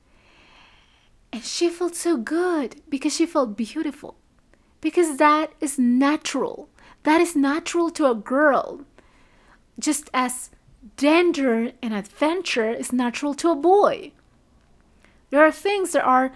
and 1.34 1.42
she 1.44 1.68
felt 1.68 1.96
so 1.96 2.16
good 2.16 2.80
because 2.88 3.12
she 3.16 3.26
felt 3.26 3.56
beautiful. 3.56 4.16
Because 4.80 5.16
that 5.16 5.52
is 5.60 5.80
natural. 5.80 6.68
That 7.02 7.20
is 7.20 7.34
natural 7.34 7.90
to 7.90 8.08
a 8.08 8.14
girl. 8.14 8.82
Just 9.76 10.08
as 10.14 10.50
danger 10.96 11.72
and 11.82 11.92
adventure 11.92 12.70
is 12.70 12.92
natural 12.92 13.34
to 13.34 13.50
a 13.50 13.56
boy. 13.56 14.12
There 15.30 15.44
are 15.44 15.50
things 15.50 15.90
that 15.90 16.04
are 16.04 16.30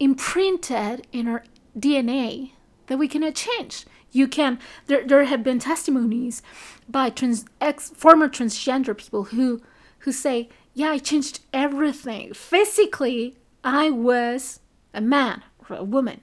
imprinted 0.00 1.06
in 1.12 1.28
our 1.28 1.44
DNA 1.78 2.52
that 2.86 2.96
we 2.96 3.08
cannot 3.08 3.34
change. 3.34 3.84
You 4.10 4.26
can. 4.26 4.58
There, 4.86 5.06
there 5.06 5.24
have 5.24 5.44
been 5.44 5.58
testimonies 5.58 6.40
by 6.88 7.10
trans, 7.10 7.44
ex, 7.60 7.90
former 7.90 8.30
transgender 8.30 8.96
people 8.96 9.24
who 9.24 9.60
who 9.98 10.12
say, 10.12 10.48
"Yeah, 10.72 10.92
I 10.92 10.98
changed 10.98 11.40
everything 11.52 12.32
physically. 12.32 13.36
I 13.64 13.90
was 13.90 14.60
a 14.94 15.00
man 15.00 15.42
or 15.68 15.76
a 15.76 15.84
woman. 15.84 16.22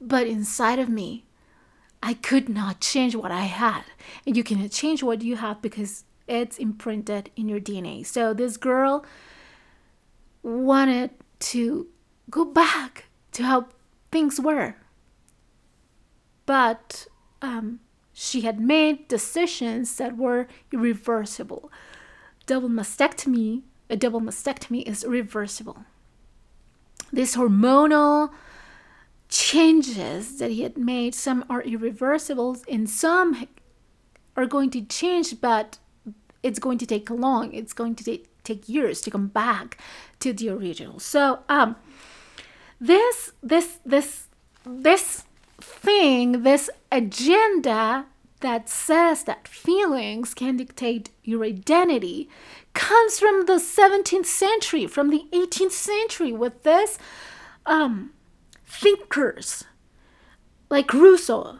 But 0.00 0.26
inside 0.26 0.78
of 0.78 0.88
me, 0.88 1.26
I 2.02 2.14
could 2.14 2.48
not 2.48 2.80
change 2.80 3.14
what 3.14 3.30
I 3.30 3.42
had. 3.42 3.84
And 4.26 4.36
you 4.36 4.42
cannot 4.42 4.70
change 4.70 5.02
what 5.02 5.22
you 5.22 5.36
have 5.36 5.60
because 5.60 6.04
it's 6.26 6.58
imprinted 6.58 7.30
in 7.36 7.48
your 7.48 7.60
DNA. 7.60 8.06
So 8.06 8.32
this 8.32 8.56
girl 8.56 9.04
wanted 10.42 11.10
to 11.40 11.88
go 12.30 12.44
back 12.44 13.06
to 13.32 13.42
how 13.42 13.66
things 14.10 14.40
were. 14.40 14.76
But 16.46 17.06
um, 17.42 17.80
she 18.12 18.42
had 18.42 18.60
made 18.60 19.08
decisions 19.08 19.96
that 19.96 20.16
were 20.16 20.48
irreversible. 20.72 21.70
Double 22.46 22.68
mastectomy, 22.68 23.62
a 23.90 23.96
double 23.96 24.20
mastectomy 24.20 24.82
is 24.86 25.04
reversible 25.04 25.84
these 27.12 27.36
hormonal 27.36 28.30
changes 29.28 30.38
that 30.38 30.50
he 30.50 30.62
had 30.62 30.76
made, 30.76 31.14
some 31.14 31.44
are 31.48 31.62
irreversible 31.62 32.56
and 32.68 32.88
some 32.88 33.46
are 34.36 34.46
going 34.46 34.70
to 34.70 34.82
change, 34.82 35.40
but 35.40 35.78
it's 36.42 36.58
going 36.58 36.78
to 36.78 36.86
take 36.86 37.10
long. 37.10 37.52
It's 37.52 37.72
going 37.72 37.94
to 37.96 38.04
take, 38.04 38.28
take 38.42 38.68
years 38.68 39.00
to 39.02 39.10
come 39.10 39.28
back 39.28 39.78
to 40.20 40.32
the 40.32 40.48
original. 40.50 40.98
So, 40.98 41.40
um, 41.48 41.76
this, 42.80 43.32
this, 43.42 43.78
this, 43.84 44.28
this 44.64 45.24
thing, 45.60 46.42
this 46.42 46.70
agenda 46.90 48.06
that 48.40 48.68
says 48.70 49.24
that 49.24 49.46
feelings 49.46 50.32
can 50.32 50.56
dictate 50.56 51.10
your 51.22 51.44
identity 51.44 52.28
comes 52.74 53.18
from 53.18 53.46
the 53.46 53.54
17th 53.54 54.26
century, 54.26 54.86
from 54.86 55.10
the 55.10 55.24
18th 55.32 55.72
century, 55.72 56.32
with 56.32 56.62
this 56.62 56.98
um, 57.66 58.12
thinkers 58.64 59.64
like 60.70 60.94
Rousseau, 60.94 61.58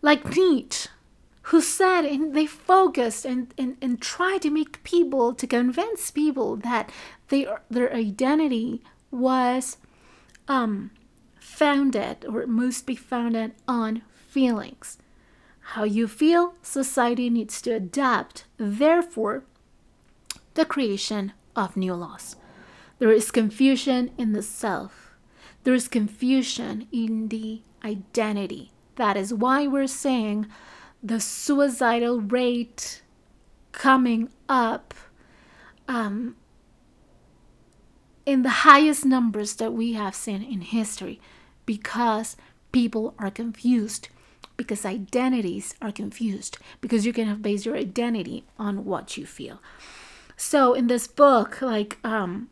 like 0.00 0.36
Nietzsche, 0.36 0.88
who 1.42 1.60
said 1.60 2.04
and 2.04 2.34
they 2.34 2.46
focused 2.46 3.24
and, 3.24 3.52
and, 3.58 3.76
and 3.82 4.00
tried 4.00 4.42
to 4.42 4.50
make 4.50 4.82
people, 4.84 5.34
to 5.34 5.46
convince 5.46 6.10
people 6.10 6.56
that 6.56 6.90
they, 7.28 7.46
their 7.70 7.92
identity 7.92 8.82
was 9.10 9.78
um, 10.46 10.90
founded 11.40 12.24
or 12.26 12.46
must 12.46 12.86
be 12.86 12.94
founded 12.94 13.52
on 13.66 14.02
feelings. 14.14 14.98
How 15.72 15.84
you 15.84 16.06
feel, 16.06 16.54
society 16.62 17.28
needs 17.28 17.60
to 17.62 17.72
adapt. 17.72 18.44
Therefore, 18.56 19.44
the 20.58 20.64
creation 20.64 21.32
of 21.54 21.76
new 21.76 21.94
laws. 21.94 22.34
There 22.98 23.12
is 23.12 23.30
confusion 23.30 24.10
in 24.18 24.32
the 24.32 24.42
self. 24.42 25.14
There 25.62 25.72
is 25.72 25.86
confusion 25.86 26.88
in 26.90 27.28
the 27.28 27.62
identity. 27.84 28.72
That 28.96 29.16
is 29.16 29.32
why 29.32 29.68
we're 29.68 29.86
saying 29.86 30.48
the 31.00 31.20
suicidal 31.20 32.20
rate 32.20 33.02
coming 33.70 34.30
up 34.48 34.94
um, 35.86 36.34
in 38.26 38.42
the 38.42 38.66
highest 38.66 39.04
numbers 39.06 39.54
that 39.54 39.72
we 39.72 39.92
have 39.92 40.16
seen 40.16 40.42
in 40.42 40.62
history 40.62 41.20
because 41.66 42.36
people 42.72 43.14
are 43.16 43.30
confused 43.30 44.08
because 44.56 44.84
identities 44.84 45.76
are 45.80 45.92
confused 45.92 46.58
because 46.80 47.06
you 47.06 47.12
can 47.12 47.28
have 47.28 47.42
based 47.42 47.64
your 47.64 47.76
identity 47.76 48.42
on 48.58 48.84
what 48.84 49.16
you 49.16 49.24
feel 49.24 49.60
so 50.38 50.72
in 50.72 50.86
this 50.86 51.08
book, 51.08 51.60
like 51.60 51.98
um, 52.04 52.48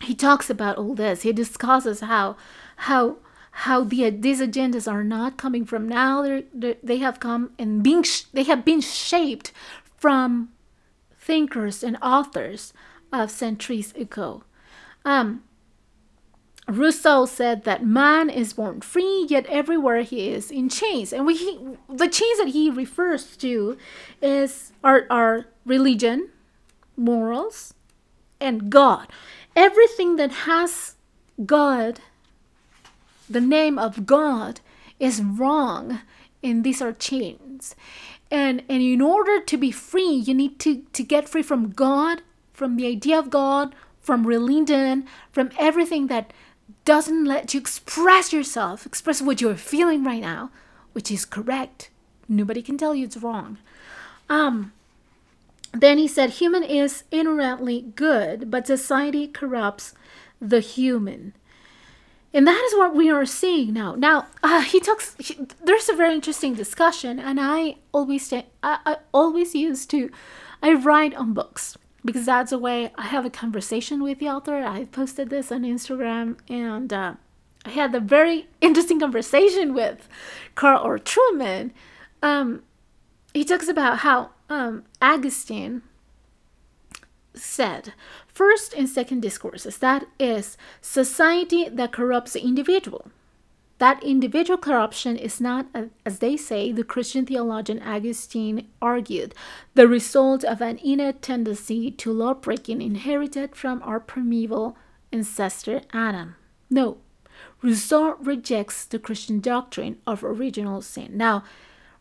he 0.00 0.14
talks 0.14 0.48
about 0.48 0.78
all 0.78 0.94
this. 0.94 1.22
He 1.22 1.32
discusses 1.32 2.00
how 2.00 2.36
how 2.76 3.18
how 3.50 3.84
the 3.84 4.08
these 4.10 4.40
agendas 4.40 4.90
are 4.90 5.04
not 5.04 5.36
coming 5.36 5.64
from 5.64 5.88
now 5.88 6.22
they're, 6.22 6.44
they're, 6.54 6.76
they 6.82 6.98
have 6.98 7.20
come 7.20 7.50
and 7.58 7.82
being 7.82 8.02
sh- 8.02 8.22
they 8.32 8.44
have 8.44 8.64
been 8.64 8.80
shaped 8.80 9.52
from 9.96 10.48
thinkers 11.18 11.82
and 11.82 11.98
authors 12.00 12.72
of 13.12 13.30
centuries 13.30 13.92
ago 13.94 14.44
um, 15.04 15.42
Rousseau 16.68 17.24
said 17.24 17.64
that 17.64 17.84
man 17.84 18.28
is 18.28 18.52
born 18.52 18.82
free, 18.82 19.26
yet 19.28 19.46
everywhere 19.46 20.02
he 20.02 20.28
is 20.28 20.50
in 20.50 20.68
chains. 20.68 21.14
And 21.14 21.24
we, 21.24 21.34
he, 21.34 21.58
the 21.88 22.08
chains 22.08 22.38
that 22.38 22.48
he 22.48 22.68
refers 22.68 23.36
to 23.38 23.78
is 24.20 24.72
our, 24.84 25.06
our 25.08 25.46
religion, 25.64 26.28
morals, 26.98 27.74
and 28.40 28.70
God. 28.70 29.08
Everything 29.56 30.16
that 30.16 30.30
has 30.30 30.96
God, 31.44 32.00
the 33.28 33.40
name 33.40 33.78
of 33.78 34.06
God, 34.06 34.60
is 34.98 35.22
wrong, 35.22 36.00
and 36.42 36.64
these 36.64 36.82
are 36.82 36.92
chains. 36.92 37.74
And 38.30 38.62
and 38.68 38.82
in 38.82 39.00
order 39.00 39.40
to 39.40 39.56
be 39.56 39.70
free, 39.70 40.12
you 40.12 40.34
need 40.34 40.58
to, 40.60 40.82
to 40.92 41.02
get 41.02 41.28
free 41.28 41.42
from 41.42 41.70
God, 41.70 42.22
from 42.52 42.76
the 42.76 42.86
idea 42.86 43.18
of 43.18 43.30
God, 43.30 43.74
from 44.00 44.26
religion, 44.26 45.06
from 45.32 45.50
everything 45.58 46.08
that 46.08 46.32
doesn't 46.84 47.24
let 47.24 47.54
you 47.54 47.60
express 47.60 48.32
yourself, 48.32 48.86
express 48.86 49.22
what 49.22 49.40
you're 49.40 49.54
feeling 49.54 50.04
right 50.04 50.20
now, 50.20 50.50
which 50.92 51.10
is 51.10 51.24
correct. 51.24 51.90
Nobody 52.28 52.62
can 52.62 52.76
tell 52.76 52.94
you 52.94 53.04
it's 53.04 53.16
wrong. 53.16 53.58
Um, 54.28 54.72
then 55.72 55.98
he 55.98 56.08
said, 56.08 56.30
human 56.30 56.62
is 56.62 57.04
inherently 57.10 57.82
good, 57.94 58.50
but 58.50 58.66
society 58.66 59.28
corrupts 59.28 59.94
the 60.40 60.60
human. 60.60 61.34
And 62.32 62.46
that 62.46 62.62
is 62.66 62.78
what 62.78 62.94
we 62.94 63.10
are 63.10 63.26
seeing 63.26 63.72
now. 63.72 63.94
Now, 63.94 64.26
uh, 64.42 64.60
he 64.72 64.80
talks. 64.80 65.16
He, 65.18 65.38
there's 65.64 65.88
a 65.88 65.94
very 65.94 66.14
interesting 66.14 66.54
discussion, 66.54 67.18
and 67.18 67.38
I 67.40 67.76
always 67.92 68.32
I, 68.32 68.44
I 68.62 68.96
always 69.12 69.54
used 69.54 69.90
to, 69.90 70.10
I 70.62 70.74
write 70.74 71.14
on 71.14 71.32
books 71.32 71.78
because 72.04 72.26
that's 72.26 72.52
a 72.52 72.58
way 72.58 72.92
I 72.96 73.06
have 73.06 73.24
a 73.24 73.30
conversation 73.30 74.02
with 74.02 74.18
the 74.18 74.28
author. 74.28 74.62
I 74.62 74.84
posted 74.84 75.30
this 75.30 75.50
on 75.50 75.62
Instagram, 75.62 76.36
and 76.48 76.92
uh, 76.92 77.14
I 77.64 77.70
had 77.70 77.94
a 77.94 78.00
very 78.00 78.48
interesting 78.60 79.00
conversation 79.00 79.74
with 79.74 80.08
Carl 80.54 80.82
R. 80.82 80.98
Trueman. 80.98 81.70
Um, 82.22 82.62
he 83.32 83.44
talks 83.44 83.68
about 83.68 83.98
how 83.98 84.30
um, 84.48 84.84
Augustine 85.00 85.82
said 87.34 87.92
first 88.26 88.74
and 88.74 88.88
second 88.88 89.20
discourses 89.20 89.78
that 89.78 90.06
is 90.18 90.56
society 90.80 91.68
that 91.68 91.92
corrupts 91.92 92.32
the 92.32 92.42
individual 92.42 93.10
that 93.78 94.02
individual 94.02 94.58
corruption 94.58 95.16
is 95.16 95.40
not, 95.40 95.66
as 96.04 96.18
they 96.18 96.36
say, 96.36 96.72
the 96.72 96.82
Christian 96.82 97.24
theologian 97.24 97.80
Augustine 97.80 98.66
argued, 98.82 99.34
the 99.74 99.86
result 99.86 100.42
of 100.44 100.60
an 100.60 100.78
innate 100.82 101.22
tendency 101.22 101.90
to 101.92 102.12
law 102.12 102.34
breaking 102.34 102.82
inherited 102.82 103.54
from 103.54 103.80
our 103.84 104.00
primeval 104.00 104.76
ancestor 105.12 105.82
Adam. 105.92 106.34
No, 106.68 106.98
Rousseau 107.62 108.16
rejects 108.16 108.84
the 108.84 108.98
Christian 108.98 109.38
doctrine 109.38 109.98
of 110.06 110.24
original 110.24 110.82
sin. 110.82 111.16
Now, 111.16 111.44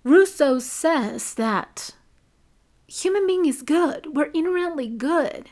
Rousseau 0.03 0.57
says 0.57 1.35
that 1.35 1.91
human 2.87 3.27
being 3.27 3.45
is 3.45 3.61
good, 3.61 4.15
we're 4.15 4.31
inherently 4.31 4.87
good. 4.87 5.49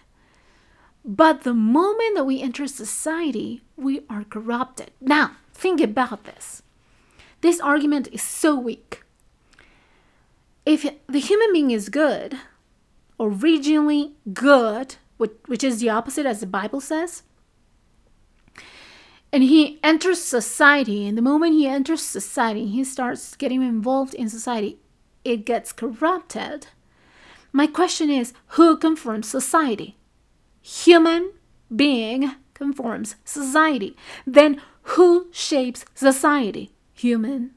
But 1.03 1.43
the 1.43 1.53
moment 1.53 2.15
that 2.15 2.25
we 2.25 2.41
enter 2.41 2.65
society, 2.67 3.61
we 3.77 4.01
are 4.09 4.23
corrupted. 4.23 4.91
Now, 4.99 5.37
Think 5.55 5.79
about 5.79 6.25
this. 6.25 6.61
This 7.39 7.61
argument 7.61 8.09
is 8.11 8.21
so 8.21 8.59
weak. 8.59 9.03
If 10.65 10.85
the 11.07 11.19
human 11.19 11.53
being 11.53 11.71
is 11.71 11.89
good, 11.89 12.37
originally 13.19 14.15
good, 14.33 14.95
which 15.17 15.63
is 15.63 15.79
the 15.79 15.89
opposite 15.89 16.25
as 16.25 16.41
the 16.41 16.45
Bible 16.45 16.81
says, 16.81 17.23
and 19.31 19.43
he 19.43 19.79
enters 19.81 20.21
society, 20.21 21.07
and 21.07 21.17
the 21.17 21.21
moment 21.21 21.53
he 21.53 21.67
enters 21.67 22.01
society, 22.01 22.67
he 22.67 22.83
starts 22.83 23.35
getting 23.35 23.61
involved 23.61 24.13
in 24.13 24.27
society, 24.27 24.77
it 25.23 25.45
gets 25.45 25.71
corrupted. 25.71 26.67
My 27.55 27.67
question 27.67 28.09
is 28.09 28.33
who 28.57 28.75
conforms 28.75 29.29
society? 29.29 29.95
Human 30.61 31.31
being 31.73 32.35
conforms 32.53 33.15
society. 33.23 33.95
Then 34.27 34.61
who 34.81 35.27
shapes 35.31 35.85
society? 35.95 36.73
Human. 36.95 37.51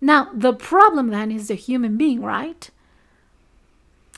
Now, 0.00 0.30
the 0.32 0.52
problem 0.52 1.08
then 1.08 1.32
is 1.32 1.48
the 1.48 1.56
human 1.56 1.96
being, 1.96 2.22
right? 2.22 2.70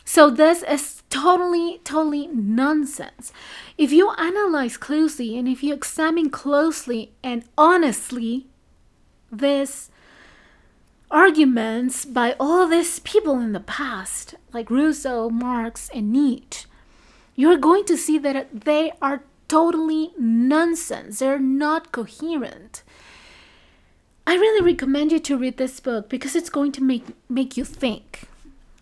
So, 0.04 0.28
this 0.28 0.62
is 0.64 1.02
totally, 1.08 1.80
totally 1.82 2.26
nonsense. 2.26 3.32
If 3.78 3.90
you 3.90 4.10
analyze 4.18 4.76
closely 4.76 5.38
and 5.38 5.48
if 5.48 5.62
you 5.62 5.72
examine 5.72 6.28
closely 6.28 7.12
and 7.24 7.44
honestly 7.56 8.48
this 9.30 9.90
arguments 11.12 12.06
by 12.06 12.34
all 12.40 12.66
these 12.66 12.98
people 13.00 13.38
in 13.38 13.52
the 13.52 13.60
past, 13.60 14.34
like 14.52 14.70
Rousseau, 14.70 15.28
Marx, 15.28 15.90
and 15.94 16.10
Nietzsche, 16.10 16.66
you're 17.36 17.58
going 17.58 17.84
to 17.84 17.96
see 17.96 18.18
that 18.18 18.62
they 18.64 18.92
are 19.02 19.22
totally 19.46 20.12
nonsense. 20.18 21.18
They're 21.18 21.38
not 21.38 21.92
coherent. 21.92 22.82
I 24.26 24.34
really 24.34 24.64
recommend 24.64 25.12
you 25.12 25.18
to 25.20 25.36
read 25.36 25.58
this 25.58 25.80
book 25.80 26.08
because 26.08 26.34
it's 26.34 26.50
going 26.50 26.72
to 26.72 26.82
make, 26.82 27.04
make 27.28 27.56
you 27.56 27.64
think. 27.64 28.22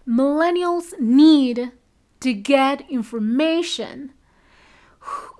Millennials 0.06 0.98
need 1.00 1.72
to 2.20 2.32
get 2.32 2.88
information 2.88 4.12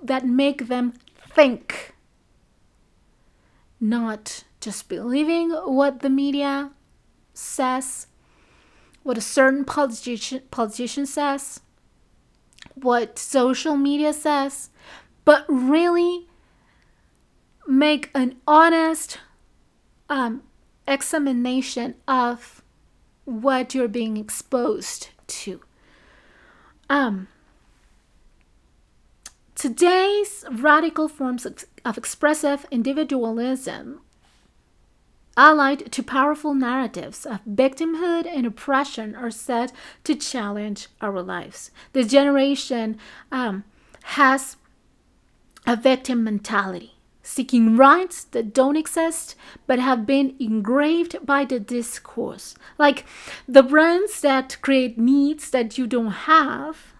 that 0.01 0.25
make 0.25 0.67
them 0.67 0.93
think, 1.33 1.93
not 3.79 4.43
just 4.59 4.89
believing 4.89 5.51
what 5.51 6.01
the 6.01 6.09
media 6.09 6.71
says, 7.41 8.07
what 9.03 9.17
a 9.17 9.21
certain 9.21 9.65
politician, 9.65 10.41
politician 10.51 11.05
says, 11.05 11.61
what 12.75 13.17
social 13.17 13.75
media 13.75 14.13
says, 14.13 14.69
but 15.25 15.45
really 15.49 16.27
make 17.67 18.09
an 18.13 18.35
honest 18.47 19.19
um, 20.09 20.43
examination 20.87 21.95
of 22.07 22.61
what 23.25 23.73
you're 23.73 23.87
being 23.87 24.17
exposed 24.17 25.09
to. 25.27 25.61
Um, 26.89 27.27
today's 29.55 30.43
radical 30.51 31.07
forms 31.07 31.45
of, 31.45 31.65
of 31.85 31.97
expressive 31.97 32.65
individualism 32.71 34.01
allied 35.41 35.91
to 35.91 36.03
powerful 36.03 36.53
narratives 36.53 37.25
of 37.25 37.39
victimhood 37.49 38.27
and 38.27 38.45
oppression 38.45 39.15
are 39.15 39.31
set 39.31 39.71
to 40.03 40.13
challenge 40.13 40.87
our 41.01 41.19
lives. 41.23 41.71
This 41.93 42.07
generation 42.07 42.99
um, 43.31 43.63
has 44.03 44.57
a 45.65 45.75
victim 45.75 46.23
mentality, 46.23 46.93
seeking 47.23 47.75
rights 47.75 48.23
that 48.25 48.53
don't 48.53 48.77
exist 48.77 49.35
but 49.65 49.79
have 49.79 50.05
been 50.05 50.35
engraved 50.39 51.15
by 51.25 51.43
the 51.45 51.59
discourse. 51.59 52.53
Like 52.77 53.03
the 53.47 53.63
brands 53.63 54.21
that 54.21 54.61
create 54.61 54.99
needs 54.99 55.49
that 55.49 55.75
you 55.75 55.87
don't 55.87 56.17
have. 56.29 56.93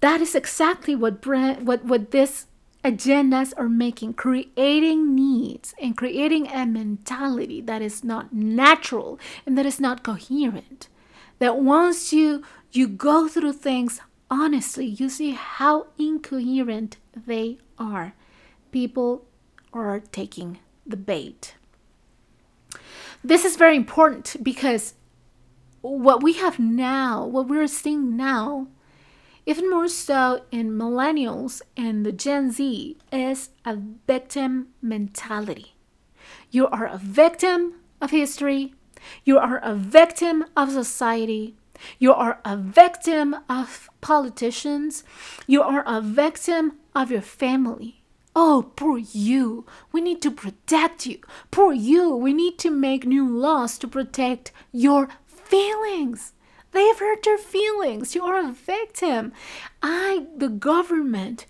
That 0.00 0.20
is 0.20 0.34
exactly 0.34 0.94
what 0.94 1.22
brand, 1.22 1.66
what 1.66 1.84
what 1.84 2.10
this 2.10 2.46
agendas 2.84 3.52
are 3.56 3.68
making, 3.68 4.14
creating 4.14 5.14
needs 5.14 5.74
and 5.80 5.96
creating 5.96 6.48
a 6.48 6.66
mentality 6.66 7.60
that 7.60 7.82
is 7.82 8.02
not 8.02 8.32
natural 8.32 9.18
and 9.46 9.56
that 9.56 9.66
is 9.66 9.80
not 9.80 10.02
coherent. 10.02 10.88
That 11.38 11.58
once 11.58 12.12
you 12.12 12.42
you 12.70 12.88
go 12.88 13.28
through 13.28 13.52
things 13.54 14.00
honestly, 14.30 14.86
you 14.86 15.08
see 15.08 15.32
how 15.32 15.88
incoherent 15.98 16.96
they 17.14 17.58
are. 17.78 18.14
People 18.70 19.26
are 19.72 20.00
taking 20.00 20.58
the 20.86 20.96
bait. 20.96 21.54
This 23.22 23.44
is 23.44 23.56
very 23.56 23.76
important 23.76 24.42
because 24.42 24.94
what 25.82 26.22
we 26.22 26.34
have 26.34 26.58
now, 26.58 27.24
what 27.24 27.46
we're 27.46 27.66
seeing 27.66 28.16
now, 28.16 28.68
even 29.46 29.68
more 29.70 29.88
so 29.88 30.44
in 30.50 30.70
millennials 30.70 31.62
and 31.76 32.06
the 32.06 32.12
Gen 32.12 32.50
Z, 32.50 32.96
is 33.12 33.50
a 33.64 33.76
victim 34.06 34.68
mentality. 34.80 35.74
You 36.50 36.68
are 36.68 36.86
a 36.86 36.98
victim 36.98 37.80
of 38.00 38.10
history, 38.10 38.74
you 39.24 39.38
are 39.38 39.58
a 39.58 39.74
victim 39.74 40.44
of 40.56 40.70
society, 40.70 41.56
you 41.98 42.12
are 42.12 42.40
a 42.44 42.56
victim 42.56 43.36
of 43.48 43.90
politicians. 44.00 45.04
You 45.46 45.62
are 45.62 45.82
a 45.86 46.00
victim 46.00 46.78
of 46.94 47.10
your 47.10 47.22
family. 47.22 48.02
Oh, 48.34 48.72
poor 48.76 48.98
you. 48.98 49.66
We 49.92 50.00
need 50.00 50.22
to 50.22 50.30
protect 50.30 51.06
you. 51.06 51.18
Poor 51.50 51.72
you. 51.72 52.14
We 52.14 52.32
need 52.32 52.58
to 52.60 52.70
make 52.70 53.06
new 53.06 53.28
laws 53.28 53.78
to 53.78 53.88
protect 53.88 54.52
your 54.72 55.08
feelings. 55.26 56.32
They've 56.72 56.98
hurt 56.98 57.24
your 57.26 57.38
feelings. 57.38 58.14
You 58.14 58.24
are 58.24 58.38
a 58.38 58.52
victim. 58.52 59.32
I, 59.82 60.26
the 60.36 60.48
government, 60.48 61.46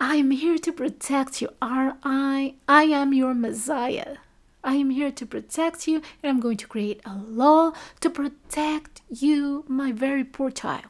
I 0.00 0.16
am 0.16 0.30
here 0.30 0.58
to 0.58 0.72
protect 0.72 1.40
you. 1.40 1.50
Are 1.62 1.96
I? 2.02 2.54
I 2.66 2.84
am 2.84 3.14
your 3.14 3.34
Messiah. 3.34 4.16
I 4.64 4.74
am 4.74 4.90
here 4.90 5.12
to 5.12 5.24
protect 5.24 5.86
you, 5.86 6.02
and 6.22 6.30
I'm 6.30 6.40
going 6.40 6.56
to 6.56 6.66
create 6.66 7.00
a 7.06 7.14
law 7.14 7.72
to 8.00 8.10
protect 8.10 9.02
you, 9.08 9.64
my 9.68 9.92
very 9.92 10.24
poor 10.24 10.50
child. 10.50 10.86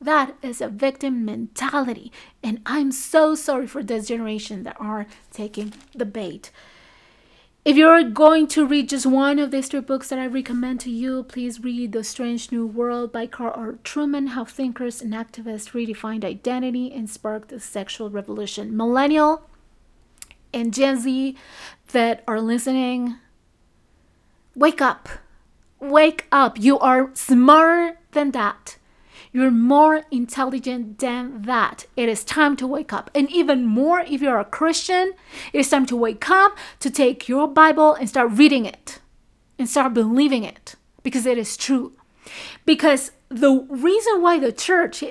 That 0.00 0.36
is 0.42 0.60
a 0.60 0.68
victim 0.68 1.24
mentality. 1.24 2.12
And 2.42 2.60
I'm 2.66 2.92
so 2.92 3.34
sorry 3.34 3.66
for 3.66 3.82
this 3.82 4.08
generation 4.08 4.62
that 4.62 4.76
are 4.78 5.06
taking 5.32 5.72
the 5.94 6.04
bait. 6.04 6.50
If 7.64 7.78
you're 7.78 8.02
going 8.02 8.46
to 8.48 8.66
read 8.66 8.90
just 8.90 9.06
one 9.06 9.38
of 9.38 9.50
these 9.50 9.68
three 9.68 9.80
books 9.80 10.10
that 10.10 10.18
I 10.18 10.26
recommend 10.26 10.80
to 10.80 10.90
you, 10.90 11.22
please 11.22 11.64
read 11.64 11.92
The 11.92 12.04
Strange 12.04 12.52
New 12.52 12.66
World 12.66 13.10
by 13.10 13.26
Carl 13.26 13.54
R. 13.56 13.72
Trueman 13.82 14.28
How 14.28 14.44
Thinkers 14.44 15.00
and 15.00 15.14
Activists 15.14 15.70
Redefined 15.70 16.24
Identity 16.24 16.92
and 16.92 17.08
Sparked 17.08 17.48
the 17.48 17.58
Sexual 17.58 18.10
Revolution. 18.10 18.76
Millennial 18.76 19.48
and 20.52 20.74
Gen 20.74 21.00
Z 21.00 21.38
that 21.92 22.22
are 22.28 22.38
listening, 22.38 23.16
wake 24.54 24.82
up. 24.82 25.08
Wake 25.80 26.26
up. 26.30 26.58
You 26.60 26.78
are 26.80 27.12
smarter 27.14 27.96
than 28.12 28.32
that. 28.32 28.76
You're 29.34 29.50
more 29.50 30.04
intelligent 30.12 31.00
than 31.00 31.42
that. 31.42 31.86
It 31.96 32.08
is 32.08 32.22
time 32.22 32.54
to 32.58 32.68
wake 32.68 32.92
up. 32.92 33.10
And 33.16 33.28
even 33.32 33.66
more, 33.66 33.98
if 33.98 34.22
you're 34.22 34.38
a 34.38 34.44
Christian, 34.44 35.12
it 35.52 35.58
is 35.58 35.68
time 35.68 35.86
to 35.86 35.96
wake 35.96 36.30
up, 36.30 36.56
to 36.78 36.88
take 36.88 37.28
your 37.28 37.48
Bible 37.48 37.94
and 37.94 38.08
start 38.08 38.30
reading 38.30 38.64
it 38.64 39.00
and 39.58 39.68
start 39.68 39.92
believing 39.92 40.44
it 40.44 40.76
because 41.02 41.26
it 41.26 41.36
is 41.36 41.56
true. 41.56 41.96
Because 42.64 43.10
the 43.28 43.66
reason 43.68 44.22
why 44.22 44.38
the 44.38 44.52
church 44.52 45.02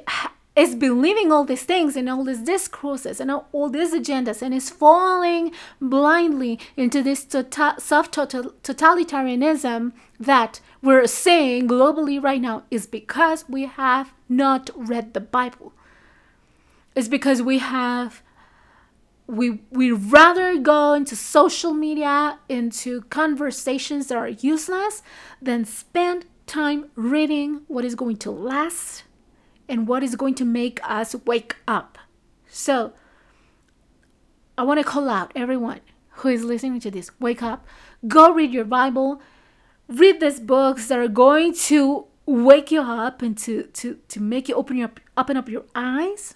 is 0.56 0.76
believing 0.76 1.32
all 1.32 1.44
these 1.44 1.64
things 1.64 1.96
and 1.96 2.08
all 2.08 2.24
these 2.24 2.42
discourses 2.42 3.20
and 3.20 3.32
all 3.32 3.70
these 3.70 3.94
agendas 3.94 4.42
and 4.42 4.54
is 4.54 4.70
falling 4.70 5.52
blindly 5.82 6.60
into 6.78 7.02
this 7.02 7.26
tota-, 7.26 7.76
soft 7.80 8.14
totalitarianism 8.14 9.92
that 10.20 10.62
we're 10.82 11.08
seeing 11.08 11.68
globally 11.68 12.22
right 12.22 12.42
now 12.42 12.64
is 12.70 12.86
because 12.86 13.46
we 13.50 13.66
have 13.66 14.14
not 14.30 14.70
read 14.76 15.14
the 15.14 15.20
Bible. 15.20 15.74
It's 16.96 17.08
because 17.08 17.42
we 17.42 17.58
have 17.60 18.22
we 19.26 19.62
we 19.72 19.90
rather 19.90 20.60
go 20.60 20.94
into 20.94 21.16
social 21.16 21.74
media 21.74 22.38
into 22.50 23.02
conversations 23.04 24.08
that 24.08 24.18
are 24.18 24.28
useless 24.28 25.02
than 25.42 25.64
spend 25.64 26.26
time 26.46 26.90
reading 26.96 27.62
what 27.68 27.86
is 27.86 27.96
going 27.96 28.18
to 28.18 28.30
last 28.30 29.04
and 29.68 29.88
what 29.88 30.04
is 30.04 30.16
going 30.16 30.36
to 30.36 30.46
make 30.46 30.80
us 30.84 31.16
wake 31.26 31.56
up. 31.68 31.98
So, 32.48 32.94
I 34.58 34.64
want 34.64 34.80
to 34.80 34.84
call 34.84 35.10
out 35.10 35.32
everyone 35.36 35.82
who 36.18 36.30
is 36.30 36.44
listening 36.44 36.80
to 36.82 36.92
this. 36.92 37.10
Wake 37.20 37.42
up, 37.42 37.66
go 38.08 38.32
read 38.32 38.54
your 38.54 38.66
Bible, 38.66 39.22
read 39.88 40.20
these 40.20 40.40
books 40.40 40.88
that 40.88 41.00
are 41.00 41.08
going 41.08 41.54
to 41.56 42.06
wake 42.26 42.72
you 42.72 42.82
up 42.82 43.22
and 43.22 43.38
to, 43.38 43.64
to, 43.64 43.98
to 44.08 44.20
make 44.22 44.48
you 44.48 44.56
open, 44.56 44.78
your, 44.78 44.92
open 45.18 45.38
up 45.38 45.50
your 45.50 45.64
eyes 45.76 46.36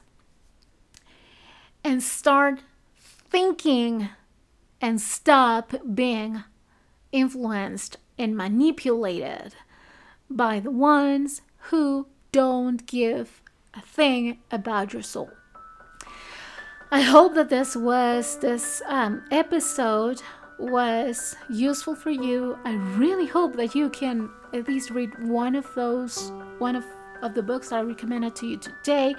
and 1.84 2.03
start 2.03 2.59
thinking 2.99 4.09
and 4.82 4.99
stop 4.99 5.73
being 5.93 6.43
influenced 7.11 7.97
and 8.17 8.36
manipulated 8.36 9.55
by 10.30 10.59
the 10.59 10.71
ones 10.71 11.41
who 11.69 12.07
don't 12.32 12.86
give 12.86 13.41
a 13.73 13.82
thing 13.82 14.39
about 14.51 14.93
your 14.93 15.01
soul. 15.01 15.30
I 16.91 17.01
hope 17.01 17.36
that 17.36 17.49
this 17.49 17.75
was 17.75 18.39
this 18.39 18.82
um, 18.88 19.23
episode 19.32 20.21
was 20.57 21.36
useful 21.49 21.95
for 21.95 22.09
you. 22.09 22.57
I 22.63 22.75
really 22.97 23.25
hope 23.25 23.55
that 23.57 23.75
you 23.75 23.89
can 23.89 24.30
at 24.53 24.67
least 24.67 24.89
read 24.89 25.11
one 25.28 25.55
of 25.55 25.67
those 25.75 26.32
one 26.59 26.75
of, 26.75 26.86
of 27.21 27.34
the 27.34 27.43
books 27.43 27.71
I 27.71 27.82
recommended 27.82 28.36
to 28.38 28.47
you 28.47 28.57
today. 28.57 29.15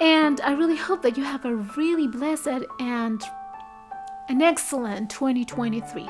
And 0.00 0.40
I 0.40 0.52
really 0.52 0.76
hope 0.76 1.02
that 1.02 1.16
you 1.16 1.24
have 1.24 1.44
a 1.44 1.54
really 1.54 2.08
blessed 2.08 2.64
and 2.80 3.22
an 4.28 4.42
excellent 4.42 5.10
2023. 5.10 6.08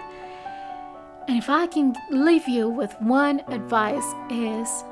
And 1.28 1.36
if 1.36 1.50
I 1.50 1.66
can 1.66 1.94
leave 2.10 2.48
you 2.48 2.68
with 2.68 2.94
one 3.00 3.40
advice 3.48 4.06
is 4.30 4.84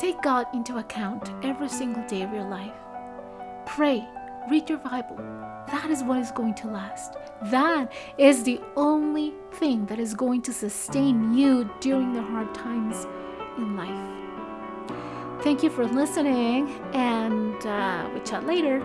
Take 0.00 0.22
God 0.22 0.46
into 0.54 0.78
account 0.78 1.30
every 1.44 1.68
single 1.68 2.02
day 2.06 2.22
of 2.22 2.32
your 2.32 2.44
life. 2.44 2.72
Pray, 3.66 4.08
read 4.50 4.66
your 4.66 4.78
Bible. 4.78 5.18
That 5.66 5.90
is 5.90 6.02
what 6.02 6.20
is 6.20 6.30
going 6.30 6.54
to 6.54 6.68
last. 6.68 7.16
That 7.42 7.92
is 8.16 8.42
the 8.42 8.62
only 8.76 9.34
thing 9.52 9.84
that 9.86 9.98
is 9.98 10.14
going 10.14 10.40
to 10.42 10.54
sustain 10.54 11.34
you 11.34 11.70
during 11.80 12.14
the 12.14 12.22
hard 12.22 12.54
times 12.54 13.06
in 13.58 13.76
life. 13.76 15.42
Thank 15.42 15.62
you 15.62 15.68
for 15.68 15.86
listening, 15.86 16.70
and 16.94 17.66
uh, 17.66 18.08
we 18.14 18.20
chat 18.20 18.46
later. 18.46 18.80